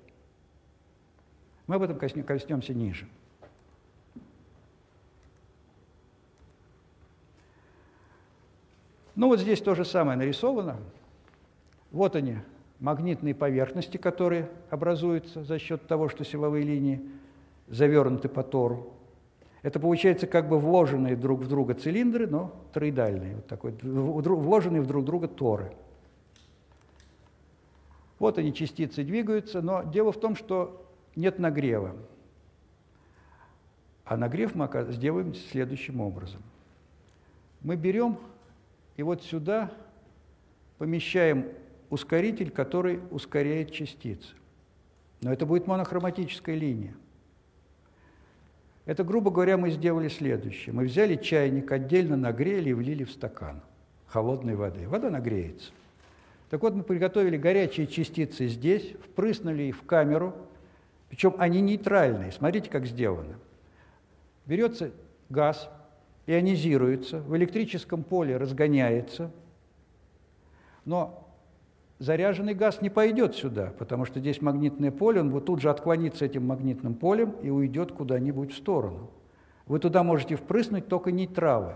Мы 1.67 1.75
об 1.75 1.83
этом 1.83 1.97
коснемся 1.97 2.73
ниже. 2.73 3.07
Ну 9.15 9.27
вот 9.27 9.39
здесь 9.39 9.61
то 9.61 9.75
же 9.75 9.83
самое 9.83 10.17
нарисовано. 10.17 10.77
Вот 11.91 12.15
они, 12.15 12.37
магнитные 12.79 13.35
поверхности, 13.35 13.97
которые 13.97 14.49
образуются 14.69 15.43
за 15.43 15.59
счет 15.59 15.87
того, 15.87 16.09
что 16.09 16.23
силовые 16.23 16.63
линии 16.63 17.01
завернуты 17.67 18.29
по 18.29 18.43
тору. 18.43 18.93
Это 19.61 19.79
получается 19.79 20.25
как 20.25 20.47
бы 20.47 20.57
вложенные 20.57 21.17
друг 21.17 21.41
в 21.41 21.47
друга 21.47 21.73
цилиндры, 21.73 22.27
но 22.27 22.53
троидальные, 22.71 23.35
вот 23.35 23.47
такой, 23.47 23.73
вложенные 23.81 24.81
в 24.81 24.87
друг 24.87 25.03
друга 25.03 25.27
торы. 25.27 25.73
Вот 28.19 28.37
они, 28.37 28.53
частицы 28.53 29.03
двигаются, 29.03 29.61
но 29.61 29.83
дело 29.83 30.11
в 30.11 30.19
том, 30.19 30.35
что 30.35 30.85
нет 31.15 31.39
нагрева. 31.39 31.95
А 34.05 34.17
нагрев 34.17 34.55
мы 34.55 34.69
сделаем 34.89 35.35
следующим 35.35 36.01
образом. 36.01 36.41
Мы 37.61 37.75
берем 37.75 38.17
и 38.97 39.03
вот 39.03 39.23
сюда 39.23 39.71
помещаем 40.77 41.45
ускоритель, 41.89 42.51
который 42.51 42.99
ускоряет 43.11 43.71
частицы. 43.71 44.35
Но 45.21 45.33
это 45.33 45.45
будет 45.45 45.67
монохроматическая 45.67 46.55
линия. 46.55 46.95
Это, 48.85 49.03
грубо 49.03 49.29
говоря, 49.29 49.57
мы 49.57 49.69
сделали 49.69 50.07
следующее. 50.07 50.73
Мы 50.73 50.85
взяли 50.85 51.15
чайник, 51.15 51.71
отдельно 51.71 52.17
нагрели 52.17 52.69
и 52.69 52.73
влили 52.73 53.03
в 53.03 53.11
стакан 53.11 53.61
холодной 54.07 54.55
воды. 54.55 54.87
Вода 54.87 55.09
нагреется. 55.09 55.71
Так 56.49 56.63
вот, 56.63 56.73
мы 56.73 56.81
приготовили 56.81 57.37
горячие 57.37 57.85
частицы 57.85 58.47
здесь, 58.47 58.93
впрыснули 59.03 59.63
их 59.63 59.77
в 59.77 59.85
камеру, 59.85 60.33
причем 61.09 61.35
они 61.37 61.61
нейтральные. 61.61 62.31
Смотрите, 62.31 62.69
как 62.69 62.87
сделано. 62.87 63.37
Берется 64.47 64.91
газ, 65.29 65.69
ионизируется, 66.25 67.19
в 67.19 67.35
электрическом 67.37 68.03
поле 68.03 68.37
разгоняется, 68.37 69.31
но 70.85 71.28
заряженный 71.99 72.53
газ 72.53 72.81
не 72.81 72.89
пойдет 72.89 73.35
сюда, 73.35 73.73
потому 73.77 74.05
что 74.05 74.19
здесь 74.19 74.41
магнитное 74.41 74.91
поле, 74.91 75.21
он 75.21 75.31
вот 75.31 75.45
тут 75.45 75.61
же 75.61 75.69
отклонится 75.69 76.25
этим 76.25 76.47
магнитным 76.47 76.95
полем 76.95 77.31
и 77.43 77.49
уйдет 77.49 77.91
куда-нибудь 77.91 78.53
в 78.53 78.57
сторону. 78.57 79.11
Вы 79.67 79.79
туда 79.79 80.03
можете 80.03 80.35
впрыснуть 80.35 80.87
только 80.87 81.11
нейтралы. 81.11 81.75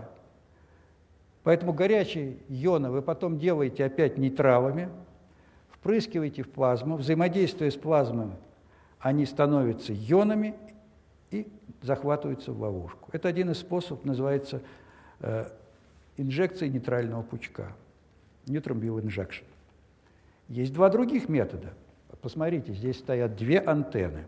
Поэтому 1.44 1.74
горячие 1.74 2.38
ионы 2.48 2.90
вы 2.90 3.02
потом 3.02 3.38
делаете 3.38 3.84
опять 3.84 4.16
нейтралами, 4.16 4.88
впрыскиваете 5.68 6.42
в 6.42 6.50
плазму, 6.50 6.96
взаимодействуя 6.96 7.70
с 7.70 7.76
плазмой, 7.76 8.30
они 8.98 9.26
становятся 9.26 9.92
ионами 9.92 10.54
и 11.30 11.46
захватываются 11.82 12.52
в 12.52 12.60
ловушку. 12.62 13.10
Это 13.12 13.28
один 13.28 13.50
из 13.50 13.58
способов, 13.58 14.06
называется 14.06 14.62
э, 15.20 15.50
инжекция 16.16 16.70
нейтрального 16.70 17.20
пучка. 17.20 17.72
Neutron 18.46 18.80
Beam. 18.80 19.53
Есть 20.48 20.72
два 20.72 20.90
других 20.90 21.28
метода. 21.28 21.74
Посмотрите, 22.20 22.72
здесь 22.72 22.98
стоят 22.98 23.36
две 23.36 23.58
антенны. 23.58 24.24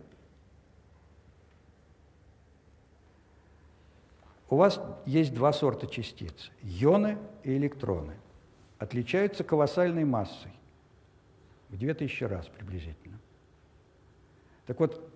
У 4.49 4.57
вас 4.57 4.81
есть 5.07 5.35
два 5.35 5.53
сорта 5.53 5.87
частиц– 5.87 6.53
ионы 6.63 7.19
и 7.43 7.57
электроны. 7.57 8.15
Отличаются 8.79 9.43
колоссальной 9.43 10.05
массой, 10.05 10.53
в 11.69 11.79
2000 11.79 12.25
раз 12.25 12.47
приблизительно. 12.47 13.19
Так 14.67 14.79
вот, 14.79 15.11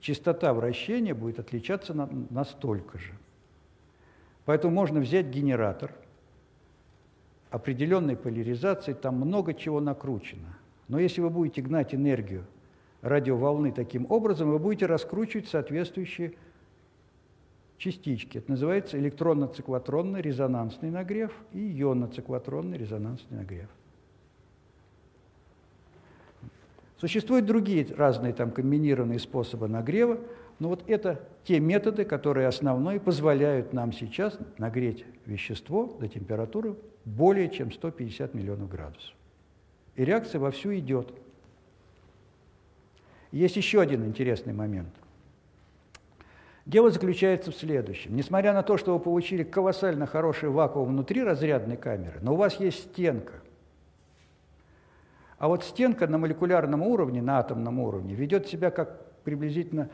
частота 0.00 0.54
вращения 0.54 1.14
будет 1.14 1.38
отличаться 1.38 1.94
на, 1.94 2.08
настолько 2.30 2.98
же. 2.98 3.12
Поэтому 4.44 4.74
можно 4.74 5.00
взять 5.00 5.26
генератор 5.26 5.92
определенной 7.52 8.16
поляризации, 8.16 8.94
там 8.94 9.16
много 9.16 9.52
чего 9.52 9.78
накручено. 9.80 10.56
Но 10.88 10.98
если 10.98 11.20
вы 11.20 11.28
будете 11.28 11.60
гнать 11.60 11.94
энергию 11.94 12.44
радиоволны 13.02 13.72
таким 13.72 14.06
образом, 14.10 14.50
вы 14.50 14.58
будете 14.58 14.86
раскручивать 14.86 15.48
соответствующие 15.48 16.32
частички. 17.76 18.38
Это 18.38 18.52
называется 18.52 18.98
электронно-циклотронный 18.98 20.22
резонансный 20.22 20.90
нагрев 20.90 21.32
и 21.52 21.80
ионно-циклотронный 21.80 22.78
резонансный 22.78 23.38
нагрев. 23.38 23.68
Существуют 26.96 27.44
другие 27.44 27.86
разные 27.94 28.32
там 28.32 28.50
комбинированные 28.50 29.18
способы 29.18 29.68
нагрева, 29.68 30.18
но 30.58 30.68
вот 30.68 30.84
это 30.88 31.20
те 31.44 31.60
методы, 31.60 32.04
которые 32.04 32.46
основной 32.46 33.00
позволяют 33.00 33.72
нам 33.72 33.92
сейчас 33.92 34.38
нагреть 34.58 35.04
вещество 35.26 35.96
до 36.00 36.08
температуры 36.08 36.76
более 37.04 37.48
чем 37.48 37.72
150 37.72 38.34
миллионов 38.34 38.68
градусов. 38.68 39.14
И 39.96 40.04
реакция 40.04 40.40
вовсю 40.40 40.74
идет. 40.74 41.12
Есть 43.32 43.56
еще 43.56 43.80
один 43.80 44.04
интересный 44.04 44.52
момент. 44.52 44.90
Дело 46.64 46.90
заключается 46.90 47.50
в 47.50 47.56
следующем. 47.56 48.14
Несмотря 48.14 48.52
на 48.52 48.62
то, 48.62 48.76
что 48.76 48.94
вы 48.94 49.00
получили 49.00 49.42
колоссально 49.42 50.06
хороший 50.06 50.48
вакуум 50.48 50.90
внутри 50.90 51.24
разрядной 51.24 51.76
камеры, 51.76 52.20
но 52.22 52.34
у 52.34 52.36
вас 52.36 52.60
есть 52.60 52.84
стенка– 52.84 53.34
а 55.42 55.48
вот 55.48 55.64
стенка 55.64 56.06
на 56.06 56.18
молекулярном 56.18 56.82
уровне, 56.82 57.20
на 57.20 57.40
атомном 57.40 57.80
уровне, 57.80 58.14
ведет 58.14 58.46
себя 58.46 58.70
как 58.70 59.12
приблизительно 59.24 59.88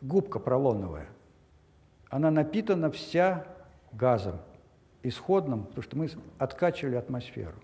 губка 0.00 0.38
пролоновая. 0.38 1.08
Она 2.08 2.30
напитана 2.30 2.90
вся 2.90 3.46
газом, 3.92 4.36
исходным, 5.02 5.64
потому 5.64 5.82
что 5.82 5.96
мы 5.96 6.10
откачивали 6.38 6.96
атмосферу. 6.96 7.56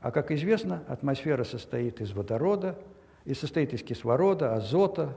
А 0.00 0.10
как 0.10 0.30
известно, 0.30 0.82
атмосфера 0.88 1.44
состоит 1.44 2.00
из 2.00 2.12
водорода, 2.12 2.78
и 3.24 3.34
состоит 3.34 3.74
из 3.74 3.82
кислорода, 3.82 4.54
азота, 4.54 5.14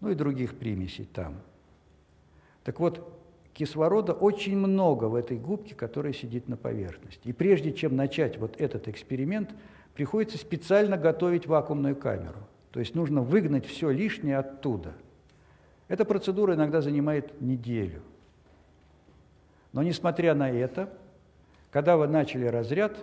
ну 0.00 0.10
и 0.10 0.14
других 0.14 0.58
примесей 0.58 1.04
там. 1.04 1.36
Так 2.64 2.80
вот, 2.80 3.12
кислорода 3.52 4.12
очень 4.12 4.56
много 4.56 5.06
в 5.06 5.14
этой 5.14 5.38
губке, 5.38 5.74
которая 5.74 6.12
сидит 6.12 6.48
на 6.48 6.56
поверхности. 6.56 7.28
И 7.28 7.32
прежде 7.32 7.72
чем 7.72 7.96
начать 7.96 8.38
вот 8.38 8.60
этот 8.60 8.88
эксперимент– 8.88 9.50
приходится 9.94 10.38
специально 10.38 10.96
готовить 10.96 11.46
вакуумную 11.46 11.96
камеру. 11.96 12.38
То 12.70 12.80
есть 12.80 12.94
нужно 12.94 13.22
выгнать 13.22 13.66
все 13.66 13.90
лишнее 13.90 14.38
оттуда. 14.38 14.94
Эта 15.92 16.06
процедура 16.06 16.54
иногда 16.54 16.80
занимает 16.80 17.38
неделю. 17.42 18.00
Но 19.74 19.82
несмотря 19.82 20.34
на 20.34 20.50
это, 20.50 20.90
когда 21.70 21.98
вы 21.98 22.08
начали 22.08 22.46
разряд, 22.46 22.96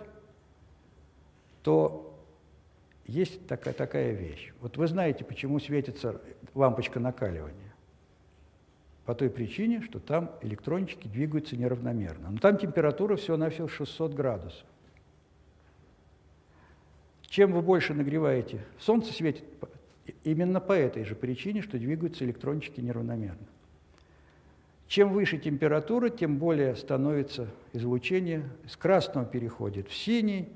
то 1.62 2.20
есть 3.06 3.46
такая, 3.46 3.74
такая 3.74 4.10
вещь. 4.10 4.52
Вот 4.60 4.76
вы 4.76 4.88
знаете, 4.88 5.24
почему 5.24 5.60
светится 5.60 6.20
лампочка 6.52 6.98
накаливания. 6.98 7.72
По 9.04 9.14
той 9.14 9.30
причине, 9.30 9.82
что 9.82 10.00
там 10.00 10.32
электрончики 10.42 11.06
двигаются 11.06 11.56
неравномерно. 11.56 12.30
Но 12.30 12.38
там 12.38 12.58
температура 12.58 13.14
всего-навсего 13.14 13.68
600 13.68 14.14
градусов. 14.14 14.66
Чем 17.22 17.52
вы 17.52 17.62
больше 17.62 17.94
нагреваете, 17.94 18.64
Солнце 18.80 19.12
светит 19.12 19.44
именно 20.24 20.60
по 20.60 20.72
этой 20.72 21.04
же 21.04 21.14
причине, 21.14 21.62
что 21.62 21.78
двигаются 21.78 22.24
электрончики 22.24 22.80
неравномерно. 22.80 23.46
Чем 24.86 25.12
выше 25.12 25.38
температура, 25.38 26.10
тем 26.10 26.38
более 26.38 26.74
становится 26.74 27.48
излучение, 27.72 28.48
с 28.68 28.76
красного 28.76 29.24
переходит 29.24 29.88
в 29.88 29.94
синий, 29.94 30.48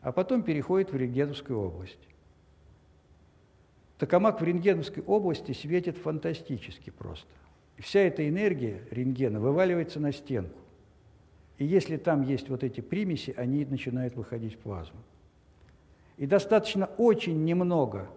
а 0.00 0.12
потом 0.12 0.42
переходит 0.42 0.92
в 0.92 0.96
рентгеновскую 0.96 1.58
область. 1.58 1.98
Токамак 3.98 4.40
в 4.40 4.44
рентгеновской 4.44 5.02
области 5.02 5.52
светит 5.52 5.98
фантастически 5.98 6.90
просто. 6.90 7.28
И 7.76 7.82
вся 7.82 8.00
эта 8.00 8.28
энергия 8.28 8.82
рентгена 8.90 9.40
вываливается 9.40 10.00
на 10.00 10.12
стенку. 10.12 10.58
И 11.58 11.66
если 11.66 11.96
там 11.98 12.22
есть 12.22 12.48
вот 12.48 12.64
эти 12.64 12.80
примеси, 12.80 13.34
они 13.36 13.64
начинают 13.64 14.16
выходить 14.16 14.54
в 14.54 14.58
плазму. 14.58 15.00
И 16.16 16.26
достаточно 16.26 16.86
очень 16.96 17.44
немного 17.44 18.08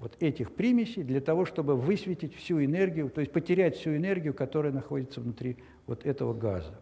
вот 0.00 0.16
этих 0.18 0.54
примесей 0.54 1.04
для 1.04 1.20
того, 1.20 1.44
чтобы 1.44 1.76
высветить 1.76 2.34
всю 2.34 2.64
энергию, 2.64 3.10
то 3.10 3.20
есть 3.20 3.32
потерять 3.32 3.76
всю 3.76 3.94
энергию, 3.94 4.32
которая 4.32 4.72
находится 4.72 5.20
внутри 5.20 5.58
вот 5.86 6.06
этого 6.06 6.32
газа. 6.32 6.74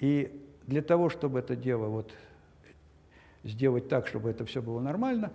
И 0.00 0.44
для 0.66 0.82
того, 0.82 1.08
чтобы 1.08 1.38
это 1.38 1.54
дело 1.54 1.86
вот 1.86 2.12
сделать 3.44 3.88
так, 3.88 4.08
чтобы 4.08 4.28
это 4.28 4.44
все 4.44 4.60
было 4.60 4.80
нормально, 4.80 5.32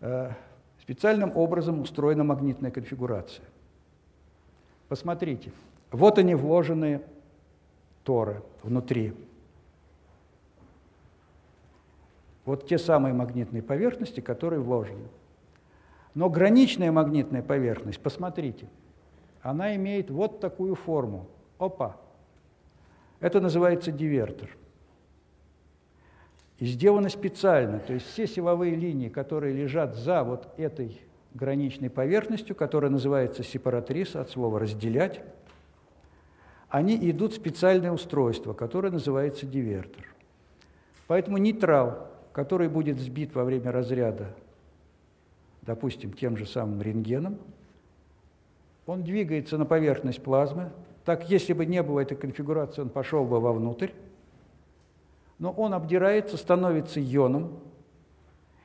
э, 0.00 0.32
специальным 0.80 1.36
образом 1.36 1.80
устроена 1.80 2.24
магнитная 2.24 2.72
конфигурация. 2.72 3.44
Посмотрите, 4.88 5.52
вот 5.92 6.18
они 6.18 6.34
вложенные 6.34 7.02
торы 8.02 8.42
внутри. 8.64 9.14
Вот 12.46 12.66
те 12.66 12.78
самые 12.78 13.12
магнитные 13.12 13.62
поверхности, 13.62 14.20
которые 14.20 14.60
вложены. 14.60 15.08
Но 16.14 16.30
граничная 16.30 16.90
магнитная 16.90 17.42
поверхность, 17.42 18.00
посмотрите, 18.00 18.66
она 19.42 19.76
имеет 19.76 20.10
вот 20.10 20.40
такую 20.40 20.74
форму. 20.76 21.26
Опа! 21.58 21.96
Это 23.20 23.40
называется 23.40 23.92
дивертор. 23.92 24.48
И 26.58 26.66
сделано 26.66 27.10
специально, 27.10 27.80
то 27.80 27.92
есть 27.92 28.06
все 28.06 28.26
силовые 28.26 28.74
линии, 28.74 29.10
которые 29.10 29.54
лежат 29.54 29.94
за 29.94 30.24
вот 30.24 30.48
этой 30.56 31.00
граничной 31.34 31.90
поверхностью, 31.90 32.56
которая 32.56 32.90
называется 32.90 33.42
сепаратриса, 33.42 34.22
от 34.22 34.30
слова 34.30 34.58
«разделять», 34.58 35.20
они 36.68 36.96
идут 37.10 37.32
в 37.32 37.36
специальное 37.36 37.92
устройство, 37.92 38.54
которое 38.54 38.90
называется 38.90 39.46
дивертор. 39.46 40.04
Поэтому 41.06 41.36
нейтрал, 41.36 42.05
который 42.36 42.68
будет 42.68 42.98
сбит 42.98 43.34
во 43.34 43.44
время 43.44 43.72
разряда, 43.72 44.26
допустим, 45.62 46.12
тем 46.12 46.36
же 46.36 46.44
самым 46.44 46.82
рентгеном, 46.82 47.38
он 48.84 49.04
двигается 49.04 49.56
на 49.56 49.64
поверхность 49.64 50.22
плазмы. 50.22 50.70
Так, 51.06 51.30
если 51.30 51.54
бы 51.54 51.64
не 51.64 51.82
было 51.82 52.00
этой 52.00 52.14
конфигурации, 52.14 52.82
он 52.82 52.90
пошел 52.90 53.24
бы 53.24 53.40
вовнутрь, 53.40 53.92
но 55.38 55.50
он 55.50 55.72
обдирается, 55.72 56.36
становится 56.36 57.00
ионом 57.00 57.58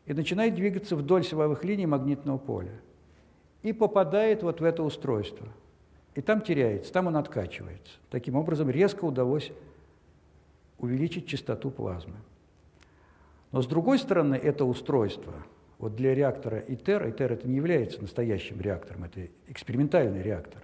и 0.06 0.14
начинает 0.14 0.56
двигаться 0.56 0.98
вдоль 0.98 1.24
силовых 1.24 1.64
линий 1.64 1.88
магнитного 1.88 2.40
поля. 2.40 2.78
И 3.64 3.72
попадает 3.72 4.44
вот 4.44 4.60
в 4.60 4.66
это 4.66 4.84
устройство. 4.84 5.48
И 6.14 6.20
там 6.20 6.42
теряется, 6.42 6.92
там 6.92 7.08
он 7.08 7.16
откачивается. 7.16 7.94
Таким 8.10 8.36
образом, 8.36 8.70
резко 8.70 9.06
удалось 9.06 9.50
увеличить 10.78 11.26
частоту 11.26 11.72
плазмы. 11.72 12.18
Но 13.52 13.62
с 13.62 13.68
другой 13.68 14.00
стороны, 14.00 14.36
это 14.36 14.66
устройство, 14.66 15.34
вот 15.78 15.96
для 15.96 16.14
реактора 16.14 16.60
ИТЕР, 16.60 17.10
ИТЕР 17.10 17.34
это 17.34 17.48
не 17.48 17.58
является 17.58 18.02
настоящим 18.02 18.62
реактором, 18.62 19.04
это 19.04 19.28
экспериментальный 19.48 20.22
реактор. 20.22 20.64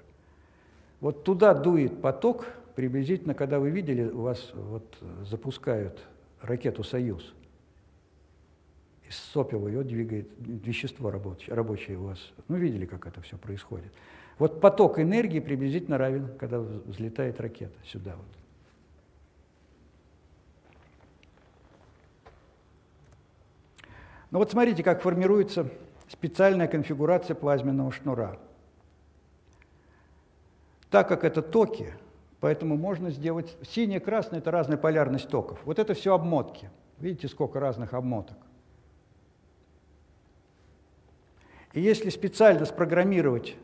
Вот 1.01 1.23
туда 1.23 1.53
дует 1.53 2.01
поток, 2.01 2.47
приблизительно, 2.75 3.33
когда 3.33 3.59
вы 3.59 3.71
видели, 3.71 4.03
у 4.03 4.21
вас 4.21 4.51
вот 4.53 4.95
запускают 5.23 5.99
ракету 6.41 6.83
«Союз», 6.83 7.33
из 9.07 9.15
сопел 9.15 9.67
ее 9.67 9.83
двигает 9.83 10.29
вещество 10.37 11.09
рабочее, 11.09 11.55
рабочее 11.55 11.97
у 11.97 12.03
вас. 12.03 12.19
Ну, 12.47 12.57
видели, 12.57 12.85
как 12.85 13.07
это 13.07 13.21
все 13.21 13.37
происходит. 13.37 13.91
Вот 14.37 14.59
поток 14.59 14.99
энергии 14.99 15.39
приблизительно 15.39 15.97
равен, 15.97 16.29
когда 16.37 16.59
взлетает 16.59 17.39
ракета 17.39 17.77
сюда 17.85 18.15
вот. 18.15 18.25
Ну 24.31 24.39
вот 24.39 24.51
смотрите, 24.51 24.83
как 24.83 25.01
формируется 25.01 25.69
специальная 26.09 26.67
конфигурация 26.67 27.35
плазменного 27.35 27.91
шнура. 27.91 28.37
Так 30.89 31.07
как 31.07 31.23
это 31.23 31.41
токи, 31.41 31.93
Поэтому 32.39 32.77
можно 32.77 33.09
сделать... 33.09 33.57
Синий 33.63 33.97
и 33.97 33.99
красный– 33.99 34.37
это 34.39 34.51
разная 34.51 34.77
полярность 34.77 35.29
токов. 35.29 35.59
Вот 35.65 35.79
это 35.79 35.93
все 35.93 36.13
обмотки. 36.13 36.69
Видите, 36.99 37.27
сколько 37.27 37.59
разных 37.59 37.93
обмоток. 37.93 38.37
И 41.73 41.81
если 41.81 42.09
специально 42.09 42.65
спрограммировать 42.65 43.55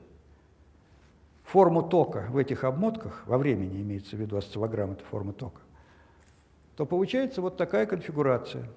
форму 1.44 1.84
тока 1.84 2.28
в 2.30 2.38
этих 2.38 2.64
обмотках, 2.64 3.24
во 3.26 3.38
времени 3.38 3.82
имеется 3.82 4.16
в 4.16 4.20
виду 4.20 4.38
осциллограмм, 4.38 4.94
это 4.94 5.04
форма 5.04 5.34
тока, 5.34 5.62
то 6.76 6.86
получается 6.86 7.42
вот 7.42 7.58
такая 7.58 7.86
конфигурация, 7.86 8.68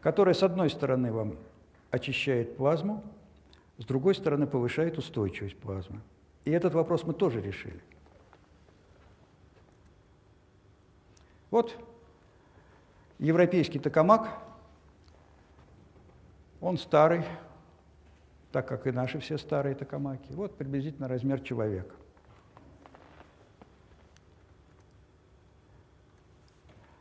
которая 0.00 0.34
с 0.34 0.42
одной 0.42 0.70
стороны 0.70 1.12
вам 1.12 1.36
очищает 1.90 2.56
плазму, 2.56 3.02
с 3.78 3.84
другой 3.84 4.14
стороны 4.14 4.46
повышает 4.46 4.98
устойчивость 4.98 5.56
плазмы. 5.58 6.00
И 6.44 6.50
этот 6.50 6.74
вопрос 6.74 7.04
мы 7.04 7.14
тоже 7.14 7.40
решили. 7.40 7.80
Вот 11.50 11.76
европейский 13.18 13.78
токамак, 13.78 14.38
он 16.60 16.76
старый, 16.76 17.24
так 18.52 18.66
как 18.66 18.86
и 18.86 18.90
наши 18.90 19.18
все 19.20 19.38
старые 19.38 19.74
токамаки. 19.74 20.32
Вот 20.32 20.56
приблизительно 20.56 21.08
размер 21.08 21.40
человека. 21.40 21.94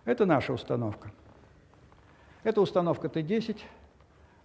Это 0.06 0.26
наша 0.26 0.54
установка. 0.54 1.12
Это 2.48 2.62
установка 2.62 3.10
Т-10. 3.10 3.58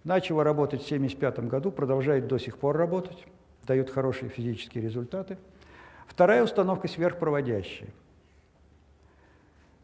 Начала 0.03 0.43
работать 0.43 0.81
в 0.81 0.85
1975 0.87 1.47
году, 1.47 1.71
продолжает 1.71 2.27
до 2.27 2.37
сих 2.37 2.57
пор 2.57 2.75
работать 2.75 3.25
дает 3.65 3.89
хорошие 3.89 4.27
физические 4.27 4.83
результаты. 4.83 5.37
Вторая 6.05 6.43
установка 6.43 6.89
сверхпроводящая. 6.89 7.87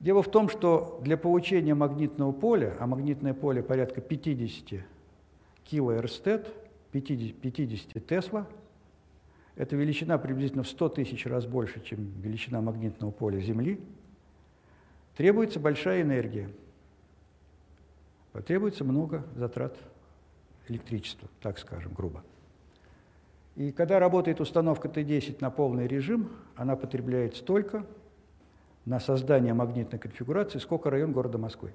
Дело 0.02 0.22
в 0.22 0.30
том, 0.30 0.50
что 0.50 1.00
для 1.02 1.16
получения 1.16 1.74
магнитного 1.74 2.34
поля, 2.34 2.76
а 2.82 2.88
магнитное 2.88 3.34
поле 3.34 3.64
порядка 3.64 4.02
50 4.02 4.82
килоэрстет, 5.64 6.54
50, 6.92 7.38
50 7.38 8.06
Тесла, 8.06 8.48
это 9.56 9.78
величина 9.78 10.18
приблизительно 10.18 10.64
в 10.64 10.68
100 10.68 10.90
тысяч 10.90 11.26
раз 11.26 11.46
больше, 11.46 11.82
чем 11.86 12.12
величина 12.22 12.60
магнитного 12.60 13.12
поля 13.12 13.40
Земли, 13.40 13.80
требуется 15.16 15.62
большая 15.62 16.02
энергия. 16.02 16.50
Потребуется 18.32 18.84
много 18.84 19.24
затрат 19.36 19.76
электричества, 20.68 21.28
так 21.42 21.58
скажем, 21.58 21.94
грубо. 21.94 22.24
И 23.56 23.72
когда 23.72 24.00
работает 24.00 24.40
установка 24.40 24.88
Т10 24.88 25.38
на 25.42 25.50
полный 25.50 25.88
режим, 25.88 26.30
она 26.56 26.76
потребляет 26.76 27.36
столько 27.36 27.86
на 28.86 29.00
создание 29.00 29.54
магнитной 29.54 30.00
конфигурации, 30.00 30.60
сколько 30.60 30.90
район 30.90 31.12
города 31.12 31.38
Москвы. 31.38 31.74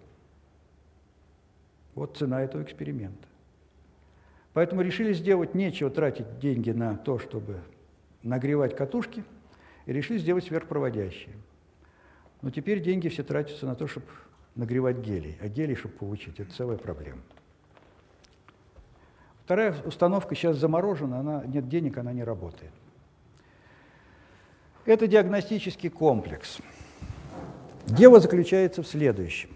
Вот 1.95 2.17
цена 2.17 2.43
этого 2.43 2.63
эксперимента. 2.63 3.29
Поэтому 4.53 4.83
решили 4.83 5.13
сделать 5.13 5.55
нечего 5.55 5.91
тратить 5.91 6.39
деньги 6.39 6.71
на 6.71 6.97
то, 6.97 7.19
чтобы 7.19 7.61
нагревать 8.23 8.75
катушки, 8.75 9.25
и 9.87 9.93
решили 9.93 10.19
сделать 10.19 10.45
сверхпроводящие. 10.45 11.35
Но 12.41 12.51
теперь 12.51 12.83
деньги 12.83 13.09
все 13.09 13.23
тратятся 13.23 13.67
на 13.67 13.75
то, 13.75 13.87
чтобы 13.87 14.07
нагревать 14.55 14.99
гелий, 14.99 15.37
а 15.41 15.49
гелий, 15.49 15.75
чтобы 15.75 15.95
получить, 15.95 16.41
это 16.41 16.53
целая 16.53 16.77
проблема. 16.77 17.21
Вторая 19.45 19.75
установка 19.85 20.35
сейчас 20.35 20.57
заморожена, 20.57 21.21
она, 21.21 21.45
нет 21.45 21.69
денег, 21.69 21.99
она 21.99 22.13
не 22.13 22.25
работает. 22.25 22.73
Это 24.87 25.07
диагностический 25.07 25.91
комплекс. 25.91 26.59
Дело 27.87 28.21
заключается 28.21 28.83
в 28.83 28.87
следующем. 28.87 29.51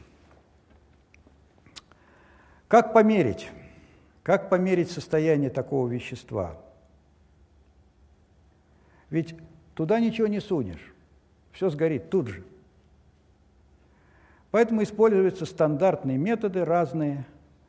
Как 2.66 2.92
померить? 2.92 3.50
Как 4.22 4.50
померить 4.50 4.90
состояние 4.90 5.48
такого 5.48 5.88
вещества? 5.88 6.58
Ведь 9.08 9.34
туда 9.74 10.00
ничего 10.00 10.26
не 10.26 10.40
сунешь, 10.40 10.92
все 11.52 11.70
сгорит 11.70 12.10
тут 12.10 12.28
же. 12.28 12.44
Поэтому 14.58 14.82
используются 14.82 15.46
стандартные 15.46 16.18
методы, 16.18 16.64
разные 16.64 17.24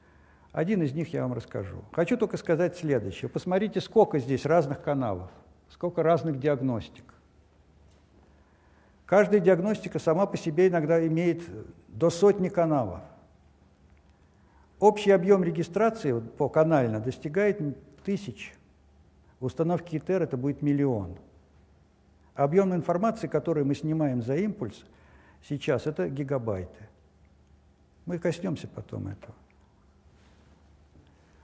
–один 0.51 0.81
из 0.81 0.91
них 0.91 1.13
я 1.13 1.21
вам 1.21 1.33
расскажу. 1.33 1.83
Хочу 1.91 2.17
только 2.17 2.35
сказать 2.35 2.75
следующее. 2.75 3.29
Посмотрите, 3.29 3.79
сколько 3.79 4.17
здесь 4.17 4.43
разных 4.43 4.81
каналов, 4.81 5.29
сколько 5.69 6.01
разных 6.01 6.39
диагностик. 6.39 7.13
Каждая 9.05 9.39
диагностика 9.39 9.99
сама 9.99 10.25
по 10.25 10.35
себе 10.35 10.67
иногда 10.67 11.05
имеет 11.05 11.43
до 11.89 12.09
сотни 12.09 12.49
каналов. 12.49 13.01
Общий 14.79 15.11
объем 15.11 15.43
регистрации 15.43 16.19
по 16.19 16.49
канально 16.49 16.99
достигает 16.99 17.61
тысяч. 18.03 18.51
В 19.39 19.45
установке 19.45 19.97
ИТР 19.97 20.23
это 20.23 20.37
будет 20.37 20.63
миллион. 20.63 21.19
Объем 22.33 22.73
информации, 22.73 23.27
который 23.27 23.63
мы 23.63 23.75
снимаем 23.75 24.23
за 24.23 24.37
импульс 24.37 24.83
сейчас, 25.47 25.87
это 25.87 26.09
гигабайты. 26.09 26.87
Мы 28.05 28.17
коснемся 28.17 28.67
потом 28.67 29.07
этого. 29.07 29.35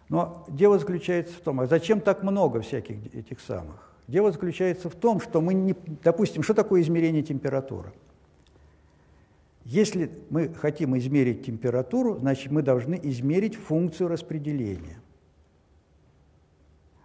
Но 0.10 0.46
дело 0.48 0.80
заключается 0.80 1.34
в 1.34 1.42
том, 1.42 1.62
а 1.62 1.68
зачем 1.68 2.00
так 2.00 2.24
много 2.24 2.62
всяких 2.62 3.14
этих 3.14 3.40
самых? 3.40 3.92
Дело 4.08 4.32
заключается 4.32 4.90
в 4.90 4.96
том, 4.96 5.20
что 5.20 5.42
мы 5.42 5.54
не... 5.54 5.76
Допустим, 6.04 6.44
что 6.44 6.54
такое 6.54 6.82
измерение 6.82 7.24
температуры? 7.24 7.92
Если 9.64 10.12
мы 10.30 10.50
хотим 10.54 10.96
измерить 10.98 11.44
температуру, 11.44 12.18
значит, 12.18 12.52
мы 12.52 12.62
должны 12.62 13.00
измерить 13.02 13.56
функцию 13.56 14.10
распределения. 14.10 15.00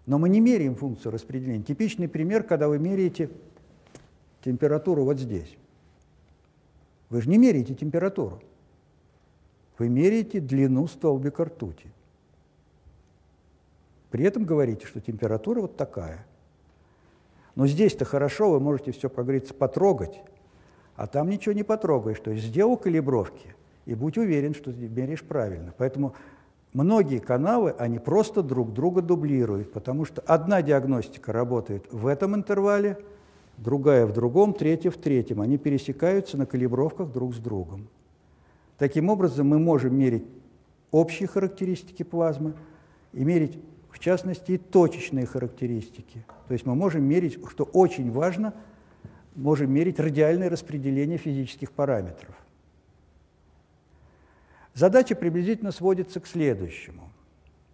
Но 0.05 0.19
мы 0.19 0.29
не 0.29 0.41
меряем 0.41 0.75
функцию 0.75 1.13
распределения. 1.13 1.63
Типичный 1.63 2.09
пример, 2.09 2.43
когда 2.43 2.69
вы 2.69 2.79
меряете 2.79 3.31
температуру 4.45 5.05
вот 5.05 5.19
здесь. 5.19 5.57
Вы 7.11 7.23
же 7.23 7.29
не 7.29 7.39
меряете 7.39 7.75
температуру. 7.75 8.41
Вы 9.79 9.89
меряете 9.89 10.41
длину 10.41 10.87
столбика 10.87 11.45
ртути. 11.45 11.89
При 14.11 14.25
этом 14.25 14.45
говорите, 14.45 14.87
что 14.87 15.01
температура 15.01 15.61
вот 15.61 15.77
такая. 15.77 16.27
Но 17.55 17.67
здесь-то 17.67 18.05
хорошо, 18.05 18.53
вы 18.53 18.61
можете 18.61 18.93
все, 18.93 19.09
как 19.09 19.25
говорится, 19.25 19.55
потрогать, 19.55 20.21
а 20.97 21.07
там 21.07 21.29
ничего 21.29 21.53
не 21.53 21.63
потрогаешь. 21.63 22.21
То 22.21 22.31
есть 22.31 22.47
сделал 22.47 22.77
калибровки 22.77 23.55
и 23.87 23.95
будь 23.95 24.19
уверен, 24.19 24.55
что 24.55 24.73
ты 24.73 24.89
меряешь 24.89 25.23
правильно. 25.23 25.75
Поэтому 25.77 26.15
многие 26.73 27.19
каналы, 27.19 27.75
они 27.79 27.99
просто 27.99 28.43
друг 28.43 28.73
друга 28.73 29.03
дублируют, 29.03 29.73
потому 29.73 30.05
что 30.05 30.23
одна 30.27 30.63
диагностика 30.63 31.33
работает 31.33 31.87
в 31.91 32.07
этом 32.07 32.37
интервале, 32.37 32.99
другая 33.61 34.07
в 34.07 34.13
другом, 34.13 34.55
третья 34.55 34.91
в 34.91 34.97
третьем. 34.97 35.41
Они 35.41 35.59
пересекаются 35.59 36.37
на 36.37 36.47
калибровках 36.47 37.13
друг 37.13 37.35
с 37.35 37.39
другом. 37.39 37.89
Таким 38.79 39.11
образом, 39.11 39.47
мы 39.47 39.59
можем 39.59 39.95
мерить 39.97 40.25
общие 40.91 41.29
характеристики 41.29 42.03
плазмы 42.03 42.55
и 43.13 43.25
мерить 43.25 43.59
в 43.91 43.99
частности, 43.99 44.53
и 44.53 44.59
точечные 44.59 45.27
характеристики. 45.27 46.25
То 46.49 46.55
есть 46.55 46.65
мы 46.65 46.75
можем 46.75 47.03
мерить, 47.03 47.39
что 47.51 47.65
очень 47.65 48.11
важно, 48.11 48.55
можем 49.35 49.73
мерить 49.73 49.99
радиальное 49.99 50.49
распределение 50.49 51.19
физических 51.19 51.73
параметров. 51.73 52.35
Задача 54.75 55.17
приблизительно 55.17 55.73
сводится 55.73 56.21
к 56.21 56.27
следующему. 56.27 57.11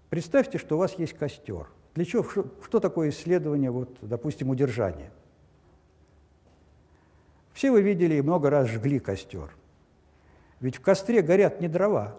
Представьте, 0.08 0.56
что 0.58 0.76
у 0.76 0.78
вас 0.78 0.98
есть 0.98 1.12
костер. 1.12 1.68
Для 1.94 2.04
чего? 2.04 2.22
Что, 2.22 2.46
что 2.64 2.80
такое 2.80 3.10
исследование, 3.10 3.70
вот, 3.70 3.98
допустим, 4.00 4.50
удержания? 4.50 5.10
Все 7.56 7.70
вы 7.70 7.80
видели 7.80 8.16
и 8.16 8.20
много 8.20 8.50
раз 8.50 8.68
жгли 8.68 8.98
костер. 8.98 9.48
Ведь 10.60 10.76
в 10.76 10.82
костре 10.82 11.22
горят 11.22 11.58
не 11.58 11.68
дрова, 11.68 12.14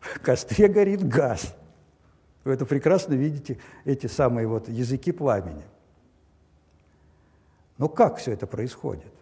в 0.00 0.18
костре 0.20 0.68
горит 0.68 1.06
газ. 1.06 1.54
Вы 2.44 2.54
это 2.54 2.64
прекрасно 2.64 3.12
видите, 3.12 3.58
эти 3.84 4.06
самые 4.06 4.46
вот 4.46 4.70
языки 4.70 5.12
пламени. 5.12 5.64
Но 7.76 7.90
как 7.90 8.16
все 8.16 8.32
это 8.32 8.46
происходит? 8.46 9.12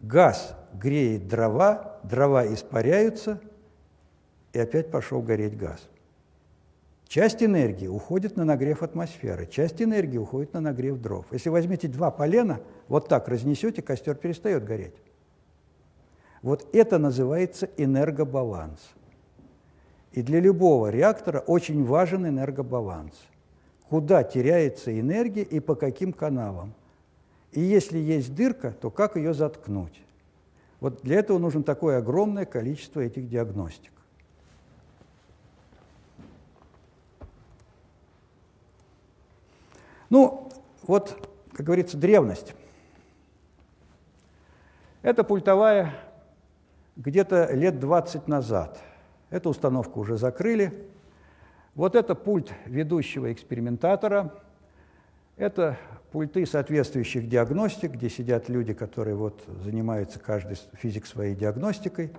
Газ 0.00 0.56
греет 0.72 1.28
дрова, 1.28 2.00
дрова 2.02 2.46
испаряются, 2.46 3.42
и 4.54 4.58
опять 4.58 4.90
пошел 4.90 5.20
гореть 5.20 5.54
газ. 5.54 5.86
Часть 7.10 7.42
энергии 7.42 7.88
уходит 7.88 8.36
на 8.36 8.44
нагрев 8.44 8.84
атмосферы, 8.84 9.44
часть 9.44 9.82
энергии 9.82 10.16
уходит 10.16 10.52
на 10.52 10.60
нагрев 10.60 11.00
дров. 11.00 11.26
Если 11.32 11.48
возьмете 11.48 11.88
два 11.88 12.12
полена, 12.12 12.60
вот 12.86 13.08
так 13.08 13.26
разнесете, 13.26 13.82
костер 13.82 14.14
перестает 14.14 14.64
гореть. 14.64 14.94
Вот 16.40 16.68
это 16.72 16.98
называется 16.98 17.68
энергобаланс. 17.76 18.78
И 20.12 20.22
для 20.22 20.38
любого 20.38 20.90
реактора 20.90 21.40
очень 21.40 21.84
важен 21.84 22.28
энергобаланс. 22.28 23.14
Куда 23.88 24.22
теряется 24.22 24.96
энергия 24.96 25.42
и 25.42 25.58
по 25.58 25.74
каким 25.74 26.12
каналам. 26.12 26.74
И 27.50 27.60
если 27.60 27.98
есть 27.98 28.36
дырка, 28.36 28.70
то 28.70 28.88
как 28.88 29.16
ее 29.16 29.34
заткнуть? 29.34 30.00
Вот 30.78 31.02
для 31.02 31.18
этого 31.18 31.38
нужно 31.38 31.64
такое 31.64 31.98
огромное 31.98 32.44
количество 32.44 33.00
этих 33.00 33.28
диагностик. 33.28 33.90
Ну, 40.10 40.50
вот, 40.82 41.28
как 41.52 41.64
говорится, 41.64 41.96
древность. 41.96 42.54
Это 45.02 45.24
пультовая 45.24 45.94
где-то 46.96 47.54
лет 47.54 47.80
20 47.80 48.28
назад– 48.28 48.78
Эту 49.30 49.50
установку 49.50 50.00
уже 50.00 50.18
закрыли. 50.18 50.72
Вот 51.76 51.94
это 51.94 52.16
пульт 52.16 52.52
ведущего 52.66 53.32
экспериментатора. 53.32 54.34
Это 55.36 55.78
пульты 56.10 56.44
соответствующих 56.44 57.28
диагностик, 57.28 57.92
где 57.92 58.10
сидят 58.10 58.48
люди, 58.48 58.74
которые 58.74 59.14
вот 59.14 59.40
занимаются 59.62 60.18
каждый 60.18 60.58
физик 60.72 61.06
своей 61.06 61.36
диагностикой. 61.36 62.10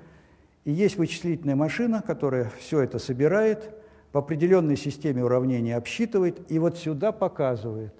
И 0.63 0.71
есть 0.71 0.95
вычислительная 0.95 1.57
машина, 1.57 2.01
которая 2.01 2.49
все 2.57 2.79
это 2.79 2.97
собирает, 2.97 3.69
по 4.12 4.20
определенной 4.20 4.78
системе 4.78 5.24
уравнений 5.24 5.76
обсчитывает 5.76 6.51
и 6.51 6.59
вот 6.59 6.78
сюда 6.78 7.12
показывает. 7.12 7.93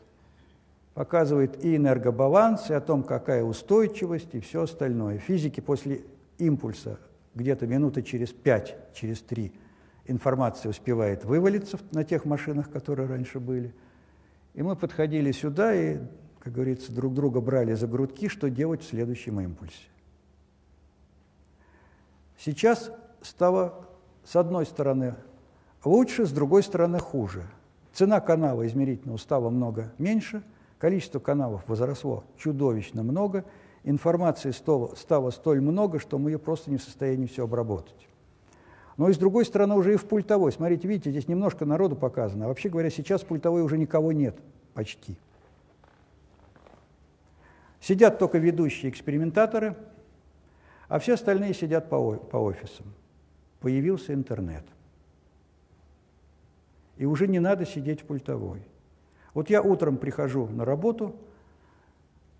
Показывает 0.93 1.64
и 1.64 1.78
энергобаланс, 1.78 2.70
и 2.70 2.74
о 2.74 2.82
том, 2.82 3.03
какая 3.03 3.43
устойчивость, 3.43 4.34
и 4.34 4.41
все 4.41 4.64
остальное. 4.64 5.20
Физики 5.20 5.62
после 5.62 6.01
импульса 6.38 6.99
где-то 7.34 7.66
минуты 7.66 8.01
через 8.01 8.34
пять, 8.34 8.76
через 8.93 9.22
три 9.22 9.53
информация 10.05 10.70
успевает 10.70 11.24
вывалиться 11.24 11.80
на 11.91 12.03
тех 12.03 12.26
машинах, 12.26 12.70
которые 12.70 13.07
раньше 13.07 13.39
были. 13.39 13.74
И 14.53 14.62
мы 14.62 14.76
подходили 14.76 15.32
сюда 15.32 15.74
и, 15.74 15.99
как 16.39 16.53
говорится, 16.53 16.91
друг 16.91 17.14
друга 17.14 17.39
брали 17.39 17.74
за 17.74 17.88
грудки, 17.88 18.28
что 18.28 18.49
делать 18.49 18.82
в 18.82 18.89
следующем 18.89 19.39
импульсе. 19.39 19.88
Сейчас 22.38 22.91
стало, 23.22 23.88
с 24.26 24.36
одной 24.36 24.66
стороны, 24.66 25.16
лучше, 25.84 26.25
с 26.25 26.32
другой 26.32 26.63
стороны, 26.63 26.99
хуже. 26.99 27.43
Цена 27.93 28.19
канала 28.19 28.65
измерительного 28.67 29.17
стала 29.17 29.49
много 29.49 29.91
меньше, 29.97 30.43
количество 30.79 31.19
каналов 31.19 31.63
возросло 31.67 32.23
чудовищно 32.38 33.03
много– 33.03 33.45
информации 33.84 34.51
стало, 34.51 34.95
стало 34.95 35.32
столь 35.32 35.61
много, 35.61 35.99
что 35.99 36.17
мы 36.17 36.32
ее 36.32 36.39
просто 36.39 36.69
не 36.69 36.77
в 36.77 36.84
состоянии 36.84 37.25
все 37.25 37.43
обработать. 37.43 38.07
Но 38.97 39.09
и 39.09 39.13
с 39.13 39.17
другой 39.17 39.45
стороны 39.45 39.75
уже 39.75 39.93
и 39.93 39.97
в 39.97 40.05
пультовой. 40.05 40.51
Смотрите, 40.51 40.88
видите, 40.88 41.11
здесь 41.11 41.27
немножко 41.27 41.65
народу 41.65 41.95
показано. 41.95 42.45
А 42.45 42.47
вообще 42.49 42.69
говоря, 42.69 42.89
сейчас 42.89 43.21
в 43.21 43.25
пультовой 43.25 43.63
уже 43.63 43.77
никого 43.77 44.11
нет 44.11 44.38
почти. 44.73 45.15
Сидят 47.79 48.19
только 48.19 48.38
ведущие 48.38 48.91
экспериментаторы, 48.91 49.75
а 50.88 50.99
все 50.99 51.13
остальные 51.13 51.55
сидят 51.55 51.89
по, 51.89 52.13
по 52.13 52.38
офисам. 52.38 52.86
Появился 53.59 54.13
интернет. 54.13 54.63
И 57.01 57.05
уже 57.05 57.27
не 57.27 57.39
надо 57.39 57.65
сидеть 57.65 58.01
в 58.01 58.05
пультовой. 58.05 58.61
Вот 59.33 59.49
я 59.49 59.61
утром 59.61 59.97
прихожу 59.97 60.47
на 60.47 60.63
работу– 60.63 61.15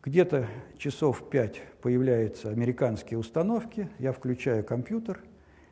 где-то 0.04 0.48
часов 0.78 1.30
пять 1.30 1.62
появляются 1.82 2.50
американские 2.50 3.20
установки, 3.20 3.88
я 4.00 4.12
включаю 4.12 4.64
компьютер, 4.64 5.22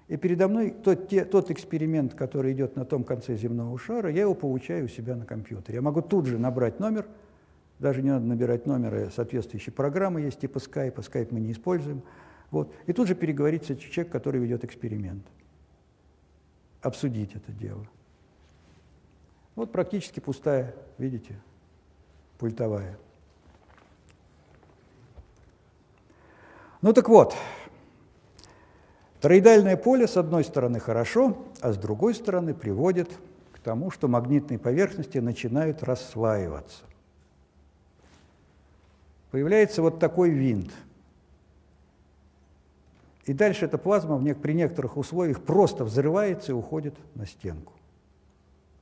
и 0.07 0.17
передо 0.17 0.47
мной 0.47 0.69
тот, 0.69 1.07
те, 1.07 1.25
тот 1.25 1.49
эксперимент, 1.49 2.13
который 2.13 2.53
идет 2.53 2.75
на 2.75 2.85
том 2.85 3.03
конце 3.03 3.35
земного 3.35 3.77
шара, 3.79 4.11
я 4.11 4.21
его 4.21 4.35
получаю 4.35 4.85
у 4.85 4.87
себя 4.87 5.15
на 5.15 5.25
компьютере. 5.25 5.77
Я 5.77 5.81
могу 5.81 6.03
тут 6.03 6.27
же 6.27 6.37
набрать 6.37 6.79
номер, 6.79 7.07
даже 7.79 8.03
не 8.03 8.11
надо 8.11 8.25
набирать 8.25 8.67
номеры, 8.67 9.09
соответствующие 9.15 9.73
программы 9.73 10.21
есть, 10.21 10.39
типа 10.39 10.59
Skype, 10.59 10.93
а 10.95 11.01
Skype 11.01 11.29
мы 11.31 11.39
не 11.39 11.51
используем. 11.51 12.03
Вот. 12.51 12.71
И 12.85 12.93
тут 12.93 13.07
же 13.07 13.15
переговорить 13.15 13.63
с 13.63 13.75
человеком, 13.77 14.11
который 14.11 14.41
ведет 14.41 14.63
эксперимент. 14.63 15.25
Обсудить 16.81 17.35
это 17.35 17.51
дело. 17.51 17.87
Вот 19.55 19.71
практически 19.71 20.19
пустая, 20.19 20.73
видите, 20.97 21.35
пультовая. 22.37 22.97
Ну 26.81 26.93
так 26.93 27.09
вот, 27.09 27.35
тороидальное 29.19 29.75
поле 29.75 30.07
с 30.07 30.15
одной 30.15 30.45
стороны 30.45 30.79
хорошо, 30.79 31.37
а 31.61 31.73
с 31.73 31.77
другой 31.77 32.15
стороны 32.15 32.53
приводит 32.53 33.09
к 33.51 33.59
тому, 33.59 33.91
что 33.91 34.07
магнитные 34.07 34.57
поверхности 34.57 35.17
начинают 35.17 35.83
расслаиваться. 35.83 36.83
Появляется 39.31 39.81
вот 39.81 39.99
такой 39.99 40.29
винт. 40.29 40.71
И 43.25 43.33
дальше 43.33 43.65
эта 43.65 43.77
плазма 43.77 44.17
при 44.33 44.53
некоторых 44.53 44.97
условиях 44.97 45.43
просто 45.43 45.83
взрывается 45.83 46.53
и 46.53 46.55
уходит 46.55 46.95
на 47.13 47.27
стенку. 47.27 47.73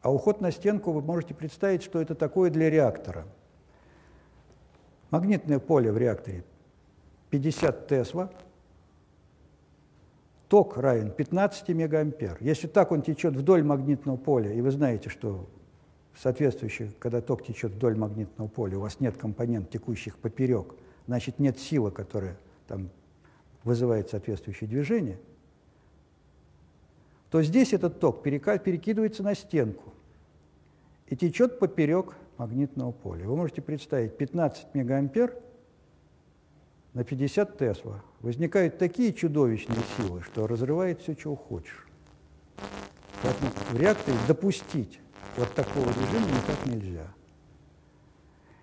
А 0.08 0.10
уход 0.10 0.40
на 0.40 0.52
стенку 0.52 0.94
вы 0.94 1.02
можете 1.02 1.34
представить, 1.34 1.84
что 1.84 2.02
это 2.02 2.16
такое 2.16 2.50
для 2.50 2.70
реактора. 2.70 3.26
Магнитное 5.10 5.60
поле 5.60 5.92
в 5.92 5.98
реакторе 5.98 6.46
50 7.30 7.90
Тесла, 7.90 8.32
ток 10.48 10.78
равен 10.78 11.12
15 11.12 11.68
мегаампер. 11.76 12.38
Если 12.40 12.68
так 12.68 12.94
он 12.94 13.02
течет 13.02 13.36
вдоль 13.36 13.64
магнитного 13.64 14.16
поля, 14.16 14.54
и 14.54 14.62
вы 14.62 14.72
знаете, 14.72 15.10
что 15.10 15.46
соответствующий, 16.16 16.96
когда 17.00 17.20
ток 17.20 17.44
течет 17.44 17.74
вдоль 17.74 17.98
магнитного 17.98 18.48
поля, 18.48 18.78
у 18.78 18.82
вас 18.84 19.02
нет 19.02 19.18
компонент, 19.18 19.70
текущих 19.70 20.18
поперек, 20.20 20.74
значит, 21.06 21.38
нет 21.38 21.60
силы, 21.60 21.92
которая 21.92 22.38
там 22.70 22.92
вызывает 23.66 24.10
соответствующее 24.10 24.70
движение, 24.70 25.20
то 27.30 27.44
здесь 27.44 27.74
этот 27.74 28.00
ток 28.00 28.24
перекидывается 28.24 29.22
на 29.22 29.36
стенку 29.36 29.96
и 31.08 31.16
течет 31.16 31.60
поперек 31.60 32.16
магнитного 32.38 32.92
поля. 32.92 33.26
Вы 33.26 33.36
можете 33.36 33.62
представить 33.62 34.18
15 34.18 34.74
мегаампер 34.74 35.34
на 36.94 37.04
50 37.04 37.58
Тесла. 37.58 38.04
Возникают 38.22 38.78
такие 38.78 39.14
чудовищные 39.14 39.80
силы, 39.96 40.22
что 40.22 40.48
разрывает 40.48 41.02
все, 41.02 41.16
чего 41.16 41.36
хочешь. 41.36 41.88
Поэтому 43.24 43.52
в 43.72 43.78
реакторе 43.80 44.18
допустить 44.28 45.00
вот 45.38 45.54
такого 45.54 45.86
режима 45.86 46.28
никак 46.28 46.66
нельзя. 46.66 47.08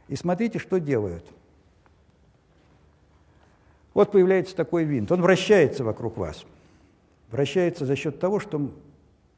И 0.09 0.17
смотрите, 0.17 0.59
что 0.59 0.79
делают. 0.79 1.25
Вот 3.95 4.11
появляется 4.11 4.55
такой 4.55 4.85
винт. 4.85 5.11
Он 5.13 5.23
вращается 5.23 5.85
вокруг 5.85 6.17
вас. 6.17 6.45
Вращается 7.31 7.87
за 7.87 7.97
счет 7.97 8.19
того, 8.19 8.41
что 8.41 8.71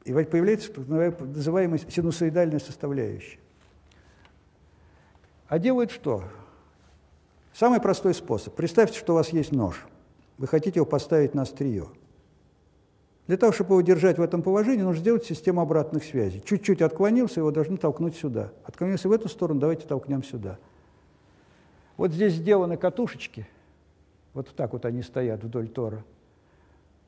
и 0.07 0.23
появляется 0.23 0.71
так 0.71 0.87
называемая 0.87 1.79
синусоидальная 1.79 2.59
составляющая. 2.59 3.39
А 5.47 5.59
делают 5.59 5.91
что? 5.91 6.23
Самый 7.53 7.81
простой 7.81 8.13
способ. 8.13 8.55
Представьте, 8.55 8.97
что 8.97 9.13
у 9.13 9.15
вас 9.15 9.29
есть 9.29 9.51
нож. 9.51 9.85
Вы 10.37 10.47
хотите 10.47 10.79
его 10.79 10.85
поставить 10.85 11.33
на 11.33 11.41
острие. 11.41 11.87
Для 13.27 13.35
того, 13.35 13.51
чтобы 13.51 13.73
его 13.73 13.81
держать 13.81 14.17
в 14.17 14.21
этом 14.21 14.41
положении, 14.41 14.83
нужно 14.83 15.01
сделать 15.01 15.25
систему 15.25 15.61
обратных 15.61 16.03
связей. 16.03 16.41
Чуть-чуть 16.45 16.81
отклонился, 16.81 17.41
его 17.41 17.51
должны 17.51 17.75
толкнуть 17.75 18.15
сюда. 18.15 18.53
Отклонился 18.63 19.09
в 19.09 19.11
эту 19.11 19.27
сторону, 19.27 19.59
давайте 19.59 19.85
толкнем 19.85 20.23
сюда. 20.23 20.59
Вот 21.97 22.11
здесь 22.11 22.33
сделаны 22.33 22.77
катушечки. 22.77 23.47
Вот 24.33 24.53
так 24.55 24.71
вот 24.71 24.85
они 24.85 25.01
стоят 25.01 25.43
вдоль 25.43 25.67
тора. 25.67 26.05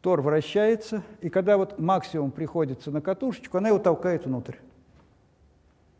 Тор 0.01 0.21
вращается, 0.21 1.03
и 1.21 1.29
когда 1.29 1.57
вот 1.57 1.77
максимум 1.77 2.31
приходится 2.31 2.89
на 2.89 3.01
катушечку, 3.01 3.57
она 3.57 3.69
его 3.69 3.79
толкает 3.79 4.25
внутрь. 4.25 4.55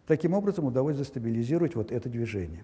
Таким 0.08 0.34
образом 0.34 0.66
удалось 0.66 0.96
застабилизировать 0.96 1.76
вот 1.76 1.92
это 1.92 2.10
движение. 2.10 2.64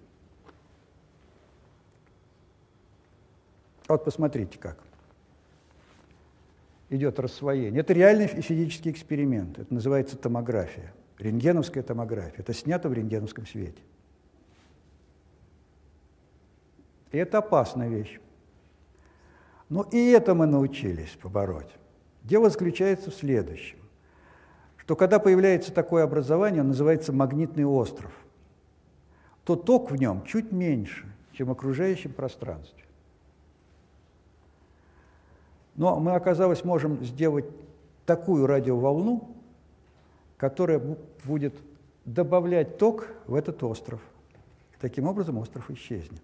Вот 3.86 4.04
посмотрите 4.04 4.58
как 4.58 4.78
идет 6.90 7.18
рассвоение. 7.18 7.80
Это 7.80 7.92
реальный 7.92 8.26
физический 8.26 8.90
эксперимент. 8.90 9.58
Это 9.58 9.72
называется 9.72 10.16
томография. 10.16 10.92
Рентгеновская 11.18 11.82
томография. 11.82 12.40
Это 12.40 12.52
снято 12.52 12.88
в 12.88 12.92
рентгеновском 12.92 13.46
свете. 13.46 13.80
И 17.12 17.18
это 17.18 17.38
опасная 17.38 17.88
вещь. 17.88 18.20
Но 19.68 19.82
и 19.82 20.10
это 20.10 20.34
мы 20.34 20.46
научились 20.46 21.10
побороть. 21.20 21.74
Дело 22.22 22.50
заключается 22.50 23.10
в 23.10 23.14
следующем, 23.14 23.78
что 24.76 24.96
когда 24.96 25.18
появляется 25.18 25.72
такое 25.72 26.04
образование, 26.04 26.60
он 26.60 26.68
называется 26.68 27.12
магнитный 27.12 27.64
остров, 27.64 28.12
то 29.44 29.56
ток 29.56 29.90
в 29.90 29.96
нем 29.96 30.24
чуть 30.24 30.52
меньше, 30.52 31.06
чем 31.32 31.48
в 31.48 31.52
окружающем 31.52 32.12
пространстве. 32.12 32.84
Но 35.76 36.00
мы, 36.00 36.14
оказалось, 36.14 36.64
можем 36.64 37.04
сделать 37.04 37.44
такую 38.06 38.46
радиоволну, 38.46 39.28
которая 40.36 40.80
будет 41.24 41.54
добавлять 42.04 42.78
ток 42.78 43.08
в 43.26 43.34
этот 43.34 43.62
остров. 43.62 44.00
И 44.72 44.80
таким 44.80 45.06
образом 45.06 45.38
остров 45.38 45.70
исчезнет. 45.70 46.22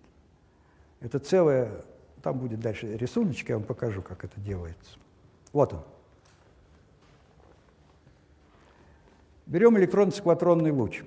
Это 1.01 1.19
целое, 1.19 1.85
там 2.23 2.39
будет 2.39 2.61
дальше 2.61 2.97
рисуночек, 2.97 3.49
я 3.51 3.57
вам 3.57 3.65
покажу, 3.65 4.03
как 4.03 4.25
это 4.25 4.41
делается. 4.41 4.99
Вот 5.53 5.73
он. 5.73 5.83
Берем 9.47 9.77
электронно-циклотронный 9.77 10.71
луч, 10.71 11.03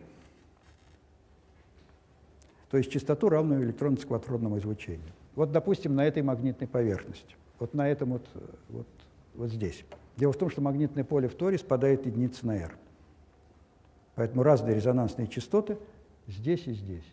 то 2.69 2.77
есть 2.77 2.91
частоту, 2.91 3.29
равную 3.29 3.63
электронно-циклотронному 3.63 4.59
излучению. 4.59 5.11
Вот, 5.35 5.51
допустим, 5.51 5.95
на 5.95 6.05
этой 6.05 6.21
магнитной 6.21 6.67
поверхности 6.67 7.35
вот 7.59 7.73
на 7.73 7.87
этом 7.89 8.13
вот, 8.13 8.27
вот, 8.69 8.87
вот 9.35 9.49
здесь. 9.49 9.83
Дело 10.17 10.33
в 10.33 10.37
том, 10.37 10.49
что 10.49 10.61
магнитное 10.61 11.03
поле 11.03 11.27
в 11.27 11.35
торе 11.35 11.57
спадает 11.57 12.05
единица 12.05 12.45
на 12.45 12.57
r. 12.57 12.75
Поэтому 14.15 14.43
разные 14.43 14.75
резонансные 14.75 15.27
частоты 15.27 15.77
здесь 16.27 16.67
и 16.67 16.73
здесь. 16.73 17.05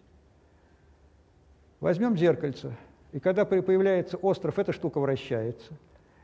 Возьмем 1.80 2.16
зеркальце, 2.16 2.76
и 3.12 3.20
когда 3.20 3.44
появляется 3.44 4.16
остров, 4.16 4.58
эта 4.58 4.72
штука 4.72 4.98
вращается. 4.98 5.72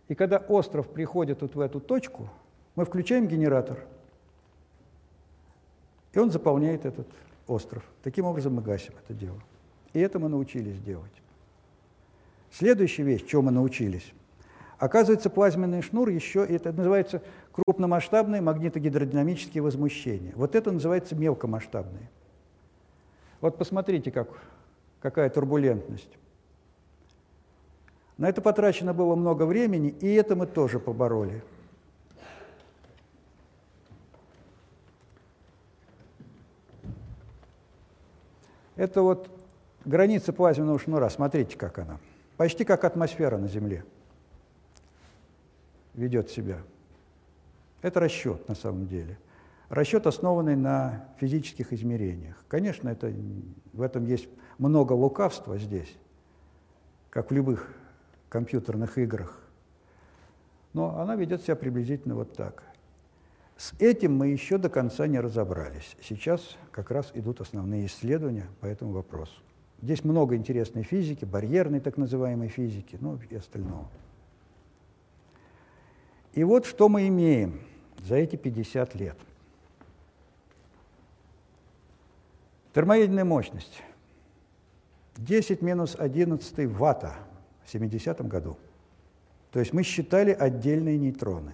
И 0.09 0.15
когда 0.15 0.39
остров 0.39 0.89
приходит 0.89 1.43
вот 1.43 1.55
в 1.55 1.61
эту 1.61 1.81
точку, 1.81 2.29
мы 2.75 2.85
включаем 2.85 3.29
генератор, 3.29 3.85
и 6.15 6.19
он 6.19 6.31
заполняет 6.31 6.87
этот 6.87 7.07
остров. 7.47 7.85
Таким 8.03 8.25
образом 8.25 8.55
мы 8.55 8.63
гасим 8.63 8.95
это 9.05 9.13
дело. 9.13 9.39
И 9.93 10.01
это 10.01 10.19
мы 10.19 10.29
научились 10.29 10.81
делать. 10.81 11.13
Следующая 12.51 13.03
вещь, 13.03 13.27
чего 13.27 13.43
мы 13.43 13.51
научились. 13.51 14.13
Оказывается, 14.79 15.29
плазменный 15.29 15.83
шнур 15.83 16.09
еще, 16.09 16.45
это 16.45 16.73
называется 16.73 17.23
крупномасштабные 17.53 18.41
магнитогидродинамические 18.41 19.63
возмущения. 19.63 20.33
Вот 20.37 20.55
это 20.55 20.71
называется 20.71 21.17
мелкомасштабные. 21.17 22.09
Вот 23.41 23.59
посмотрите, 23.59 24.11
как, 24.11 24.29
какая 25.01 25.29
турбулентность. 25.31 26.09
На 28.19 28.29
это 28.29 28.43
потрачено 28.43 28.93
было 28.93 29.15
много 29.15 29.45
времени, 29.45 29.91
и 30.01 30.13
это 30.15 30.35
мы 30.35 30.47
тоже 30.47 30.81
побороли. 30.81 31.41
Это 38.75 39.03
вот 39.03 39.31
граница 39.85 40.33
плазменного 40.33 40.79
шнура. 40.81 41.09
Смотрите, 41.09 41.57
как 41.57 41.79
она. 41.79 41.99
Почти 42.37 42.65
как 42.65 42.85
атмосфера 42.85 43.39
на 43.39 43.49
Земле 43.49 43.85
ведет 45.95 46.31
себя. 46.31 46.59
Это 47.83 48.01
расчет 48.01 48.49
на 48.49 48.55
самом 48.57 48.87
деле. 48.87 49.19
Расчет, 49.69 50.07
основанный 50.07 50.57
на 50.57 51.09
физических 51.19 51.73
измерениях. 51.73 52.43
Конечно, 52.49 52.89
это, 52.89 53.13
в 53.73 53.83
этом 53.83 54.07
есть 54.07 54.29
много 54.57 54.93
лукавства 54.93 55.59
здесь, 55.59 55.95
как 57.11 57.31
в 57.31 57.35
любых 57.35 57.69
компьютерных 58.29 58.99
играх. 58.99 59.41
Но 60.73 60.99
она 60.99 61.17
ведет 61.17 61.43
себя 61.43 61.57
приблизительно 61.57 62.15
вот 62.15 62.35
так. 62.35 62.63
С 63.57 63.73
этим 63.81 64.17
мы 64.17 64.29
еще 64.29 64.59
до 64.59 64.69
конца 64.69 65.07
не 65.07 65.19
разобрались. 65.19 65.97
Сейчас 66.01 66.57
как 66.71 66.91
раз 66.91 67.11
идут 67.15 67.41
основные 67.41 67.87
исследования 67.87 68.47
по 68.61 68.67
этому 68.67 68.93
вопросу. 68.93 69.43
Здесь 69.83 70.05
много 70.05 70.37
интересной 70.37 70.83
физики, 70.83 71.25
барьерной 71.25 71.81
так 71.81 71.97
называемой 71.97 72.49
физики, 72.49 72.97
ну 73.01 73.19
и 73.31 73.35
остального. 73.35 73.89
И 76.35 76.45
вот 76.45 76.67
что 76.67 76.89
мы 76.89 77.09
имеем 77.09 77.61
за 78.01 78.17
эти 78.17 78.37
50 78.37 78.95
лет. 78.95 79.17
Термоядерная 82.75 83.25
мощность 83.25 83.83
10 85.17 85.63
минус 85.63 85.97
11 85.99 86.67
ватта 86.67 87.17
в 87.69 87.71
70 87.71 88.27
году. 88.27 88.57
То 89.51 89.61
есть 89.61 89.75
мы 89.75 89.83
считали 89.83 90.31
отдельные 90.33 90.97
нейтроны. 90.97 91.53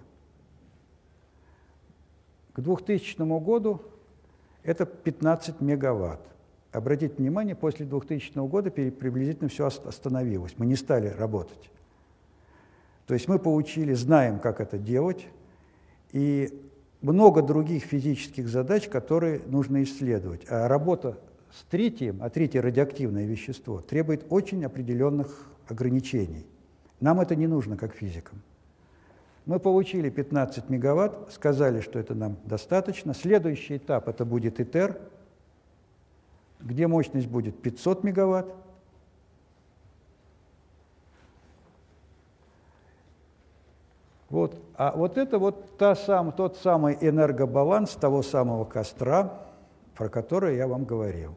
К 2.52 2.60
2000 2.60 3.16
году 3.40 3.82
это 4.62 4.86
15 4.86 5.60
мегаватт. 5.60 6.20
Обратите 6.70 7.16
внимание, 7.16 7.56
после 7.56 7.84
2000 7.84 8.38
года 8.46 8.70
приблизительно 8.70 9.48
все 9.48 9.66
остановилось. 9.66 10.54
Мы 10.56 10.66
не 10.66 10.76
стали 10.76 11.08
работать. 11.08 11.70
То 13.06 13.14
есть 13.14 13.26
мы 13.26 13.40
получили, 13.40 13.92
знаем, 13.94 14.38
как 14.38 14.60
это 14.60 14.78
делать, 14.78 15.26
и 16.12 16.62
много 17.00 17.42
других 17.42 17.82
физических 17.82 18.48
задач, 18.48 18.88
которые 18.88 19.40
нужно 19.46 19.82
исследовать. 19.82 20.46
А 20.48 20.68
работа 20.68 21.18
с 21.50 21.64
третьим, 21.64 22.22
а 22.22 22.30
третье 22.30 22.62
радиоактивное 22.62 23.26
вещество, 23.26 23.80
требует 23.80 24.24
очень 24.30 24.64
определенных 24.64 25.53
ограничений. 25.70 26.46
Нам 27.00 27.20
это 27.20 27.36
не 27.36 27.46
нужно 27.46 27.76
как 27.76 27.94
физикам. 27.94 28.40
Мы 29.46 29.58
получили 29.58 30.08
15 30.08 30.70
мегаватт, 30.70 31.32
сказали, 31.32 31.80
что 31.80 31.98
это 31.98 32.14
нам 32.14 32.36
достаточно. 32.44 33.12
Следующий 33.12 33.76
этап– 33.76 34.08
это 34.08 34.24
будет 34.24 34.58
ИТЕР, 34.58 34.98
где 36.60 36.86
мощность 36.86 37.28
будет 37.28 37.60
500 37.60 38.04
мегаватт. 38.04 38.54
Вот. 44.30 44.60
А 44.76 44.92
вот 44.96 45.18
это 45.18 45.38
вот 45.38 45.76
та 45.76 45.94
сам, 45.94 46.32
тот 46.32 46.56
самый 46.56 46.96
энергобаланс 47.00 47.92
того 47.92 48.22
самого 48.22 48.64
костра, 48.64 49.46
про 49.94 50.08
который 50.08 50.56
я 50.56 50.66
вам 50.66 50.84
говорил. 50.84 51.36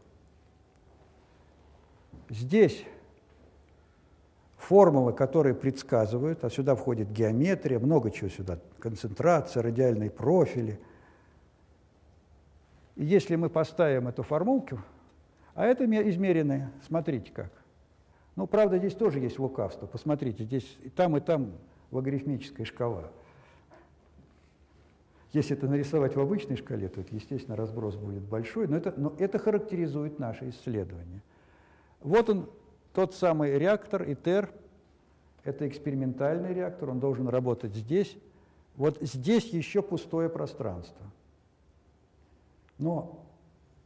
Здесь 2.30 2.84
формулы, 4.68 5.14
которые 5.14 5.56
предсказывают, 5.56 6.44
а 6.44 6.50
сюда 6.50 6.76
входит 6.76 7.10
геометрия, 7.12 7.80
много 7.80 8.12
чего 8.12 8.30
сюда, 8.30 8.60
концентрация, 8.80 9.64
радиальные 9.64 10.10
профили. 10.10 10.78
И 12.98 13.06
если 13.06 13.38
мы 13.38 13.50
поставим 13.50 14.10
эту 14.10 14.24
формулку, 14.24 14.80
а 15.56 15.66
это 15.66 15.86
измеренное, 15.86 16.72
смотрите 16.86 17.32
как. 17.32 17.52
Ну, 18.36 18.46
правда, 18.46 18.78
здесь 18.78 18.94
тоже 18.94 19.20
есть 19.20 19.40
лукавство. 19.40 19.88
Посмотрите, 19.88 20.44
здесь 20.44 20.78
и 20.84 20.90
там, 20.90 21.16
и 21.16 21.22
там 21.22 21.54
логарифмическая 21.92 22.66
шкала. 22.66 23.10
Если 25.32 25.56
это 25.56 25.68
нарисовать 25.68 26.16
в 26.16 26.20
обычной 26.20 26.58
шкале, 26.58 26.90
то, 26.90 27.02
естественно, 27.10 27.56
разброс 27.56 27.96
будет 27.96 28.24
большой, 28.24 28.68
но 28.68 28.76
это, 28.76 28.94
но 28.98 29.14
это 29.18 29.40
характеризует 29.40 30.20
наше 30.20 30.50
исследование. 30.50 31.22
Вот 32.02 32.30
он, 32.30 32.50
тот 32.98 33.14
самый 33.14 33.60
реактор 33.60 34.02
ИТЕР, 34.12 34.50
это 35.44 35.68
экспериментальный 35.68 36.52
реактор, 36.52 36.90
он 36.90 37.00
должен 37.00 37.28
работать 37.28 37.76
здесь. 37.76 38.18
Вот 38.76 38.98
здесь 39.02 39.46
еще 39.50 39.84
пустое 39.84 40.30
пространство. 40.30 41.06
Но 42.80 43.24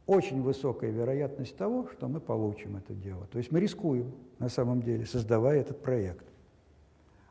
очень 0.06 0.40
высокая 0.40 0.90
вероятность 0.90 1.54
того, 1.58 1.90
что 1.92 2.08
мы 2.08 2.20
получим 2.20 2.78
это 2.78 2.94
дело. 2.94 3.26
То 3.26 3.36
есть 3.36 3.52
мы 3.52 3.60
рискуем, 3.60 4.14
на 4.38 4.48
самом 4.48 4.80
деле, 4.80 5.04
создавая 5.04 5.60
этот 5.60 5.82
проект. 5.82 6.24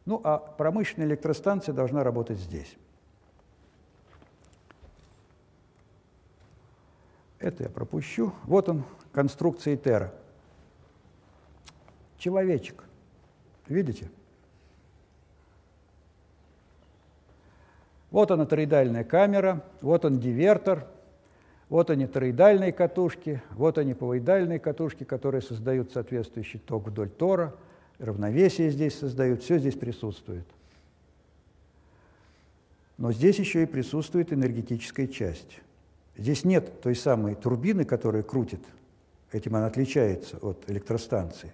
Ну, 0.06 0.22
а 0.24 0.38
промышленная 0.38 1.08
электростанция 1.08 1.74
должна 1.74 2.04
работать 2.04 2.38
здесь. 2.38 2.78
Это 7.40 7.64
я 7.64 7.70
пропущу. 7.70 8.34
Вот 8.44 8.70
он, 8.70 8.84
конструкция 9.14 9.74
ИТЕРа. 9.74 10.21
Человечек. 12.22 12.84
Видите? 13.68 14.08
Вот 18.12 18.30
она 18.30 18.46
тороидальная 18.46 19.04
камера, 19.04 19.66
вот 19.82 20.06
он 20.06 20.20
дивертор, 20.20 20.86
вот 21.68 21.90
они 21.90 22.06
тороидальные 22.06 22.74
катушки, 22.74 23.42
вот 23.54 23.80
они 23.80 23.96
повоидальные 23.96 24.60
катушки, 24.60 25.04
которые 25.04 25.42
создают 25.42 25.94
соответствующий 25.94 26.60
ток 26.60 26.90
вдоль 26.90 27.10
тора, 27.10 27.56
равновесие 27.98 28.70
здесь 28.70 29.00
создают, 29.00 29.42
все 29.42 29.58
здесь 29.58 29.76
присутствует. 29.76 30.46
Но 33.00 33.12
здесь 33.12 33.40
еще 33.40 33.64
и 33.64 33.66
присутствует 33.66 34.32
энергетическая 34.32 35.08
часть. 35.08 35.60
Здесь 36.16 36.46
нет 36.46 36.82
той 36.82 36.96
самой 36.96 37.34
турбины, 37.34 37.84
которая 37.84 38.22
крутит, 38.22 38.62
этим 39.32 39.56
она 39.56 39.66
отличается 39.66 40.38
от 40.38 40.70
электростанции. 40.70 41.52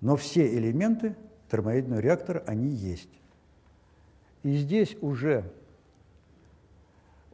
Но 0.00 0.16
все 0.16 0.46
элементы 0.56 1.14
термоядерного 1.50 2.00
реактора, 2.00 2.42
они 2.46 2.68
есть. 2.68 3.10
И 4.42 4.56
здесь 4.56 4.96
уже 5.00 5.44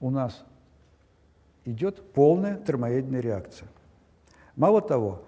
у 0.01 0.11
нас 0.11 0.45
идет 1.65 2.13
полная 2.13 2.57
термоядерная 2.57 3.21
реакция. 3.21 3.69
Мало 4.57 4.81
того, 4.81 5.23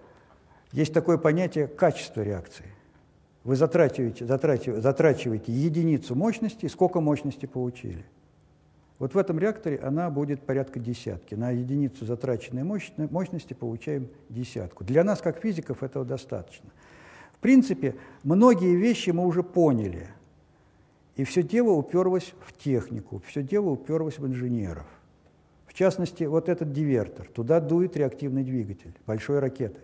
есть 0.72 0.92
такое 0.92 1.18
понятие 1.18 1.66
качества 1.66 2.22
реакции. 2.22 2.66
Вы 3.44 3.56
затрачиваете, 3.56 4.26
затрачиваете, 4.26 4.82
затрачиваете 4.82 5.52
единицу 5.52 6.14
мощности, 6.14 6.66
сколько 6.66 7.00
мощности 7.00 7.46
получили. 7.46 8.04
Вот 8.98 9.14
в 9.14 9.18
этом 9.18 9.38
реакторе 9.38 9.78
она 9.78 10.10
будет 10.10 10.42
порядка 10.42 10.80
десятки. 10.80 11.36
На 11.36 11.50
единицу 11.50 12.04
затраченной 12.04 12.64
мощности 12.64 13.54
получаем 13.54 14.08
десятку. 14.28 14.82
Для 14.84 15.04
нас, 15.04 15.20
как 15.20 15.38
физиков, 15.38 15.84
этого 15.84 16.04
достаточно. 16.04 16.70
В 17.38 17.40
принципе, 17.40 17.94
многие 18.24 18.74
вещи 18.74 19.10
мы 19.10 19.24
уже 19.24 19.44
поняли. 19.44 20.08
И 21.14 21.22
все 21.24 21.42
дело 21.44 21.70
уперлось 21.70 22.34
в 22.40 22.52
технику, 22.52 23.22
все 23.26 23.42
дело 23.42 23.70
уперлось 23.70 24.18
в 24.18 24.26
инженеров. 24.26 24.86
В 25.66 25.74
частности, 25.74 26.24
вот 26.24 26.48
этот 26.48 26.72
дивертор, 26.72 27.28
туда 27.28 27.60
дует 27.60 27.96
реактивный 27.96 28.42
двигатель 28.42 28.92
большой 29.06 29.38
ракеты. 29.38 29.80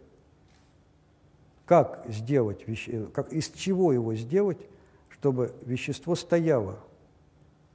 Как 1.66 2.04
сделать, 2.08 2.64
как, 3.12 3.32
из 3.32 3.48
чего 3.50 3.92
его 3.92 4.14
сделать, 4.16 4.58
чтобы 5.10 5.54
вещество 5.64 6.16
стояло 6.16 6.80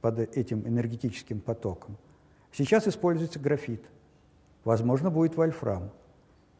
под 0.02 0.20
этим 0.36 0.66
энергетическим 0.66 1.40
потоком? 1.40 1.96
Сейчас 2.52 2.86
используется 2.86 3.38
графит. 3.38 3.82
Возможно, 4.64 5.10
будет 5.10 5.36
вольфрам. 5.36 5.90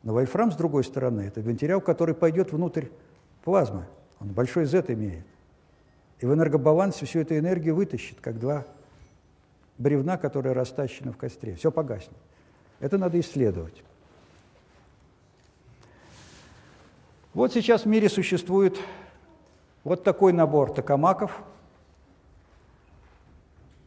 Но 0.03 0.15
вольфрам, 0.15 0.51
с 0.51 0.57
другой 0.57 0.85
стороны, 0.85 1.23
это 1.23 1.41
материал, 1.43 1.81
который 1.81 2.15
пойдет 2.15 2.53
внутрь 2.53 2.87
плазмы. 3.43 3.85
Он 4.21 4.29
большой 4.29 4.67
Z 4.67 4.85
имеет. 4.89 5.25
И 6.21 6.27
в 6.27 6.35
энергобалансе 6.35 7.07
всю 7.07 7.21
эту 7.21 7.39
энергию 7.39 7.75
вытащит, 7.75 8.21
как 8.21 8.39
два 8.39 8.67
бревна, 9.79 10.19
которые 10.19 10.53
растащены 10.53 11.13
в 11.13 11.17
костре. 11.17 11.55
Все 11.55 11.73
погаснет. 11.73 12.17
Это 12.79 12.99
надо 12.99 13.19
исследовать. 13.19 13.83
Вот 17.33 17.53
сейчас 17.53 17.83
в 17.83 17.87
мире 17.87 18.09
существует 18.09 18.77
вот 19.85 20.03
такой 20.03 20.33
набор 20.33 20.73
токамаков. 20.73 21.43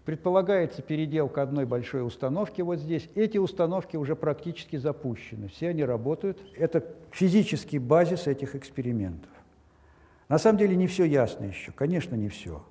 Предполагается 0.05 0.81
переделка 0.81 1.41
одной 1.43 1.65
большой 1.65 2.05
установки 2.05 2.61
вот 2.61 2.79
здесь. 2.79 3.09
Эти 3.15 3.37
установки 3.37 3.95
уже 3.95 4.15
практически 4.15 4.77
запущены. 4.77 5.49
Все 5.49 5.69
они 5.69 5.83
работают. 5.83 6.39
Это 6.57 6.83
физический 7.11 7.79
базис 7.79 8.27
этих 8.27 8.55
экспериментов. 8.55 9.29
На 10.33 10.39
самом 10.39 10.57
деле 10.57 10.75
не 10.75 10.87
все 10.87 11.03
ясно 11.03 11.45
еще, 11.45 11.71
конечно, 11.71 12.15
не 12.15 12.27
все. 12.27 12.65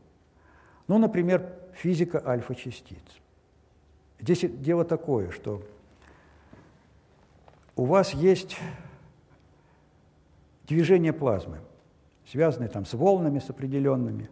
Ну, 0.88 0.98
например, 0.98 1.48
физика 1.74 2.20
альфа-частиц. 2.26 2.98
Здесь 4.18 4.40
дело 4.40 4.84
такое, 4.84 5.30
что 5.30 5.62
у 7.76 7.84
вас 7.84 8.14
есть 8.14 8.56
движение 10.66 11.12
плазмы, 11.12 11.60
связанное 12.26 12.66
там 12.66 12.84
с 12.84 12.94
волнами, 12.94 13.38
с 13.38 13.48
определенными. 13.48 14.28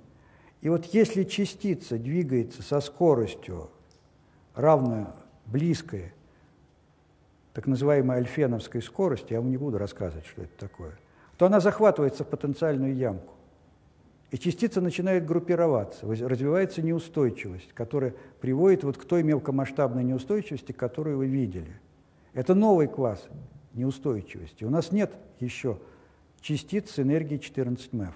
И 0.61 0.69
вот 0.69 0.87
если 0.87 1.23
частица 1.23 1.99
двигается 1.99 2.65
со 2.65 2.81
скоростью, 2.81 3.71
равно 4.57 5.15
близкой 5.47 6.15
так 7.53 7.69
называемой 7.69 8.17
альфеновской 8.17 8.83
скорости, 8.83 9.35
я 9.35 9.41
вам 9.41 9.51
не 9.51 9.57
буду 9.57 9.79
рассказывать, 9.79 10.27
что 10.27 10.43
это 10.43 10.59
такое, 10.59 10.99
то 11.41 11.47
она 11.47 11.59
захватывается 11.61 12.23
в 12.23 12.29
потенциальную 12.29 12.95
ямку. 12.95 13.33
И 14.31 14.37
частица 14.37 14.83
начинает 14.83 15.25
группироваться, 15.25 16.07
развивается 16.07 16.83
неустойчивость, 16.83 17.73
которая 17.73 18.15
приводит 18.43 18.85
вот 18.85 18.99
к 18.99 19.07
той 19.07 19.23
мелкомасштабной 19.23 20.05
неустойчивости, 20.05 20.73
которую 20.73 21.17
вы 21.17 21.29
видели. 21.29 21.81
Это 22.35 22.55
новый 22.55 22.89
класс 22.89 23.27
неустойчивости. 23.73 24.65
У 24.65 24.69
нас 24.69 24.93
нет 24.93 25.15
еще 25.39 25.79
частиц 26.43 26.91
с 26.91 26.99
энергией 26.99 27.41
14 27.41 27.91
МЭФ. 27.95 28.15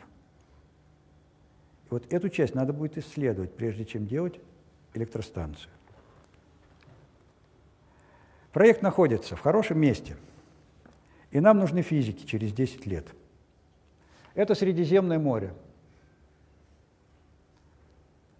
Вот 1.88 2.04
эту 2.12 2.28
часть 2.28 2.54
надо 2.54 2.74
будет 2.74 2.98
исследовать, 2.98 3.54
прежде 3.54 3.86
чем 3.86 4.06
делать 4.06 4.38
электростанцию. 4.92 5.72
Проект 8.52 8.82
находится 8.82 9.34
в 9.34 9.40
хорошем 9.40 9.78
месте, 9.78 10.14
и 11.34 11.40
нам 11.40 11.58
нужны 11.58 11.82
физики 11.82 12.24
через 12.24 12.54
10 12.54 12.86
лет. 12.86 13.06
Это 14.34 14.54
Средиземное 14.54 15.18
море– 15.18 15.52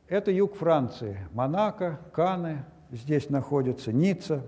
это 0.09 0.30
юг 0.30 0.57
Франции. 0.57 1.18
Монако, 1.32 1.99
Каны 2.12 2.64
здесь 2.90 3.30
находятся, 3.30 3.92
Ницца. 3.92 4.47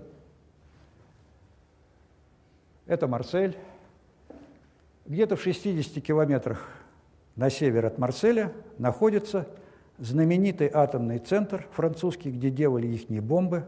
Это 2.85 3.07
Марсель. 3.07 3.57
Где-то 5.05 5.35
в 5.35 5.41
60 5.41 6.03
километрах 6.03 6.69
на 7.35 7.49
север 7.49 7.85
от 7.85 7.97
Марселя 7.97 8.53
находится 8.77 9.47
знаменитый 9.97 10.69
атомный 10.71 11.19
центр 11.19 11.67
французский, 11.71 12.31
где 12.31 12.49
делали 12.49 12.87
их 12.87 13.23
бомбы. 13.23 13.65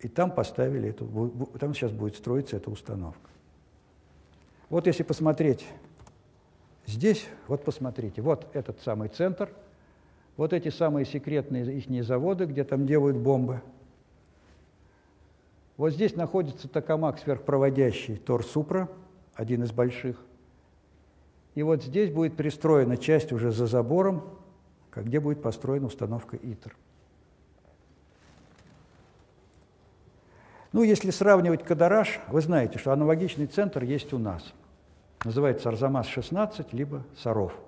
И 0.00 0.08
там 0.08 0.30
поставили 0.30 0.90
эту, 0.90 1.50
там 1.58 1.74
сейчас 1.74 1.92
будет 1.92 2.16
строиться 2.16 2.56
эта 2.56 2.70
установка. 2.70 3.30
Вот 4.68 4.86
если 4.86 5.02
посмотреть 5.02 5.66
здесь, 6.86 7.26
вот 7.48 7.64
посмотрите, 7.64 8.22
вот 8.22 8.48
этот 8.54 8.80
самый 8.80 9.08
центр– 9.08 9.50
Вот 10.40 10.54
эти 10.54 10.70
самые 10.70 11.04
секретные 11.04 11.70
их 11.70 12.04
заводы, 12.04 12.46
где 12.46 12.64
там 12.64 12.86
делают 12.86 13.18
бомбы. 13.18 13.60
Вот 15.76 15.90
здесь 15.90 16.16
находится 16.16 16.66
токамак 16.66 17.18
сверхпроводящий 17.18 18.16
Тор-Супра, 18.16 18.88
один 19.34 19.64
из 19.64 19.72
больших. 19.72 20.16
И 21.54 21.62
вот 21.62 21.82
здесь 21.82 22.10
будет 22.10 22.38
пристроена 22.38 22.96
часть 22.96 23.32
уже 23.32 23.50
за 23.50 23.66
забором, 23.66 24.22
где 24.94 25.20
будет 25.20 25.42
построена 25.42 25.88
установка 25.88 26.38
ИТР. 26.38 26.74
Ну, 30.72 30.84
если 30.84 31.10
сравнивать 31.10 31.64
Кадараш, 31.64 32.20
вы 32.28 32.40
знаете, 32.40 32.78
что 32.78 32.92
аналогичный 32.92 33.46
центр 33.46 33.82
есть 33.82 34.12
у 34.12 34.18
нас. 34.18 34.52
Называется 35.24 35.68
Арзамас-16, 35.68 36.68
либо 36.72 37.04
Саров. 37.16 37.58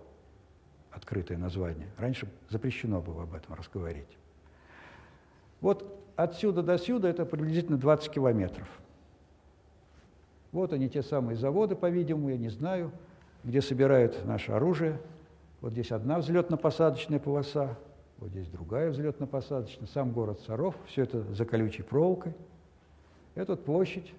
Открытое 0.93 1.37
название. 1.37 1.89
Раньше 1.99 2.29
запрещено 2.49 3.01
было 3.01 3.25
об 3.25 3.35
этом 3.35 3.55
разговорить. 3.55 4.07
Вот 5.61 5.85
отсюда 6.15 6.63
до 6.63 6.79
сюда 6.79 7.09
это 7.09 7.25
приблизительно 7.25 7.77
20 7.77 8.13
километров. 8.13 8.69
Вот 10.53 10.73
они, 10.73 10.89
те 10.89 11.03
самые 11.03 11.37
заводы, 11.37 11.75
по-видимому, 11.75 12.29
я 12.29 12.37
не 12.37 12.51
знаю, 12.51 12.93
где 13.43 13.63
собирают 13.63 14.25
наше 14.27 14.53
оружие. 14.53 15.01
Вот 15.61 15.73
здесь 15.73 15.91
одна 15.91 16.19
взлетно-посадочная 16.19 17.19
полоса, 17.19 17.79
вот 18.19 18.31
здесь 18.31 18.49
другая 18.49 18.93
взлетно-посадочная, 18.93 19.89
сам 19.93 20.13
город 20.13 20.41
Саров, 20.47 20.77
все 20.87 21.03
это 21.03 21.23
за 21.35 21.45
колючей 21.45 21.83
проволокой– 21.83 22.37
это 23.35 23.53
вот 23.53 23.65
площадь 23.65 24.13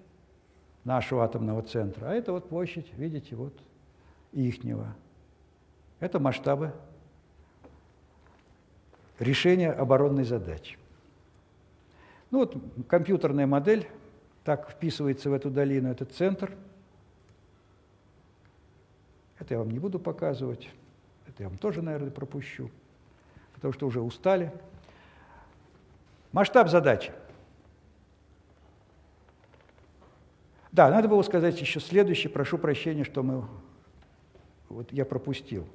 нашего 0.84 1.24
атомного 1.24 1.62
центра, 1.62 2.08
а 2.08 2.14
это 2.14 2.32
вот 2.32 2.48
площадь, 2.48 2.92
видите, 2.96 3.36
вот 3.36 3.54
ихнего. 4.32 4.94
Это 6.00 6.18
масштабы 6.18 6.72
решения 9.18 9.70
оборонной 9.70 10.24
задачи. 10.24 10.78
Ну 12.30 12.40
вот 12.40 12.56
компьютерная 12.88 13.46
модель 13.46 13.88
так 14.42 14.68
вписывается 14.68 15.30
в 15.30 15.32
эту 15.32 15.50
долину, 15.50 15.90
этот 15.90 16.12
центр. 16.12 16.54
Это 19.38 19.54
я 19.54 19.58
вам 19.58 19.70
не 19.70 19.78
буду 19.78 19.98
показывать, 19.98 20.68
это 21.26 21.44
я 21.44 21.48
вам 21.48 21.58
тоже, 21.58 21.82
наверное, 21.82 22.10
пропущу, 22.10 22.70
потому 23.54 23.72
что 23.72 23.86
уже 23.86 24.00
устали. 24.00 24.52
Масштаб 26.32 26.68
задачи– 26.68 27.12
Да, 30.74 30.90
надо 30.90 31.06
было 31.06 31.22
сказать 31.22 31.60
еще 31.60 31.78
следующее, 31.78 32.32
прошу 32.32 32.58
прощения, 32.58 33.04
что 33.04 33.22
мы, 33.22 33.44
вот 34.68 34.92
я 34.92 35.04
пропустил. 35.04 35.68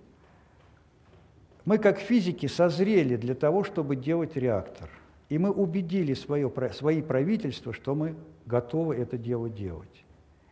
Мы, 1.63 1.77
как 1.77 1.99
физики, 1.99 2.47
созрели 2.47 3.15
для 3.15 3.33
того, 3.33 3.63
чтобы 3.63 3.95
делать 3.95 4.35
реактор. 4.35 4.89
И 5.29 5.37
мы 5.37 5.51
убедили 5.51 6.13
свое, 6.13 6.51
свои 6.73 7.01
правительства, 7.01 7.71
что 7.71 7.95
мы 7.95 8.15
готовы 8.45 8.97
это 8.97 9.17
дело 9.17 9.49
делать. 9.49 10.03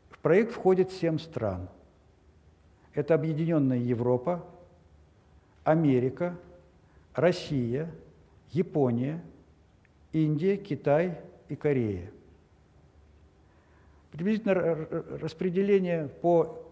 В 0.10 0.18
проект 0.20 0.54
входит 0.54 0.94
семь 0.94 1.20
стран. 1.20 1.68
Это 2.94 3.16
Объединенная 3.16 3.80
Европа, 3.80 4.46
Америка, 5.66 6.38
Россия, 7.14 7.94
Япония, 8.54 9.22
Индия, 10.14 10.56
Китай 10.56 11.20
и 11.50 11.58
Корея. 11.58 12.12
Приблизительно 14.12 14.54
распределение 15.22 16.08
по 16.08 16.64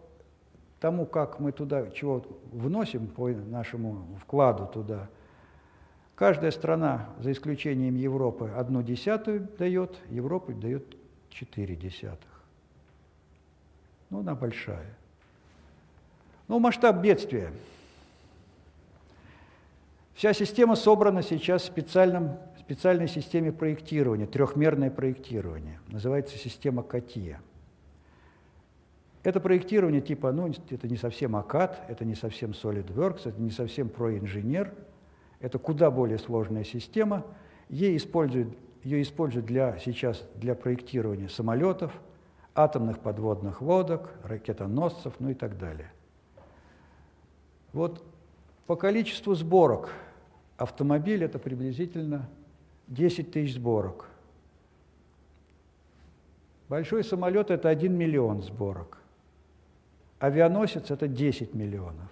тому, 0.79 1.05
как 1.05 1.39
мы 1.39 1.51
туда 1.51 1.89
чего 1.91 2.25
вносим, 2.51 3.07
по 3.07 3.29
нашему 3.29 4.05
вкладу 4.21 4.67
туда, 4.67 5.09
каждая 6.15 6.51
страна, 6.51 7.09
за 7.19 7.31
исключением 7.31 7.95
Европы, 7.95 8.51
одну 8.55 8.81
десятую 8.81 9.47
дает, 9.57 9.99
Европа 10.09 10.53
дает 10.53 10.95
четыре 11.29 11.75
десятых. 11.75 12.29
Ну, 14.09 14.19
она 14.19 14.35
большая. 14.35 14.95
Ну, 16.47 16.59
масштаб 16.59 16.97
бедствия. 16.97 17.51
Вся 20.13 20.33
система 20.33 20.75
собрана 20.75 21.21
сейчас 21.21 21.63
в 21.63 21.65
специальном 21.65 22.37
специальной 22.65 23.07
системе 23.07 23.51
проектирования, 23.51 24.25
трехмерное 24.25 24.89
проектирование. 24.89 25.79
Называется 25.87 26.35
система 26.35 26.81
КАТИА. 26.81 27.39
Это 29.21 29.39
проектирование 29.39 30.01
типа, 30.01 30.31
ну, 30.31 30.51
это 30.71 30.87
не 30.87 30.97
совсем 30.97 31.35
АКАД, 31.35 31.83
это 31.89 32.05
не 32.05 32.15
совсем 32.15 32.51
SolidWorks, 32.51 33.29
это 33.29 33.39
не 33.39 33.51
совсем 33.51 33.87
ProInженер, 33.87 34.73
это 35.41 35.59
куда 35.59 35.91
более 35.91 36.17
сложная 36.17 36.63
система. 36.63 37.23
Ей 37.69 37.97
используют, 37.97 38.57
ее 38.83 39.03
используют 39.03 39.45
для, 39.45 39.77
сейчас 39.77 40.27
для 40.33 40.55
проектирования 40.55 41.29
самолетов, 41.29 41.91
атомных 42.55 42.97
подводных 42.97 43.61
лодок, 43.61 44.09
ракетоносцев, 44.23 45.13
ну 45.19 45.29
и 45.29 45.35
так 45.35 45.59
далее. 45.59 45.91
Вот 47.73 48.03
по 48.65 48.75
количеству 48.75 49.35
сборок 49.35 49.91
автомобиль 50.57 51.23
это 51.23 51.37
приблизительно 51.37 52.27
10 52.87 53.31
тысяч 53.31 53.55
сборок. 53.55 54.07
Большой 56.69 57.03
самолет– 57.03 57.49
это 57.51 57.69
1 57.69 57.93
миллион 57.93 58.41
сборок. 58.41 58.97
Авианосец– 60.19 60.89
это 60.91 61.07
10 61.07 61.53
миллионов. 61.53 62.09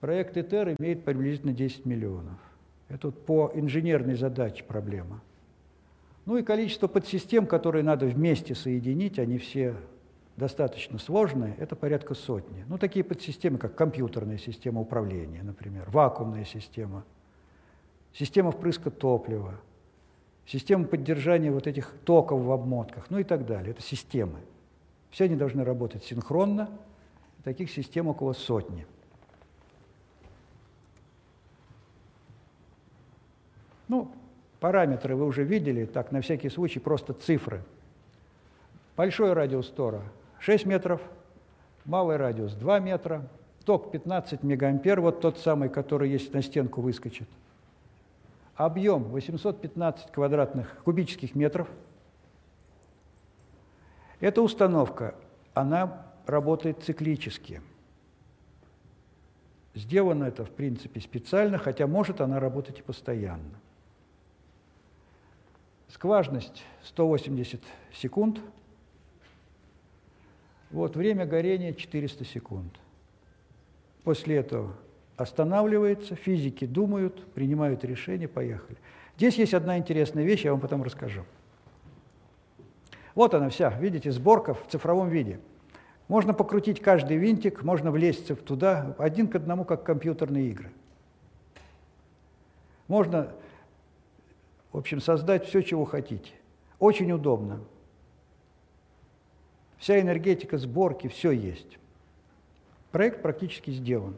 Проект 0.00 0.36
ИТЕР 0.36 0.76
имеет 0.78 1.04
приблизительно 1.04 1.52
10 1.52 1.86
миллионов. 1.86 2.38
Это 2.88 3.08
вот 3.08 3.24
по 3.24 3.50
инженерной 3.54 4.14
задаче 4.14 4.62
проблема. 4.64 5.20
Ну 6.26 6.36
и 6.36 6.42
количество 6.42 6.86
подсистем, 6.86 7.46
которые 7.46 7.82
надо 7.82 8.06
вместе 8.06 8.54
соединить, 8.54 9.18
они 9.18 9.38
все 9.38 9.74
достаточно 10.36 10.98
сложные, 10.98 11.54
это 11.58 11.76
порядка 11.76 12.14
сотни. 12.14 12.64
Ну, 12.68 12.76
такие 12.76 13.04
подсистемы, 13.04 13.58
как 13.58 13.74
компьютерная 13.74 14.36
система 14.36 14.80
управления, 14.80 15.42
например, 15.42 15.88
вакуумная 15.88 16.44
система– 16.44 17.04
система 18.18 18.50
впрыска 18.50 18.90
топлива, 18.90 19.54
система 20.46 20.86
поддержания 20.86 21.50
вот 21.50 21.66
этих 21.66 21.92
токов 22.04 22.40
в 22.40 22.50
обмотках, 22.50 23.10
ну 23.10 23.18
и 23.18 23.24
так 23.24 23.46
далее. 23.46 23.72
Это 23.72 23.82
системы. 23.82 24.38
Все 25.10 25.24
они 25.24 25.36
должны 25.36 25.64
работать 25.64 26.04
синхронно. 26.04 26.70
Таких 27.44 27.70
систем 27.70 28.08
около 28.08 28.32
сотни. 28.32 28.86
Ну, 33.86 34.10
параметры 34.58 35.14
вы 35.14 35.26
уже 35.26 35.44
видели, 35.44 35.84
так, 35.84 36.10
на 36.10 36.20
всякий 36.20 36.48
случай, 36.48 36.80
просто 36.80 37.12
цифры. 37.12 37.62
Большой 38.96 39.32
радиус 39.32 39.68
тора 39.68 40.02
6 40.40 40.66
метров, 40.66 41.00
малый 41.84 42.16
радиус 42.16 42.54
2 42.54 42.80
метра, 42.80 43.28
ток 43.64 43.92
15 43.92 44.42
мегаампер, 44.42 45.00
вот 45.00 45.20
тот 45.20 45.38
самый, 45.38 45.68
который 45.68 46.10
есть 46.10 46.32
на 46.32 46.42
стенку 46.42 46.80
выскочит– 46.80 47.28
объем 48.56 49.04
815 49.04 50.10
квадратных 50.10 50.82
кубических 50.82 51.34
метров. 51.34 51.68
Эта 54.18 54.40
установка, 54.42 55.14
она 55.54 56.06
работает 56.26 56.82
циклически. 56.82 57.62
Сделано 59.74 60.24
это, 60.24 60.44
в 60.44 60.50
принципе, 60.50 61.00
специально, 61.00 61.58
хотя 61.58 61.86
может 61.86 62.22
она 62.22 62.40
работать 62.40 62.78
и 62.78 62.82
постоянно. 62.82 63.60
Скважность 65.88 66.64
180 66.82 67.62
секунд. 67.92 68.40
Вот, 70.70 70.96
время 70.96 71.26
горения 71.26 71.74
400 71.74 72.24
секунд. 72.24 72.74
После 74.02 74.36
этого 74.36 74.74
останавливается, 75.16 76.14
физики 76.14 76.66
думают, 76.66 77.24
принимают 77.32 77.84
решения, 77.84 78.28
поехали. 78.28 78.78
Здесь 79.16 79.36
есть 79.36 79.54
одна 79.54 79.78
интересная 79.78 80.24
вещь, 80.24 80.44
я 80.44 80.52
вам 80.52 80.60
потом 80.60 80.82
расскажу. 80.82 81.24
Вот 83.14 83.32
она 83.32 83.48
вся, 83.48 83.70
видите, 83.70 84.12
сборка 84.12 84.52
в 84.52 84.66
цифровом 84.68 85.08
виде. 85.08 85.40
Можно 86.08 86.34
покрутить 86.34 86.80
каждый 86.80 87.16
винтик, 87.16 87.62
можно 87.62 87.90
влезть 87.90 88.28
туда, 88.44 88.94
один 88.98 89.26
к 89.26 89.34
одному, 89.34 89.64
как 89.64 89.82
компьютерные 89.84 90.50
игры. 90.50 90.70
Можно, 92.88 93.32
в 94.70 94.78
общем, 94.78 95.00
создать 95.00 95.46
все, 95.46 95.62
чего 95.62 95.84
хотите. 95.84 96.32
Очень 96.78 97.10
удобно. 97.10 97.60
Вся 99.78 100.00
энергетика 100.00 100.58
сборки, 100.58 101.08
все 101.08 101.30
есть. 101.32 101.78
Проект 102.92 103.22
практически 103.22 103.70
сделан. 103.70 104.16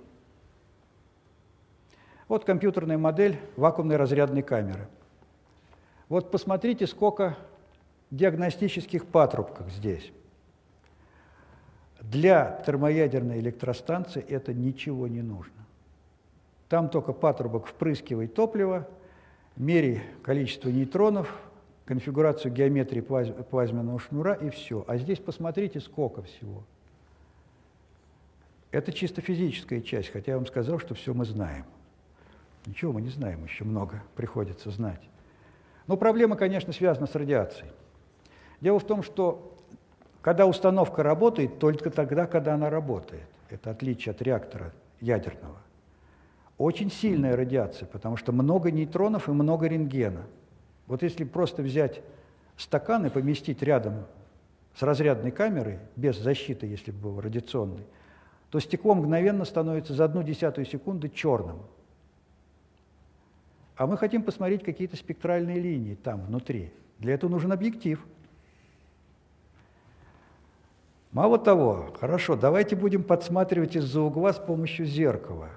Вот 2.28 2.44
компьютерная 2.44 2.98
модель 2.98 3.38
вакуумной 3.56 3.96
разрядной 3.96 4.42
камеры. 4.42 4.86
Вот 6.08 6.30
посмотрите, 6.30 6.86
сколько 6.86 7.36
диагностических 8.10 9.06
патрубков 9.06 9.70
здесь. 9.70 10.12
Для 12.00 12.62
термоядерной 12.64 13.40
электростанции 13.40 14.22
это 14.22 14.54
ничего 14.54 15.08
не 15.08 15.22
нужно. 15.22 15.52
Там 16.68 16.88
только 16.90 17.12
патрубок 17.12 17.66
впрыскивай 17.66 18.28
топливо, 18.28 18.86
мери 19.56 20.02
количество 20.22 20.68
нейтронов, 20.68 21.34
конфигурацию 21.86 22.52
геометрии 22.52 23.00
плазменного 23.00 23.98
шнура 23.98 24.34
и 24.34 24.50
все. 24.50 24.84
А 24.86 24.98
здесь 24.98 25.18
посмотрите, 25.18 25.80
сколько 25.80 26.22
всего. 26.22 26.62
Это 28.70 28.92
чисто 28.92 29.22
физическая 29.22 29.80
часть, 29.80 30.10
хотя 30.10 30.32
я 30.32 30.36
вам 30.36 30.46
сказал, 30.46 30.78
что 30.78 30.94
все 30.94 31.14
мы 31.14 31.24
знаем. 31.24 31.64
Ничего 32.66 32.92
мы 32.92 33.00
не 33.00 33.10
знаем, 33.10 33.44
еще 33.44 33.64
много 33.64 34.02
приходится 34.14 34.70
знать. 34.70 35.00
Но 35.86 35.96
проблема, 35.96 36.36
конечно, 36.36 36.72
связана 36.72 37.06
с 37.06 37.14
радиацией. 37.14 37.70
Дело 38.60 38.78
в 38.78 38.86
том, 38.86 39.02
что 39.02 39.54
когда 40.20 40.46
установка 40.46 41.02
работает, 41.02 41.58
только 41.58 41.90
тогда, 41.90 42.26
когда 42.26 42.54
она 42.54 42.70
работает. 42.70 43.26
Это 43.50 43.70
отличие 43.70 44.10
от 44.12 44.20
реактора 44.20 44.72
ядерного. 45.00 45.56
Очень 46.58 46.90
сильная 46.90 47.36
радиация, 47.36 47.86
потому 47.86 48.16
что 48.16 48.32
много 48.32 48.70
нейтронов 48.70 49.28
и 49.28 49.32
много 49.32 49.68
рентгена. 49.68 50.26
Вот 50.86 51.02
если 51.02 51.24
просто 51.24 51.62
взять 51.62 52.02
стакан 52.56 53.06
и 53.06 53.10
поместить 53.10 53.62
рядом 53.62 54.04
с 54.74 54.82
разрядной 54.82 55.30
камерой, 55.30 55.78
без 55.96 56.18
защиты, 56.18 56.66
если 56.66 56.90
бы 56.90 57.10
был 57.10 57.20
радиационный, 57.20 57.86
то 58.50 58.58
стекло 58.60 58.94
мгновенно 58.94 59.44
становится 59.44 59.94
за 59.94 60.04
одну 60.04 60.22
десятую 60.22 60.66
секунды 60.66 61.08
черным. 61.08 61.60
А 63.78 63.86
мы 63.86 63.96
хотим 63.96 64.24
посмотреть 64.24 64.64
какие-то 64.64 64.96
спектральные 64.96 65.60
линии 65.60 65.94
там, 65.94 66.22
внутри. 66.26 66.72
Для 66.98 67.14
этого 67.14 67.30
нужен 67.30 67.52
объектив. 67.52 68.04
Мало 71.12 71.38
того, 71.38 71.94
хорошо, 71.98 72.34
давайте 72.34 72.74
будем 72.74 73.04
подсматривать 73.04 73.76
из-за 73.76 74.00
угла 74.00 74.32
с 74.32 74.38
помощью 74.38 74.84
зеркала. 74.84 75.50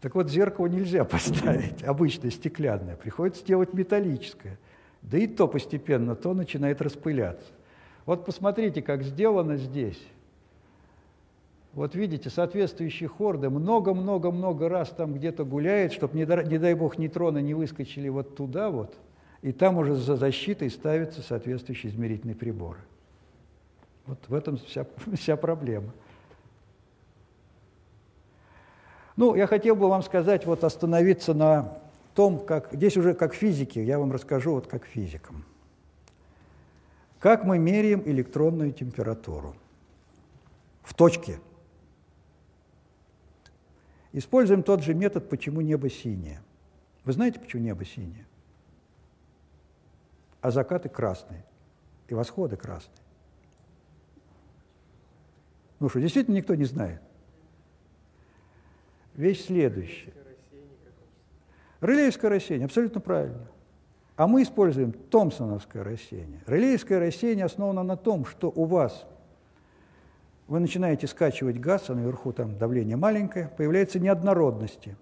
Так 0.00 0.14
вот, 0.14 0.30
зеркало 0.30 0.68
нельзя 0.68 1.04
поставить, 1.04 1.82
обычное 1.82 2.30
стеклянное, 2.30 2.94
приходится 2.94 3.44
делать 3.44 3.74
металлическое. 3.74 4.56
Да 5.02 5.18
и 5.18 5.26
то 5.26 5.48
постепенно, 5.48 6.14
то 6.14 6.32
начинает 6.32 6.80
распыляться. 6.80 7.52
Вот 8.06 8.24
посмотрите, 8.24 8.82
как 8.82 9.02
сделано 9.02 9.56
здесь. 9.56 10.00
Вот 11.76 11.94
видите, 11.94 12.30
соответствующие 12.30 13.06
хорды 13.06 13.50
много-много-много 13.50 14.70
раз 14.70 14.88
там 14.88 15.12
где-то 15.12 15.44
гуляет, 15.44 15.92
чтобы, 15.92 16.16
не, 16.16 16.24
не 16.48 16.56
дай 16.56 16.72
бог, 16.72 16.96
нейтроны 16.96 17.42
не 17.42 17.52
выскочили 17.52 18.08
вот 18.08 18.34
туда 18.34 18.70
вот, 18.70 18.96
и 19.42 19.52
там 19.52 19.76
уже 19.76 19.94
за 19.94 20.16
защитой 20.16 20.70
ставятся 20.70 21.20
соответствующие 21.20 21.92
измерительные 21.92 22.34
приборы. 22.34 22.78
Вот 24.06 24.18
в 24.26 24.32
этом 24.32 24.56
вся, 24.56 24.86
вся 25.14 25.36
проблема. 25.36 25.92
Ну, 29.16 29.34
я 29.34 29.46
хотел 29.46 29.76
бы 29.76 29.90
вам 29.90 30.02
сказать, 30.02 30.46
вот 30.46 30.64
остановиться 30.64 31.34
на 31.34 31.76
том, 32.14 32.38
как, 32.38 32.72
здесь 32.72 32.96
уже 32.96 33.12
как 33.12 33.34
физики, 33.34 33.80
я 33.80 33.98
вам 33.98 34.12
расскажу 34.12 34.52
вот 34.52 34.66
как 34.66 34.86
физикам. 34.86 35.44
Как 37.18 37.44
мы 37.44 37.58
меряем 37.58 38.02
электронную 38.06 38.72
температуру 38.72 39.54
в 40.82 40.94
точке– 40.94 41.38
Используем 44.16 44.62
тот 44.62 44.82
же 44.82 44.94
метод, 44.94 45.28
почему 45.28 45.60
небо 45.60 45.90
синее. 45.90 46.40
Вы 47.04 47.12
знаете, 47.12 47.38
почему 47.38 47.60
небо 47.60 47.84
синее? 47.84 48.26
А 50.40 50.50
закаты 50.50 50.88
красные, 50.88 51.44
и 52.08 52.14
восходы 52.14 52.56
красные. 52.56 52.96
Ну 55.80 55.90
что, 55.90 56.00
действительно 56.00 56.36
никто 56.36 56.54
не 56.54 56.64
знает? 56.64 57.02
Вещь 59.16 59.44
следующая. 59.44 60.14
Релеевское 61.82 62.30
рассеяние, 62.30 62.64
абсолютно 62.64 63.02
правильно. 63.02 63.46
А 64.16 64.26
мы 64.26 64.44
используем 64.44 64.92
томпсоновское 64.92 65.84
рассеяние. 65.84 66.40
Релеевское 66.46 67.00
рассеяние 67.00 67.44
основано 67.44 67.82
на 67.82 67.98
том, 67.98 68.24
что 68.24 68.48
у 68.48 68.64
вас 68.64 69.06
вы 70.48 70.60
начинаете 70.60 71.06
скачивать 71.06 71.58
газ, 71.58 71.90
а 71.90 71.94
наверху 71.94 72.32
там 72.32 72.56
давление 72.56 72.96
маленькое, 72.96 73.48
появляются 73.56 73.98
неоднородности. 73.98 74.96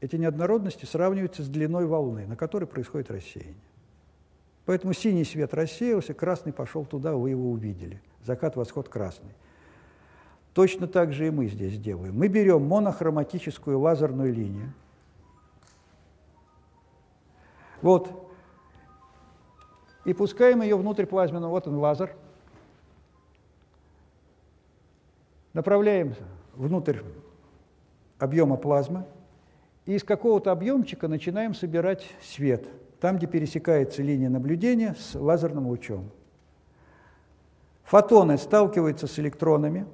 Эти 0.00 0.16
неоднородности 0.16 0.84
сравниваются 0.84 1.42
с 1.42 1.48
длиной 1.48 1.86
волны, 1.86 2.26
на 2.26 2.36
которой 2.36 2.66
происходит 2.66 3.10
рассеяние. 3.10 3.54
Поэтому 4.64 4.92
синий 4.94 5.24
свет 5.24 5.54
рассеялся, 5.54 6.12
красный 6.12 6.52
пошел 6.52 6.84
туда, 6.84 7.14
вы 7.14 7.30
его 7.30 7.50
увидели. 7.50 8.02
Закат, 8.24 8.56
восход 8.56 8.88
красный. 8.88 9.30
Точно 10.54 10.88
так 10.88 11.12
же 11.12 11.28
и 11.28 11.30
мы 11.30 11.46
здесь 11.46 11.78
делаем. 11.78 12.16
Мы 12.16 12.26
берем 12.26 12.66
монохроматическую 12.66 13.78
лазерную 13.78 14.34
линию. 14.34 14.72
Вот. 17.80 18.28
И 20.04 20.12
пускаем 20.12 20.62
ее 20.62 20.76
внутрь 20.76 21.06
плазменного. 21.06 21.50
Вот 21.50 21.68
он 21.68 21.76
лазер– 21.76 22.16
направляем 25.56 26.14
внутрь 26.54 26.98
объема 28.18 28.58
плазмы, 28.58 29.06
и 29.86 29.94
из 29.94 30.04
какого-то 30.04 30.52
объемчика 30.52 31.08
начинаем 31.08 31.54
собирать 31.54 32.06
свет, 32.22 32.68
там, 33.00 33.16
где 33.16 33.26
пересекается 33.26 34.02
линия 34.02 34.28
наблюдения 34.28 34.94
с 34.98 35.14
лазерным 35.14 35.66
лучом. 35.66 36.10
Фотоны 37.84 38.36
сталкиваются 38.36 39.06
с 39.06 39.18
электронами. 39.18 39.86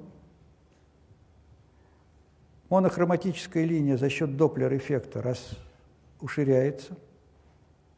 Монохроматическая 2.69 3.63
линия 3.63 3.95
за 3.95 4.09
счет 4.09 4.35
доплер-эффекта 4.35 5.21
раз 5.21 5.51
уширяется. 6.19 6.97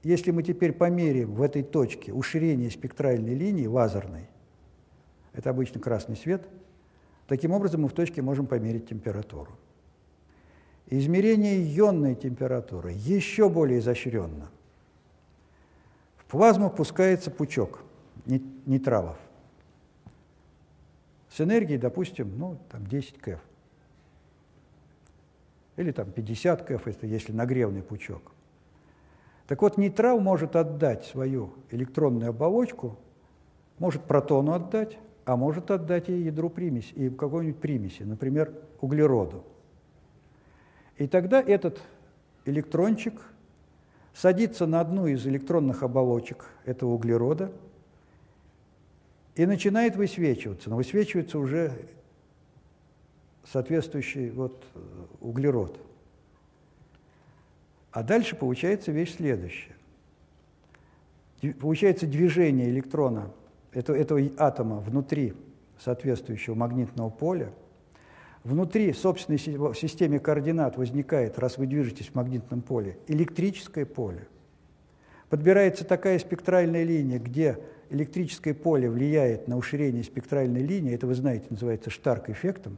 Если 0.03 0.29
мы 0.29 0.43
теперь 0.43 0.71
померяем 0.71 1.33
в 1.33 1.41
этой 1.41 1.63
точке 1.63 2.13
уширение 2.13 2.69
спектральной 2.69 3.33
линии 3.33 3.65
лазерной, 3.65 4.29
это 5.33 5.49
обычно 5.49 5.79
красный 5.79 6.15
свет– 6.15 6.47
Таким 7.27 7.51
образом, 7.51 7.81
мы 7.81 7.87
в 7.87 7.93
точке 7.93 8.21
можем 8.21 8.45
померить 8.45 8.87
температуру. 8.87 9.51
Измерение 10.87 11.57
ионной 11.77 12.15
температуры 12.15 12.91
еще 12.91 13.49
более 13.49 13.79
изощренно. 13.79 14.49
В 16.17 16.25
плазму 16.25 16.69
пускается 16.69 17.31
пучок 17.31 17.81
нейтралов 18.25 19.17
с 21.35 21.41
энергией, 21.41 21.77
допустим, 21.77 22.37
ну, 22.37 22.57
там 22.69 22.87
10 22.87 23.17
КФ. 23.19 23.41
Или 25.75 25.91
там 25.91 26.09
50 26.09 26.61
КФ, 26.63 26.87
это 26.87 27.07
если 27.07 27.33
нагревный 27.33 27.83
пучок. 27.83 28.31
Так 29.45 29.61
вот, 29.61 29.77
нейтрал 29.77 30.21
может 30.21 30.55
отдать 30.55 31.03
свою 31.03 31.53
электронную 31.71 32.29
оболочку, 32.29 32.97
может 33.79 34.03
протону 34.03 34.53
отдать, 34.53 34.97
а 35.25 35.35
может 35.35 35.71
отдать 35.71 36.07
ей 36.07 36.23
ядру 36.23 36.49
примесь, 36.49 36.91
и 36.95 37.09
какой-нибудь 37.09 37.59
примеси, 37.59 38.03
например, 38.03 38.53
углероду. 38.79 39.43
И 40.97 41.07
тогда 41.07 41.41
этот 41.41 41.81
электрончик 42.45 43.19
садится 44.13 44.67
на 44.67 44.79
одну 44.79 45.07
из 45.07 45.25
электронных 45.27 45.81
оболочек 45.81 46.45
этого 46.63 46.91
углерода 46.91 47.51
и 49.33 49.45
начинает 49.45 49.95
высвечиваться. 49.95 50.69
Но 50.69 50.77
высвечивается 50.77 51.39
уже 51.39 51.73
соответствующий 53.43 54.29
вот 54.29 54.63
углерод. 55.19 55.79
А 57.91 58.03
дальше 58.03 58.35
получается 58.35 58.91
вещь 58.91 59.15
следующая. 59.15 59.75
Получается 61.59 62.05
движение 62.05 62.69
электрона– 62.69 63.31
этого 63.75 64.21
атома 64.37 64.79
внутри 64.79 65.33
соответствующего 65.79 66.55
магнитного 66.55 67.09
поля, 67.09 67.51
внутри 68.43 68.93
собственной 68.93 69.37
системы 69.37 70.19
координат 70.19 70.77
возникает, 70.77 71.37
раз 71.39 71.57
вы 71.57 71.67
движетесь 71.67 72.07
в 72.07 72.15
магнитном 72.15 72.61
поле, 72.61 72.97
электрическое 73.07 73.85
поле. 73.85 74.27
Подбирается 75.29 75.83
такая 75.83 76.19
спектральная 76.19 76.83
линия, 76.83 77.19
где 77.19 77.59
электрическое 77.89 78.53
поле 78.53 78.89
влияет 78.89 79.47
на 79.47 79.57
уширение 79.57 80.03
спектральной 80.03 80.61
линии, 80.61 80.93
это 80.93 81.07
вы 81.07 81.15
знаете, 81.15 81.47
называется 81.49 81.89
Штарк-эффектом. 81.89 82.77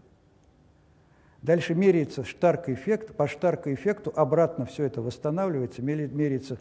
Дальше 1.42 1.76
меряется 1.76 2.24
Штарк-эффект, 2.24 3.16
по 3.16 3.28
Штарк-эффекту 3.28 4.12
обратно 4.16 4.66
все 4.66 4.86
это 4.86 5.02
восстанавливается, 5.02 5.82
меряется 5.82 6.58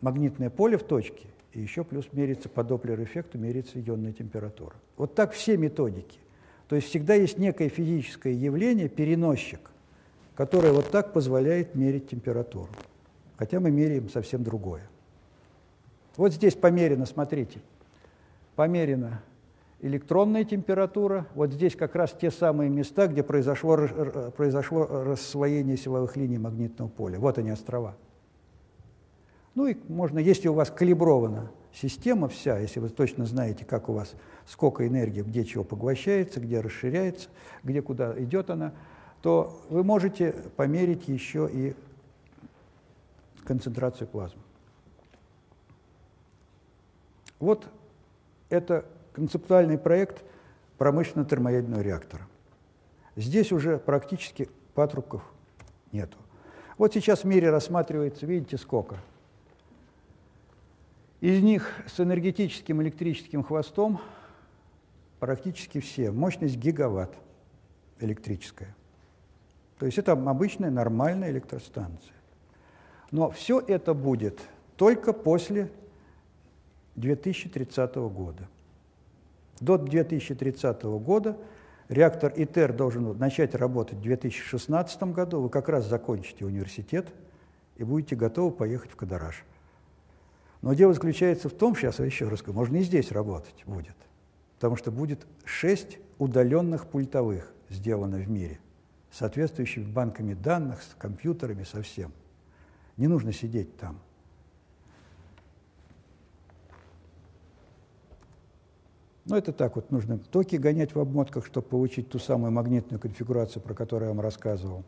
магнитное 0.00 0.48
поле 0.50 0.78
в 0.78 0.82
точке, 0.82 1.26
и 1.52 1.60
еще 1.60 1.84
плюс 1.84 2.08
мерится 2.12 2.48
по 2.48 2.64
доплер-эффекту, 2.64 3.38
мерится 3.38 3.80
ионная 3.80 4.12
температура. 4.12 4.74
Вот 4.96 5.14
так 5.14 5.32
все 5.32 5.56
методики. 5.56 6.18
То 6.68 6.76
есть 6.76 6.88
всегда 6.88 7.14
есть 7.14 7.38
некое 7.38 7.68
физическое 7.68 8.32
явление, 8.32 8.88
переносчик, 8.88 9.60
которое 10.34 10.72
вот 10.72 10.90
так 10.90 11.12
позволяет 11.12 11.74
мерить 11.74 12.08
температуру. 12.08 12.70
Хотя 13.36 13.60
мы 13.60 13.70
меряем 13.70 14.08
совсем 14.08 14.42
другое. 14.42 14.82
Вот 16.16 16.32
здесь 16.32 16.54
померено, 16.54 17.06
смотрите, 17.06 17.60
померено 18.54 19.22
электронная 19.82 20.44
температура. 20.44 21.26
Вот 21.34 21.52
здесь 21.52 21.76
как 21.76 21.94
раз 21.94 22.16
те 22.18 22.30
самые 22.30 22.70
места, 22.70 23.08
где 23.08 23.22
произошло, 23.22 23.76
произошло 24.36 24.86
рассвоение 24.86 25.76
силовых 25.76 26.16
линий 26.16 26.38
магнитного 26.38 26.88
поля. 26.88 27.18
Вот 27.18 27.36
они, 27.36 27.50
острова. 27.50 27.96
Ну 29.54 29.66
и 29.66 29.76
можно, 29.88 30.18
если 30.18 30.48
у 30.48 30.54
вас 30.54 30.70
калибрована 30.70 31.50
система 31.72 32.28
вся, 32.28 32.58
если 32.58 32.80
вы 32.80 32.88
точно 32.88 33.26
знаете, 33.26 33.64
как 33.64 33.88
у 33.88 33.92
вас, 33.92 34.14
сколько 34.46 34.86
энергии, 34.86 35.22
где 35.22 35.44
чего 35.44 35.64
поглощается, 35.64 36.40
где 36.40 36.60
расширяется, 36.60 37.28
где 37.62 37.82
куда 37.82 38.18
идет 38.22 38.50
она, 38.50 38.72
то 39.20 39.60
вы 39.68 39.84
можете 39.84 40.32
померить 40.56 41.08
еще 41.08 41.48
и 41.52 41.74
концентрацию 43.44 44.08
плазмы. 44.08 44.40
Вот 47.38 47.68
это 48.48 48.84
концептуальный 49.12 49.78
проект 49.78 50.24
промышленно-термоядерного 50.78 51.80
реактора. 51.80 52.26
Здесь 53.16 53.52
уже 53.52 53.78
практически 53.78 54.48
патрубков 54.74 55.22
нету. 55.90 56.16
Вот 56.78 56.94
сейчас 56.94 57.20
в 57.20 57.24
мире 57.24 57.50
рассматривается, 57.50 58.26
видите, 58.26 58.56
сколько? 58.56 58.98
Из 61.22 61.40
них 61.40 61.70
с 61.86 62.00
энергетическим 62.00 62.82
электрическим 62.82 63.44
хвостом 63.44 64.00
практически 65.20 65.78
все. 65.78 66.10
Мощность 66.10 66.56
гигаватт 66.56 67.14
электрическая. 68.00 68.74
То 69.78 69.86
есть 69.86 69.98
это 69.98 70.12
обычная 70.14 70.72
нормальная 70.72 71.30
электростанция. 71.30 72.16
Но 73.12 73.30
все 73.30 73.60
это 73.60 73.94
будет 73.94 74.40
только 74.76 75.12
после 75.12 75.70
2030 76.96 77.94
года. 77.94 78.48
До 79.60 79.78
2030 79.78 80.82
года 80.82 81.36
реактор 81.88 82.32
ИТЕР 82.34 82.72
должен 82.72 83.16
начать 83.16 83.54
работать 83.54 83.98
в 83.98 84.02
2016 84.02 85.00
году. 85.04 85.40
Вы 85.42 85.50
как 85.50 85.68
раз 85.68 85.86
закончите 85.86 86.44
университет 86.44 87.06
и 87.76 87.84
будете 87.84 88.16
готовы 88.16 88.50
поехать 88.50 88.90
в 88.90 88.96
Кадараш. 88.96 89.44
Но 90.62 90.74
дело 90.74 90.94
заключается 90.94 91.48
в 91.48 91.52
том, 91.52 91.76
сейчас 91.76 91.98
я 91.98 92.04
еще 92.04 92.28
раз 92.28 92.38
скажу, 92.38 92.56
можно 92.56 92.76
и 92.76 92.82
здесь 92.82 93.12
работать 93.12 93.64
будет, 93.66 93.96
потому 94.54 94.76
что 94.76 94.90
будет 94.90 95.26
шесть 95.44 95.98
удаленных 96.18 96.86
пультовых 96.86 97.52
сделано 97.68 98.18
в 98.18 98.30
мире, 98.30 98.60
соответствующими 99.10 99.84
банками 99.84 100.34
данных, 100.34 100.82
с 100.82 100.94
компьютерами, 100.96 101.64
со 101.64 101.82
всем. 101.82 102.12
Не 102.96 103.08
нужно 103.08 103.32
сидеть 103.32 103.76
там– 103.76 103.98
Ну, 109.24 109.36
это 109.36 109.52
так 109.52 109.76
вот 109.76 109.90
нужно 109.90 110.18
токи 110.18 110.56
гонять 110.56 110.94
в 110.94 110.98
обмотках, 110.98 111.46
чтобы 111.46 111.68
получить 111.68 112.08
ту 112.08 112.18
самую 112.18 112.50
магнитную 112.50 113.00
конфигурацию, 113.00 113.62
про 113.62 113.72
которую 113.72 114.08
я 114.08 114.14
вам 114.14 114.20
рассказывал. 114.20 114.84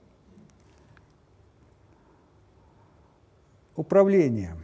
Управление. 3.77 4.57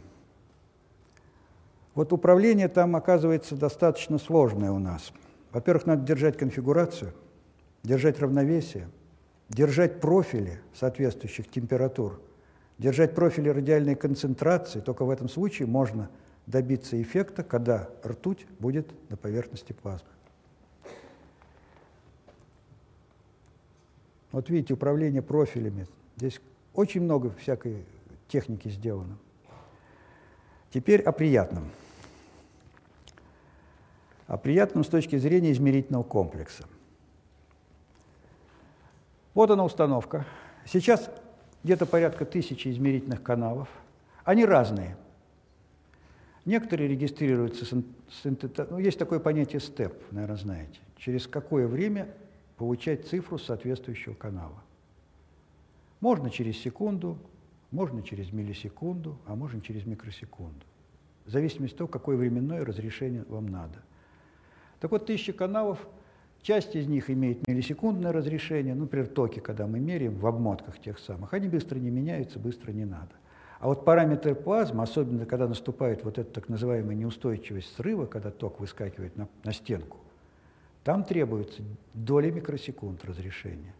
Вот 1.93 2.13
управление 2.13 2.67
там 2.67 2.95
оказывается 2.95 3.55
достаточно 3.55 4.17
сложное 4.17 4.71
у 4.71 4.79
нас. 4.79 5.11
Во-первых, 5.51 5.85
надо 5.85 6.05
держать 6.05 6.37
конфигурацию, 6.37 7.13
держать 7.83 8.19
равновесие, 8.19 8.87
держать 9.49 9.99
профили 9.99 10.61
соответствующих 10.73 11.49
температур, 11.49 12.21
держать 12.77 13.13
профили 13.13 13.49
радиальной 13.49 13.95
концентрации. 13.95 14.79
Только 14.79 15.03
в 15.03 15.09
этом 15.09 15.27
случае 15.29 15.67
можно– 15.67 16.09
добиться 16.47 17.01
эффекта, 17.01 17.43
когда 17.43 17.89
ртуть 18.05 18.45
будет 18.59 18.91
на 19.09 19.17
поверхности 19.17 19.73
плазмы. 19.73 20.07
Вот 24.31 24.49
видите, 24.49 24.73
управление 24.73 25.21
профилями. 25.21 25.87
Здесь 26.15 26.39
очень 26.73 27.01
много 27.01 27.31
всякой 27.31 27.83
техники 28.27 28.69
сделано. 28.69 29.17
Теперь 30.71 31.01
о 31.01 31.11
приятном. 31.11 31.69
О 34.31 34.37
приятном 34.37 34.85
с 34.85 34.87
точки 34.87 35.17
зрения 35.17 35.51
измерительного 35.51 36.03
комплекса. 36.03 36.63
Вот 39.33 39.51
она 39.51 39.65
установка. 39.65 40.25
Сейчас 40.65 41.09
где-то 41.63 41.85
порядка 41.85 42.25
тысячи 42.25 42.69
измерительных 42.69 43.21
каналов. 43.21 43.67
Они 44.23 44.45
разные– 44.45 44.95
Некоторые 46.45 46.89
регистрируются, 46.89 47.65
синтета... 48.23 48.67
ну, 48.69 48.79
есть 48.79 48.97
такое 48.97 49.19
понятие 49.19 49.59
степ, 49.59 49.93
наверное, 50.09 50.37
знаете, 50.37 50.79
через 50.97 51.27
какое 51.27 51.67
время 51.67 52.07
получать 52.57 53.07
цифру 53.07 53.37
соответствующего 53.37 54.15
канала. 54.15 54.63
Можно 55.99 56.31
через 56.31 56.57
секунду, 56.57 57.19
можно 57.69 58.01
через 58.01 58.31
миллисекунду, 58.31 59.19
а 59.27 59.35
можно 59.35 59.61
через 59.61 59.85
микросекунду. 59.85 60.65
В 61.25 61.29
зависимости 61.29 61.75
от 61.75 61.77
того, 61.77 61.87
какое 61.87 62.17
временное 62.17 62.65
разрешение 62.65 63.23
вам 63.27 63.45
надо. 63.45 63.83
Так 64.81 64.91
вот, 64.91 65.05
тысяча 65.05 65.31
каналов, 65.31 65.87
часть 66.41 66.75
из 66.75 66.87
них 66.87 67.11
имеет 67.11 67.47
миллисекундное 67.47 68.11
разрешение, 68.11 68.73
ну, 68.73 68.81
например, 68.81 69.07
токи, 69.07 69.39
когда 69.39 69.67
мы 69.67 69.79
меряем 69.79 70.15
в 70.15 70.25
обмотках 70.25 70.79
тех 70.79 70.97
самых, 70.97 71.33
они 71.35 71.47
быстро 71.47 71.77
не 71.77 71.91
меняются, 71.91 72.39
быстро 72.39 72.71
не 72.71 72.83
надо. 72.83 73.11
А 73.59 73.67
вот 73.67 73.85
параметры 73.85 74.33
плазмы, 74.33 74.81
особенно 74.81 75.27
когда 75.27 75.47
наступает 75.47 76.03
вот 76.03 76.17
эта 76.17 76.33
так 76.33 76.49
называемая 76.49 76.95
неустойчивость 76.95 77.75
срыва, 77.75 78.07
когда 78.07 78.31
ток 78.31 78.59
выскакивает 78.59 79.15
на, 79.15 79.27
на 79.43 79.53
стенку, 79.53 79.97
там 80.83 81.03
требуется 81.03 81.61
доли 81.93 82.31
микросекунд 82.31 83.05
разрешения. 83.05 83.75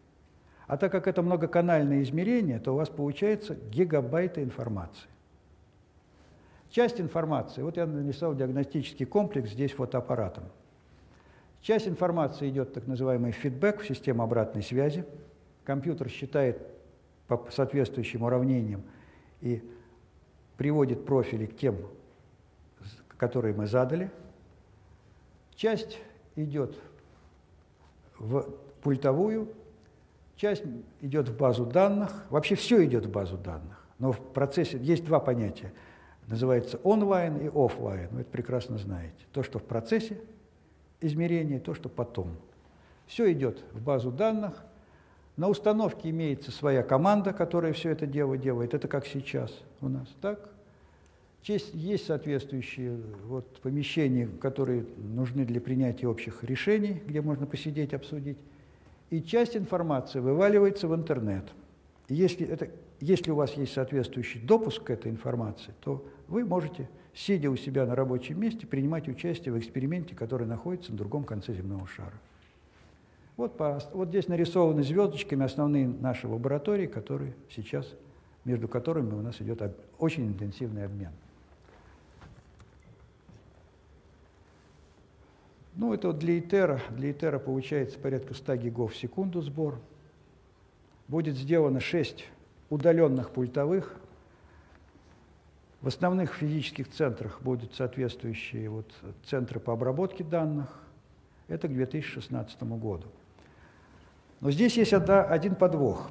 А 0.67 0.77
так 0.77 0.91
как 0.91 1.07
это 1.07 1.23
многоканальное 1.23 2.03
измерение, 2.03 2.59
то 2.59 2.73
у 2.73 2.75
вас 2.75 2.89
получается 2.89 3.55
гигабайты 3.55 4.43
информации. 4.43 5.09
Часть 6.69 7.01
информации, 7.01 7.63
вот 7.63 7.75
я 7.75 7.87
нарисовал 7.87 8.35
диагностический 8.35 9.07
комплекс 9.07 9.49
здесь 9.49 9.71
фотоаппаратом. 9.71 10.43
Часть 11.61 11.87
информации 11.87 12.49
идет 12.49 12.73
так 12.73 12.87
называемый 12.87 13.31
фидбэк 13.31 13.81
в 13.81 13.87
систему 13.87 14.23
обратной 14.23 14.63
связи. 14.63 15.05
Компьютер 15.63 16.09
считает 16.09 16.59
по 17.27 17.47
соответствующим 17.51 18.23
уравнениям 18.23 18.83
и 19.41 19.63
приводит 20.57 21.05
профили 21.05 21.45
к 21.45 21.55
тем, 21.55 21.77
которые 23.17 23.53
мы 23.53 23.67
задали. 23.67 24.09
Часть 25.55 25.99
идет 26.35 26.75
в 28.17 28.49
пультовую, 28.81 29.49
часть 30.35 30.63
идет 31.01 31.29
в 31.29 31.37
базу 31.37 31.65
данных. 31.65 32.25
Вообще 32.31 32.55
все 32.55 32.83
идет 32.83 33.05
в 33.05 33.11
базу 33.11 33.37
данных. 33.37 33.85
Но 33.99 34.11
в 34.11 34.19
процессе 34.33 34.79
есть 34.79 35.05
два 35.05 35.19
понятия. 35.19 35.71
Называется 36.25 36.79
онлайн 36.83 37.37
и 37.37 37.51
офлайн. 37.53 38.09
Вы 38.11 38.21
это 38.21 38.31
прекрасно 38.31 38.79
знаете. 38.79 39.25
То, 39.31 39.43
что 39.43 39.59
в 39.59 39.63
процессе 39.63 40.19
измерения, 41.01 41.59
то, 41.59 41.73
что 41.73 41.89
потом. 41.89 42.35
Все 43.07 43.31
идет 43.31 43.63
в 43.73 43.81
базу 43.83 44.11
данных– 44.11 44.63
на 45.37 45.47
установке 45.47 46.09
имеется 46.09 46.51
своя 46.51 46.83
команда, 46.83 47.33
которая 47.33 47.73
все 47.73 47.89
это 47.89 48.05
дело 48.05 48.37
делает. 48.37 48.73
Это 48.73 48.87
как 48.87 49.07
сейчас 49.07 49.51
у 49.79 49.87
нас, 49.87 50.07
так? 50.21 50.49
Есть, 51.43 51.73
есть 51.73 52.05
соответствующие 52.05 52.99
вот, 53.25 53.59
помещения, 53.61 54.27
которые 54.39 54.85
нужны 54.97 55.43
для 55.43 55.59
принятия 55.59 56.07
общих 56.07 56.43
решений, 56.43 57.01
где 57.07 57.21
можно 57.21 57.47
посидеть, 57.47 57.93
обсудить. 57.93 58.37
И 59.09 59.21
часть 59.23 59.57
информации 59.57 60.19
вываливается 60.19 60.87
в 60.87 60.93
интернет. 60.93 61.45
Если, 62.07 62.45
это, 62.45 62.69
если 63.01 63.31
у 63.31 63.35
вас 63.35 63.55
есть 63.55 63.73
соответствующий 63.73 64.39
допуск 64.39 64.83
к 64.83 64.89
этой 64.91 65.11
информации, 65.11 65.73
то 65.81 66.05
вы 66.27 66.45
можете, 66.45 66.87
сидя 67.13 67.49
у 67.49 67.55
себя 67.55 67.87
на 67.87 67.95
рабочем 67.95 68.39
месте, 68.39 68.67
принимать 68.67 69.09
участие 69.09 69.53
в 69.53 69.59
эксперименте, 69.59 70.15
который 70.15 70.45
находится 70.45 70.91
на 70.91 70.99
другом 70.99 71.23
конце 71.23 71.53
земного 71.53 71.87
шара. 71.87 72.13
Вот, 73.37 73.57
по, 73.57 73.81
вот 73.93 74.09
здесь 74.09 74.27
нарисованы 74.27 74.83
звездочками 74.83 75.43
основные 75.43 75.87
наши 75.87 76.27
лаборатории, 76.27 76.85
которые 76.85 77.33
сейчас, 77.49 77.91
между 78.45 78.67
которыми 78.67 79.15
у 79.15 79.21
нас 79.21 79.41
идет 79.41 79.63
об, 79.63 79.71
очень 79.97 80.27
интенсивный 80.27 80.85
обмен. 80.85 81.11
Ну, 85.73 85.91
это 85.91 86.09
вот 86.09 86.19
для 86.19 86.37
ИТЕРа. 86.37 86.81
Для 86.91 87.11
ИТЕРа 87.11 87.39
получается 87.39 87.97
порядка 87.97 88.35
100 88.35 88.57
гигов 88.57 88.93
в 88.93 88.95
секунду 88.95 89.41
сбор. 89.41 89.79
Будет 91.07 91.35
сделано 91.35 91.79
6 91.79 92.27
удаленных 92.71 93.29
пультовых. 93.29 93.95
В 95.81 95.87
основных 95.87 96.33
физических 96.33 96.89
центрах 96.89 97.39
будут 97.41 97.75
соответствующие 97.75 98.69
вот 98.69 98.91
центры 99.25 99.59
по 99.59 99.73
обработке 99.73 100.23
данных. 100.23 100.67
Это 101.47 101.67
к 101.67 101.73
2016 101.73 102.63
году. 102.63 103.07
Но 104.39 104.49
здесь 104.49 104.77
есть 104.77 104.93
одна, 104.93 105.23
один 105.23 105.53
подвох. 105.53 106.09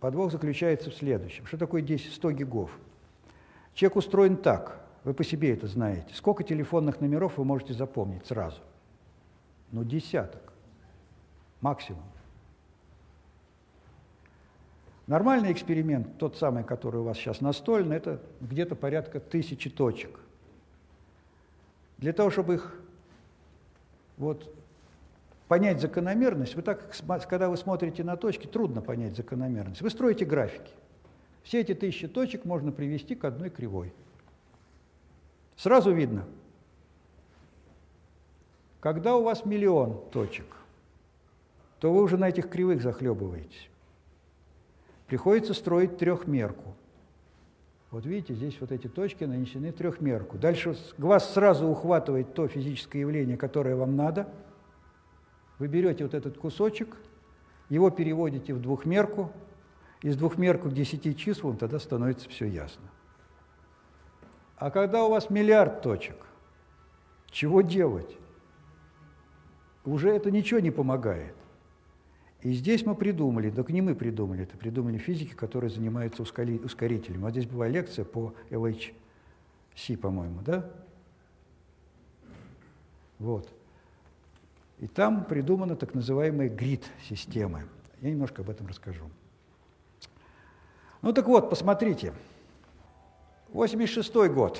Подвох 0.00 0.32
заключается 0.32 0.90
в 0.90 0.94
следующем. 0.94 1.46
Что 1.46 1.58
такое 1.58 1.82
10, 1.82 2.12
100 2.12 2.30
гигов? 2.32 2.76
Человек 3.74 3.96
устроен 3.96 4.36
так, 4.36 4.80
вы 5.04 5.14
по 5.14 5.22
себе 5.22 5.52
это 5.52 5.68
знаете. 5.68 6.14
Сколько 6.14 6.42
телефонных 6.42 7.00
номеров 7.00 7.36
вы 7.36 7.44
можете 7.44 7.74
запомнить 7.74 8.26
сразу? 8.26 8.60
ну 9.72 9.84
десяток, 9.84 10.52
максимум. 11.60 12.02
Нормальный 15.10 15.50
эксперимент, 15.50 16.18
тот 16.18 16.36
самый, 16.36 16.62
который 16.62 17.00
у 17.00 17.02
вас 17.02 17.16
сейчас 17.16 17.40
настольный, 17.40 17.96
это 17.96 18.20
где-то 18.40 18.76
порядка 18.76 19.18
тысячи 19.18 19.68
точек. 19.68 20.20
Для 21.98 22.12
того, 22.12 22.30
чтобы 22.30 22.54
их 22.54 22.80
вот 24.18 24.54
понять 25.48 25.80
закономерность, 25.80 26.54
вы 26.54 26.62
так, 26.62 26.94
когда 27.28 27.48
вы 27.48 27.56
смотрите 27.56 28.04
на 28.04 28.16
точки, 28.16 28.46
трудно 28.46 28.82
понять 28.82 29.16
закономерность. 29.16 29.82
Вы 29.82 29.90
строите 29.90 30.24
графики. 30.24 30.70
Все 31.42 31.62
эти 31.62 31.74
тысячи 31.74 32.06
точек 32.06 32.44
можно 32.44 32.70
привести 32.70 33.16
к 33.16 33.24
одной 33.24 33.50
кривой. 33.50 33.92
Сразу 35.56 35.92
видно, 35.92 36.24
когда 38.78 39.16
у 39.16 39.24
вас 39.24 39.44
миллион 39.44 40.08
точек, 40.12 40.46
то 41.80 41.92
вы 41.92 42.00
уже 42.00 42.16
на 42.16 42.28
этих 42.28 42.48
кривых 42.48 42.80
захлебываетесь. 42.80 43.69
Приходится 45.10 45.54
строить 45.54 45.98
трехмерку. 45.98 46.76
Вот 47.90 48.06
видите, 48.06 48.32
здесь 48.32 48.56
вот 48.60 48.70
эти 48.70 48.86
точки 48.86 49.24
нанесены 49.24 49.72
трехмерку. 49.72 50.38
Дальше 50.38 50.76
глаз 50.98 51.34
сразу 51.34 51.66
ухватывает 51.66 52.32
то 52.32 52.46
физическое 52.46 53.00
явление, 53.00 53.36
которое 53.36 53.74
вам 53.74 53.96
надо. 53.96 54.28
Вы 55.58 55.66
берете 55.66 56.04
вот 56.04 56.14
этот 56.14 56.38
кусочек, 56.38 56.96
его 57.68 57.90
переводите 57.90 58.54
в 58.54 58.62
двухмерку, 58.62 59.32
из 60.00 60.16
двухмерку 60.16 60.70
к 60.70 60.74
десяти 60.74 61.16
числам, 61.16 61.56
тогда 61.56 61.80
становится 61.80 62.28
все 62.28 62.46
ясно. 62.46 62.88
А 64.58 64.70
когда 64.70 65.04
у 65.04 65.10
вас 65.10 65.28
миллиард 65.28 65.82
точек, 65.82 66.24
чего 67.32 67.62
делать? 67.62 68.16
Уже 69.84 70.10
это 70.10 70.30
ничего 70.30 70.60
не 70.60 70.70
помогает. 70.70 71.34
И 72.42 72.52
здесь 72.52 72.86
мы 72.86 72.94
придумали, 72.94 73.50
да 73.50 73.62
не 73.68 73.82
мы 73.82 73.94
придумали, 73.94 74.44
это 74.44 74.56
придумали 74.56 74.96
физики, 74.96 75.34
которые 75.34 75.70
занимаются 75.70 76.22
ускорителем. 76.22 77.20
Вот 77.20 77.32
здесь 77.32 77.46
была 77.46 77.68
лекция 77.68 78.04
по 78.04 78.32
LHC, 78.48 79.96
по-моему, 80.00 80.40
да? 80.40 80.70
Вот. 83.18 83.52
И 84.78 84.86
там 84.86 85.24
придуманы 85.24 85.76
так 85.76 85.94
называемые 85.94 86.48
грид-системы. 86.48 87.64
Я 88.00 88.10
немножко 88.10 88.40
об 88.40 88.48
этом 88.48 88.66
расскажу. 88.66 89.04
Ну 91.02 91.12
так 91.12 91.26
вот, 91.26 91.50
посмотрите. 91.50 92.14
86 93.52 94.14
год, 94.32 94.58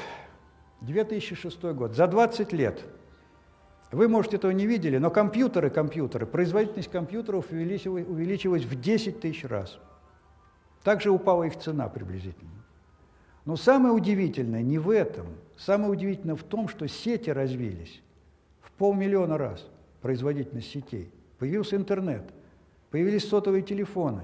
2006 0.83 1.63
год, 1.63 1.95
за 1.95 2.07
20 2.07 2.53
лет– 2.53 2.85
вы, 3.93 4.09
может, 4.09 4.35
этого 4.35 4.53
не 4.53 4.67
видели, 4.67 4.99
но 4.99 5.11
компьютеры, 5.11 5.69
компьютеры, 5.69 6.27
производительность 6.27 6.91
компьютеров 6.91 7.51
увеличилась, 7.51 8.07
увеличилась 8.07 8.65
в 8.65 8.81
10 8.81 9.21
тысяч 9.21 9.45
раз. 9.45 9.79
Также 10.85 11.11
упала 11.11 11.45
их 11.45 11.59
цена 11.59 11.89
приблизительно. 11.89 12.51
Но 13.45 13.57
самое 13.57 13.93
удивительное 13.93 14.63
не 14.63 14.79
в 14.79 14.91
этом. 14.91 15.27
Самое 15.57 15.91
удивительное 15.91 16.37
в 16.37 16.43
том, 16.43 16.69
что 16.69 16.87
сети 16.87 17.31
развились 17.31 18.01
в 18.61 18.71
полмиллиона 18.73 19.37
раз, 19.37 19.67
производительность 20.03 20.71
сетей. 20.71 21.11
Появился 21.39 21.77
интернет, 21.77 22.23
появились 22.91 23.29
сотовые 23.29 23.63
телефоны. 23.63 24.23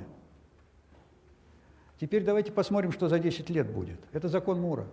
Теперь 1.99 2.23
давайте 2.25 2.53
посмотрим, 2.53 2.93
что 2.93 3.09
за 3.09 3.19
10 3.19 3.51
лет 3.51 3.71
будет. 3.71 3.99
Это 4.13 4.29
закон 4.29 4.61
Мура. 4.61 4.87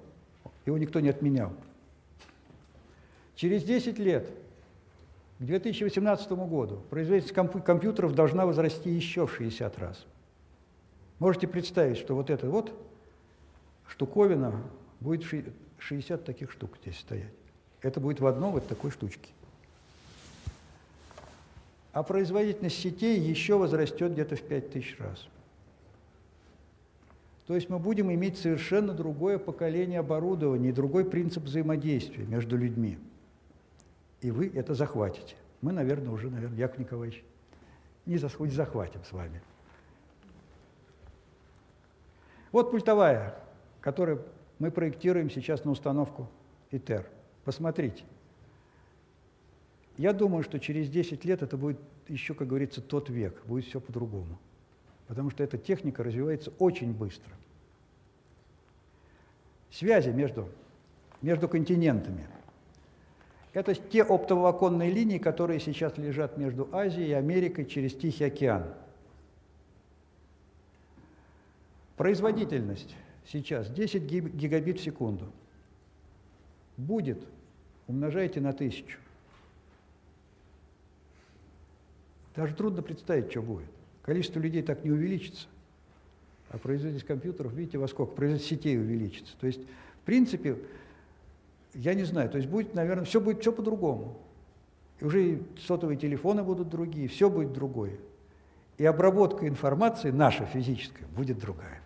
Его 0.66 0.78
никто 0.78 1.00
не 1.00 1.10
отменял. 1.10 1.54
Через 3.36 3.64
10 3.64 4.00
лет 4.00 4.32
к 5.40 5.44
2018 5.44 6.32
году 6.32 6.82
производительность 6.90 7.64
компьютеров 7.66 8.14
должна 8.14 8.46
возрасти 8.46 8.90
еще 8.90 9.26
в 9.28 9.36
60 9.36 9.78
раз. 9.80 10.06
Можете 11.20 11.48
представить, 11.48 11.98
что 11.98 12.16
вот 12.16 12.30
эта 12.30 12.50
вот 12.50 12.74
штуковина 13.88 14.54
будет 15.00 15.24
60 15.80 16.24
таких 16.24 16.52
штук 16.52 16.78
здесь 16.82 17.00
стоять. 17.00 17.34
Это 17.82 18.00
будет 18.00 18.20
в 18.20 18.28
одной 18.28 18.52
вот 18.52 18.68
такой 18.68 18.92
штучке. 18.92 19.30
А 21.92 22.04
производительность 22.04 22.80
сетей 22.80 23.20
еще 23.20 23.58
возрастет 23.58 24.14
где-то 24.14 24.36
в 24.36 24.42
5000 24.42 25.00
раз. 25.00 25.28
То 27.46 27.56
есть 27.56 27.70
мы 27.70 27.78
будем 27.78 28.12
иметь 28.12 28.38
совершенно 28.38 28.94
другое 28.94 29.38
поколение 29.38 30.00
оборудования 30.00 30.70
и 30.70 30.72
другой 30.72 31.04
принцип 31.06 31.44
взаимодействия 31.44 32.24
между 32.24 32.58
людьми 32.58 32.98
и 34.24 34.32
вы 34.32 34.52
это 34.56 34.74
захватите. 34.74 35.36
Мы, 35.62 35.72
наверное, 35.74 36.12
уже, 36.12 36.30
наверное, 36.30 36.58
Яков 36.58 36.80
Николаевич, 36.80 37.24
не 38.06 38.18
захватим 38.18 39.04
с 39.04 39.12
вами. 39.12 39.42
Вот 42.52 42.72
пультовая, 42.72 43.38
которую 43.82 44.26
мы 44.60 44.72
проектируем 44.72 45.30
сейчас 45.30 45.66
на 45.66 45.72
установку 45.72 46.30
ИТЕР. 46.72 47.06
Посмотрите. 47.44 48.04
Я 49.98 50.14
думаю, 50.14 50.44
что 50.44 50.60
через 50.60 50.90
10 50.90 51.26
лет 51.26 51.42
это 51.42 51.58
будет 51.58 51.80
еще, 52.08 52.34
как 52.34 52.48
говорится, 52.48 52.82
тот 52.82 53.10
век, 53.10 53.46
будет 53.46 53.66
все 53.66 53.80
по-другому. 53.80 54.40
Потому 55.08 55.30
что 55.30 55.44
эта 55.44 55.58
техника 55.58 56.04
развивается 56.04 56.52
очень 56.60 56.94
быстро. 56.94 57.32
Связи 59.70 60.10
между, 60.10 60.48
между 61.22 61.50
континентами– 61.50 62.26
это 63.54 63.76
те 63.76 64.02
оптоволоконные 64.04 64.92
линии, 64.92 65.20
которые 65.20 65.60
сейчас 65.60 65.98
лежат 65.98 66.38
между 66.38 66.68
Азией 66.72 67.10
и 67.10 67.14
Америкой 67.14 67.66
через 67.66 67.94
Тихий 67.94 68.26
океан. 68.26 68.66
Производительность 71.96 72.96
сейчас 73.28 73.70
10 73.70 74.02
гигабит 74.02 74.80
в 74.80 74.84
секунду. 74.84 75.32
Будет, 76.78 77.24
умножайте 77.88 78.42
на 78.42 78.52
тысячу. 78.54 78.98
Даже 82.36 82.56
трудно 82.56 82.82
представить, 82.82 83.30
что 83.30 83.44
будет. 83.44 83.70
Количество 84.02 84.40
людей 84.40 84.64
так 84.64 84.84
не 84.84 84.90
увеличится. 84.90 85.48
А 86.50 86.58
производительность 86.58 87.06
компьютеров, 87.06 87.54
видите, 87.54 87.78
во 87.78 87.88
сколько? 87.88 88.14
Производительность 88.14 88.62
сетей 88.62 88.78
увеличится. 88.80 89.36
То 89.40 89.46
есть, 89.46 89.62
в 89.62 90.06
принципе, 90.06 90.58
я 91.74 91.94
не 91.94 92.04
знаю, 92.04 92.30
то 92.30 92.38
есть 92.38 92.50
будет, 92.50 92.74
наверное, 92.76 93.06
все 93.06 93.20
будет 93.20 93.42
все 93.42 93.52
по-другому. 93.52 94.20
И 95.00 95.06
уже 95.06 95.24
и 95.24 95.44
сотовые 95.60 95.98
телефоны 95.98 96.44
будут 96.44 96.70
другие, 96.70 97.08
все 97.08 97.30
будет 97.30 97.54
другое. 97.54 97.98
И 98.78 98.86
обработка 98.86 99.48
информации, 99.48 100.12
наша 100.12 100.46
физическая, 100.46 101.08
будет 101.08 101.40
другая. 101.40 101.82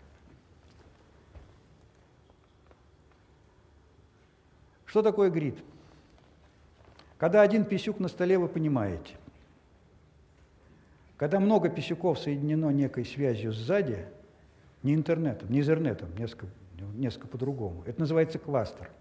Что 4.86 5.02
такое 5.02 5.30
грид? 5.30 5.58
Когда 7.18 7.42
один 7.42 7.66
писюк 7.66 8.00
на 8.00 8.08
столе, 8.08 8.38
вы 8.38 8.48
понимаете. 8.48 9.16
Когда 11.18 11.40
много 11.40 11.70
писюков 11.70 12.20
соединено 12.20 12.70
некой 12.70 13.04
связью 13.06 13.52
сзади, 13.52 14.06
не 14.84 14.94
интернетом, 14.94 15.50
не 15.52 15.62
изернетом, 15.62 16.16
несколько, 16.16 16.48
несколько 16.96 17.28
по-другому, 17.28 17.84
это 17.86 18.00
называется 18.00 18.38
кластер– 18.38 18.90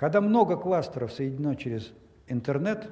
когда 0.00 0.22
много 0.22 0.56
кластеров 0.56 1.12
соединено 1.12 1.54
через 1.54 1.92
интернет, 2.26 2.90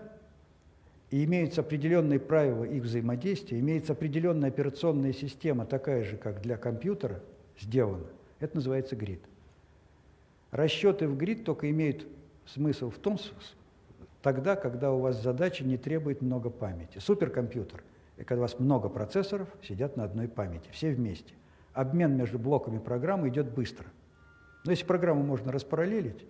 и 1.09 1.24
имеются 1.24 1.62
определенные 1.62 2.20
правила 2.20 2.64
их 2.64 2.82
взаимодействия, 2.82 3.59
имеется 3.60 3.94
определенная 3.94 4.51
операционная 4.51 5.14
система, 5.14 5.64
такая 5.64 6.05
же, 6.05 6.18
как 6.18 6.43
для 6.43 6.59
компьютера, 6.59 7.22
сделана, 7.59 8.05
это 8.40 8.56
называется 8.56 8.94
грид. 8.94 9.22
Расчеты 10.51 11.09
в 11.09 11.16
грид 11.16 11.47
только 11.47 11.70
имеют 11.70 12.06
смысл 12.44 12.90
в 12.90 12.98
том, 12.98 13.16
тогда, 14.20 14.55
когда 14.55 14.93
у 14.93 15.01
вас 15.01 15.22
задача 15.22 15.64
не 15.64 15.78
требует 15.78 16.20
много 16.20 16.51
памяти. 16.51 16.98
Суперкомпьютер– 16.98 17.82
это 18.18 18.26
когда 18.26 18.40
у 18.40 18.43
вас 18.43 18.59
много 18.59 18.90
процессоров 18.90 19.48
сидят 19.62 19.97
на 19.97 20.05
одной 20.05 20.28
памяти, 20.28 20.68
все 20.72 20.90
вместе. 20.90 21.32
Обмен 21.72 22.18
между 22.18 22.39
блоками 22.39 22.78
программы 22.78 23.30
идет 23.30 23.55
быстро. 23.55 23.86
Но 24.66 24.72
если 24.72 24.85
программу 24.85 25.22
можно 25.22 25.51
распараллелить, 25.52 26.26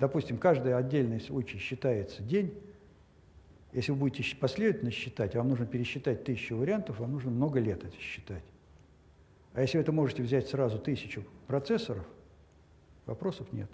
Допустим, 0.00 0.38
каждый 0.38 0.74
отдельный 0.74 1.20
случай 1.20 1.58
считается 1.58 2.22
день. 2.22 2.58
Если 3.72 3.92
вы 3.92 3.98
будете 3.98 4.34
последовательно 4.34 4.90
считать, 4.90 5.36
вам 5.36 5.50
нужно 5.50 5.66
пересчитать 5.66 6.24
тысячу 6.24 6.56
вариантов, 6.56 6.98
вам 6.98 7.12
нужно 7.12 7.30
много 7.30 7.60
лет 7.60 7.84
это 7.84 7.96
считать. 7.98 8.42
А 9.52 9.60
если 9.60 9.76
вы 9.76 9.82
это 9.82 9.92
можете 9.92 10.22
взять 10.22 10.48
сразу 10.48 10.78
тысячу 10.78 11.22
процессоров, 11.46 12.06
вопросов 13.04 13.52
нет. 13.52 13.70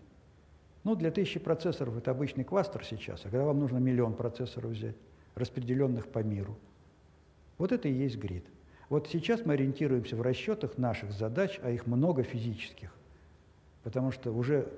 Ну, 0.83 0.97
для 0.97 1.13
тысячи 1.13 1.39
процессоров 1.39 1.97
это 1.97 2.11
обычный 2.11 2.45
кластер 2.45 2.85
сейчас, 2.85 3.21
а 3.25 3.31
когда 3.31 3.45
вам 3.45 3.61
нужно 3.61 3.79
миллион 3.79 4.15
процессоров 4.15 4.73
взять, 4.73 4.97
распределенных 5.37 6.09
по 6.09 6.19
миру, 6.21 6.59
вот 7.57 7.71
это 7.71 7.89
и 7.89 7.93
есть 7.93 8.17
грид. 8.17 8.45
Вот 8.89 9.09
сейчас 9.09 9.45
мы 9.47 9.55
ориентируемся 9.55 10.17
в 10.17 10.23
расчетах 10.23 10.77
наших 10.77 11.13
задач, 11.13 11.61
а 11.63 11.71
их 11.71 11.87
много 11.87 12.25
физических, 12.25 12.93
потому 13.85 14.11
что 14.11 14.33
уже 14.33 14.69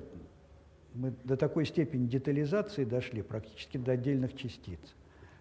мы 0.95 1.13
до 1.25 1.37
такой 1.37 1.67
степени 1.67 2.07
детализации 2.07 2.85
дошли, 2.85 3.23
практически 3.23 3.79
до 3.79 3.93
отдельных 3.93 4.37
частиц. 4.37 4.79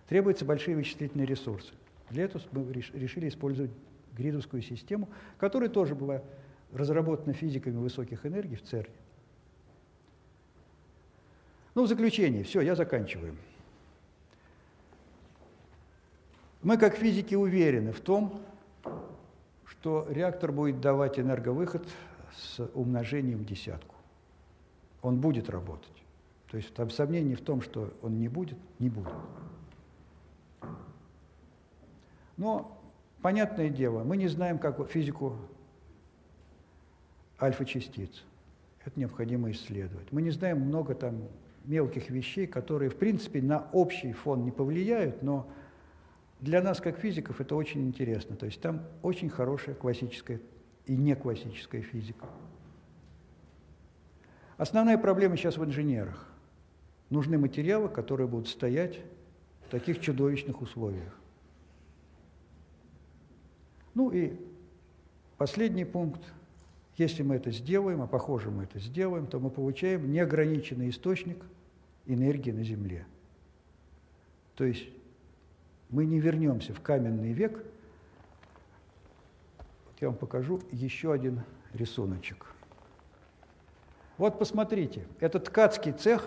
Требуются 0.08 0.46
большие 0.46 0.76
вычислительные 0.76 1.26
ресурсы. 1.26 1.74
Для 2.10 2.26
этого 2.26 2.42
мы 2.52 2.72
решили 2.72 3.28
использовать 3.28 3.72
гридовскую 4.16 4.62
систему, 4.62 5.10
которая 5.38 5.70
тоже 5.70 5.96
была 5.96 6.22
разработана 6.74 7.34
физиками 7.34 7.78
высоких 7.78 8.26
энергий 8.26 8.56
в 8.56 8.64
ЦЕРНе. 8.64 8.94
Ну, 11.76 11.84
в 11.84 11.88
заключение, 11.88 12.44
все, 12.44 12.62
я 12.62 12.76
заканчиваю. 12.76 13.36
Мы, 16.64 16.78
как 16.78 16.96
физики, 16.96 17.36
уверены 17.36 17.92
в 17.92 18.00
том, 18.00 18.42
что 19.66 20.08
реактор 20.10 20.52
будет 20.52 20.82
давать 20.82 21.20
энерговыход 21.20 21.88
с 22.36 22.60
умножением 22.74 23.40
в 23.40 23.46
десятку. 23.46 23.97
Он 25.02 25.20
будет 25.20 25.50
работать. 25.50 26.04
То 26.50 26.58
есть 26.58 26.74
там 26.74 26.90
сомнений 26.90 27.36
в 27.36 27.42
том, 27.42 27.62
что 27.62 27.94
он 28.02 28.20
не 28.20 28.30
будет, 28.30 28.58
не 28.80 28.90
будет. 28.90 29.14
Но, 32.38 32.80
понятное 33.22 33.70
дело, 33.70 34.04
мы 34.04 34.16
не 34.18 34.28
знаем 34.28 34.60
как 34.60 34.88
физику 34.90 35.36
альфа-частиц. 37.42 38.24
Это 38.86 39.00
необходимо 39.00 39.52
исследовать. 39.52 40.12
Мы 40.12 40.22
не 40.22 40.32
знаем 40.32 40.62
много 40.62 40.96
там 40.96 41.24
мелких 41.66 42.10
вещей, 42.10 42.48
которые, 42.48 42.90
в 42.90 42.96
принципе, 42.96 43.42
на 43.42 43.68
общий 43.74 44.14
фон 44.14 44.46
не 44.46 44.52
повлияют, 44.52 45.22
но 45.22 45.48
для 46.40 46.62
нас, 46.62 46.80
как 46.80 46.98
физиков, 46.98 47.42
это 47.42 47.56
очень 47.56 47.86
интересно. 47.88 48.36
То 48.36 48.46
есть 48.46 48.62
там 48.62 48.84
очень 49.02 49.30
хорошая 49.30 49.76
классическая 49.76 50.40
и 50.86 50.96
не 50.96 51.16
классическая 51.16 51.82
физика. 51.82 52.26
Основная 54.58 54.98
проблема 54.98 55.38
сейчас 55.38 55.58
в 55.58 55.64
инженерах. 55.64 56.28
Нужны 57.10 57.38
материалы, 57.38 57.90
которые 57.90 58.28
будут 58.28 58.48
стоять 58.48 59.00
в 59.68 59.70
таких 59.70 60.02
чудовищных 60.02 60.62
условиях. 60.62 61.16
Ну 63.94 64.10
и 64.10 64.34
последний 65.38 65.86
пункт. 65.86 66.22
Если 66.98 67.22
мы 67.22 67.36
это 67.36 67.52
сделаем, 67.52 68.02
а 68.02 68.08
похоже 68.08 68.50
мы 68.50 68.64
это 68.64 68.80
сделаем, 68.80 69.28
то 69.28 69.40
мы 69.40 69.52
получаем 69.52 70.12
неограниченный 70.12 70.90
источник 70.90 71.38
энергии 72.08 72.52
на 72.52 72.64
Земле. 72.64 73.06
То 74.56 74.64
есть 74.64 74.90
мы 75.90 76.06
не 76.06 76.20
вернемся 76.20 76.74
в 76.74 76.82
каменный 76.82 77.34
век. 77.34 77.64
Я 80.02 80.10
вам 80.10 80.18
покажу 80.18 80.62
еще 80.72 81.14
один 81.14 81.44
рисуночек. 81.74 82.57
Вот 84.18 84.40
посмотрите, 84.40 85.06
это 85.20 85.40
ткацкий 85.40 85.92
цех 85.92 86.26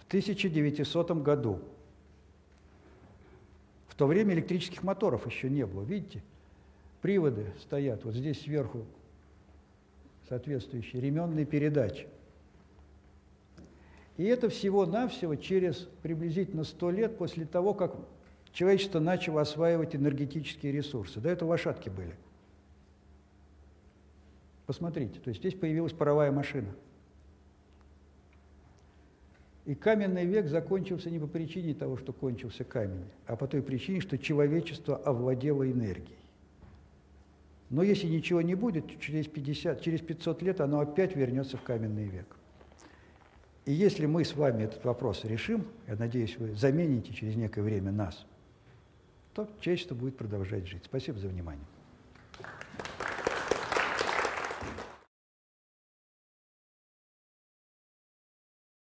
в 0.00 0.06
1900 0.06 1.10
году 1.22 1.60
то 4.00 4.06
время 4.06 4.32
электрических 4.32 4.82
моторов 4.82 5.26
еще 5.26 5.50
не 5.50 5.66
было. 5.66 5.82
Видите, 5.82 6.22
приводы 7.02 7.52
стоят 7.60 8.02
вот 8.02 8.14
здесь 8.14 8.40
сверху 8.40 8.86
соответствующие 10.26 11.02
ременные 11.02 11.44
передачи. 11.44 12.08
И 14.16 14.24
это 14.24 14.48
всего-навсего 14.48 15.34
через 15.34 15.86
приблизительно 16.00 16.64
100 16.64 16.90
лет 16.92 17.18
после 17.18 17.44
того, 17.44 17.74
как 17.74 17.94
человечество 18.54 19.00
начало 19.00 19.42
осваивать 19.42 19.94
энергетические 19.94 20.72
ресурсы. 20.72 21.20
До 21.20 21.28
этого 21.28 21.50
лошадки 21.50 21.90
были. 21.90 22.16
Посмотрите, 24.70 25.18
то 25.18 25.30
есть 25.30 25.40
здесь 25.40 25.54
появилась 25.54 25.92
паровая 25.92 26.30
машина– 26.30 26.68
и 29.64 29.74
каменный 29.74 30.24
век 30.24 30.46
закончился 30.46 31.10
не 31.10 31.18
по 31.18 31.26
причине 31.26 31.74
того, 31.74 31.96
что 31.96 32.12
кончился 32.12 32.62
камень, 32.62 33.04
а 33.26 33.34
по 33.34 33.48
той 33.48 33.62
причине, 33.62 34.00
что 34.00 34.16
человечество 34.16 34.96
овладело 34.96 35.68
энергией. 35.68 36.20
Но 37.68 37.82
если 37.82 38.06
ничего 38.06 38.42
не 38.42 38.54
будет, 38.54 39.00
через 39.00 39.26
50, 39.26 39.80
через 39.80 40.02
500 40.02 40.42
лет 40.42 40.60
оно 40.60 40.78
опять 40.78 41.16
вернется 41.16 41.56
в 41.56 41.62
каменный 41.62 42.06
век. 42.06 42.36
И 43.64 43.72
если 43.72 44.06
мы 44.06 44.24
с 44.24 44.36
вами 44.36 44.62
этот 44.62 44.84
вопрос 44.84 45.24
решим, 45.24 45.66
я 45.88 45.96
надеюсь, 45.96 46.38
вы 46.38 46.54
замените 46.54 47.12
через 47.12 47.34
некое 47.34 47.62
время 47.62 47.90
нас, 47.90 48.24
то 49.34 49.48
человечество 49.58 49.96
будет 49.96 50.16
продолжать 50.16 50.68
жить. 50.68 50.82
Спасибо 50.84 51.18
за 51.18 51.26
внимание. 51.26 51.66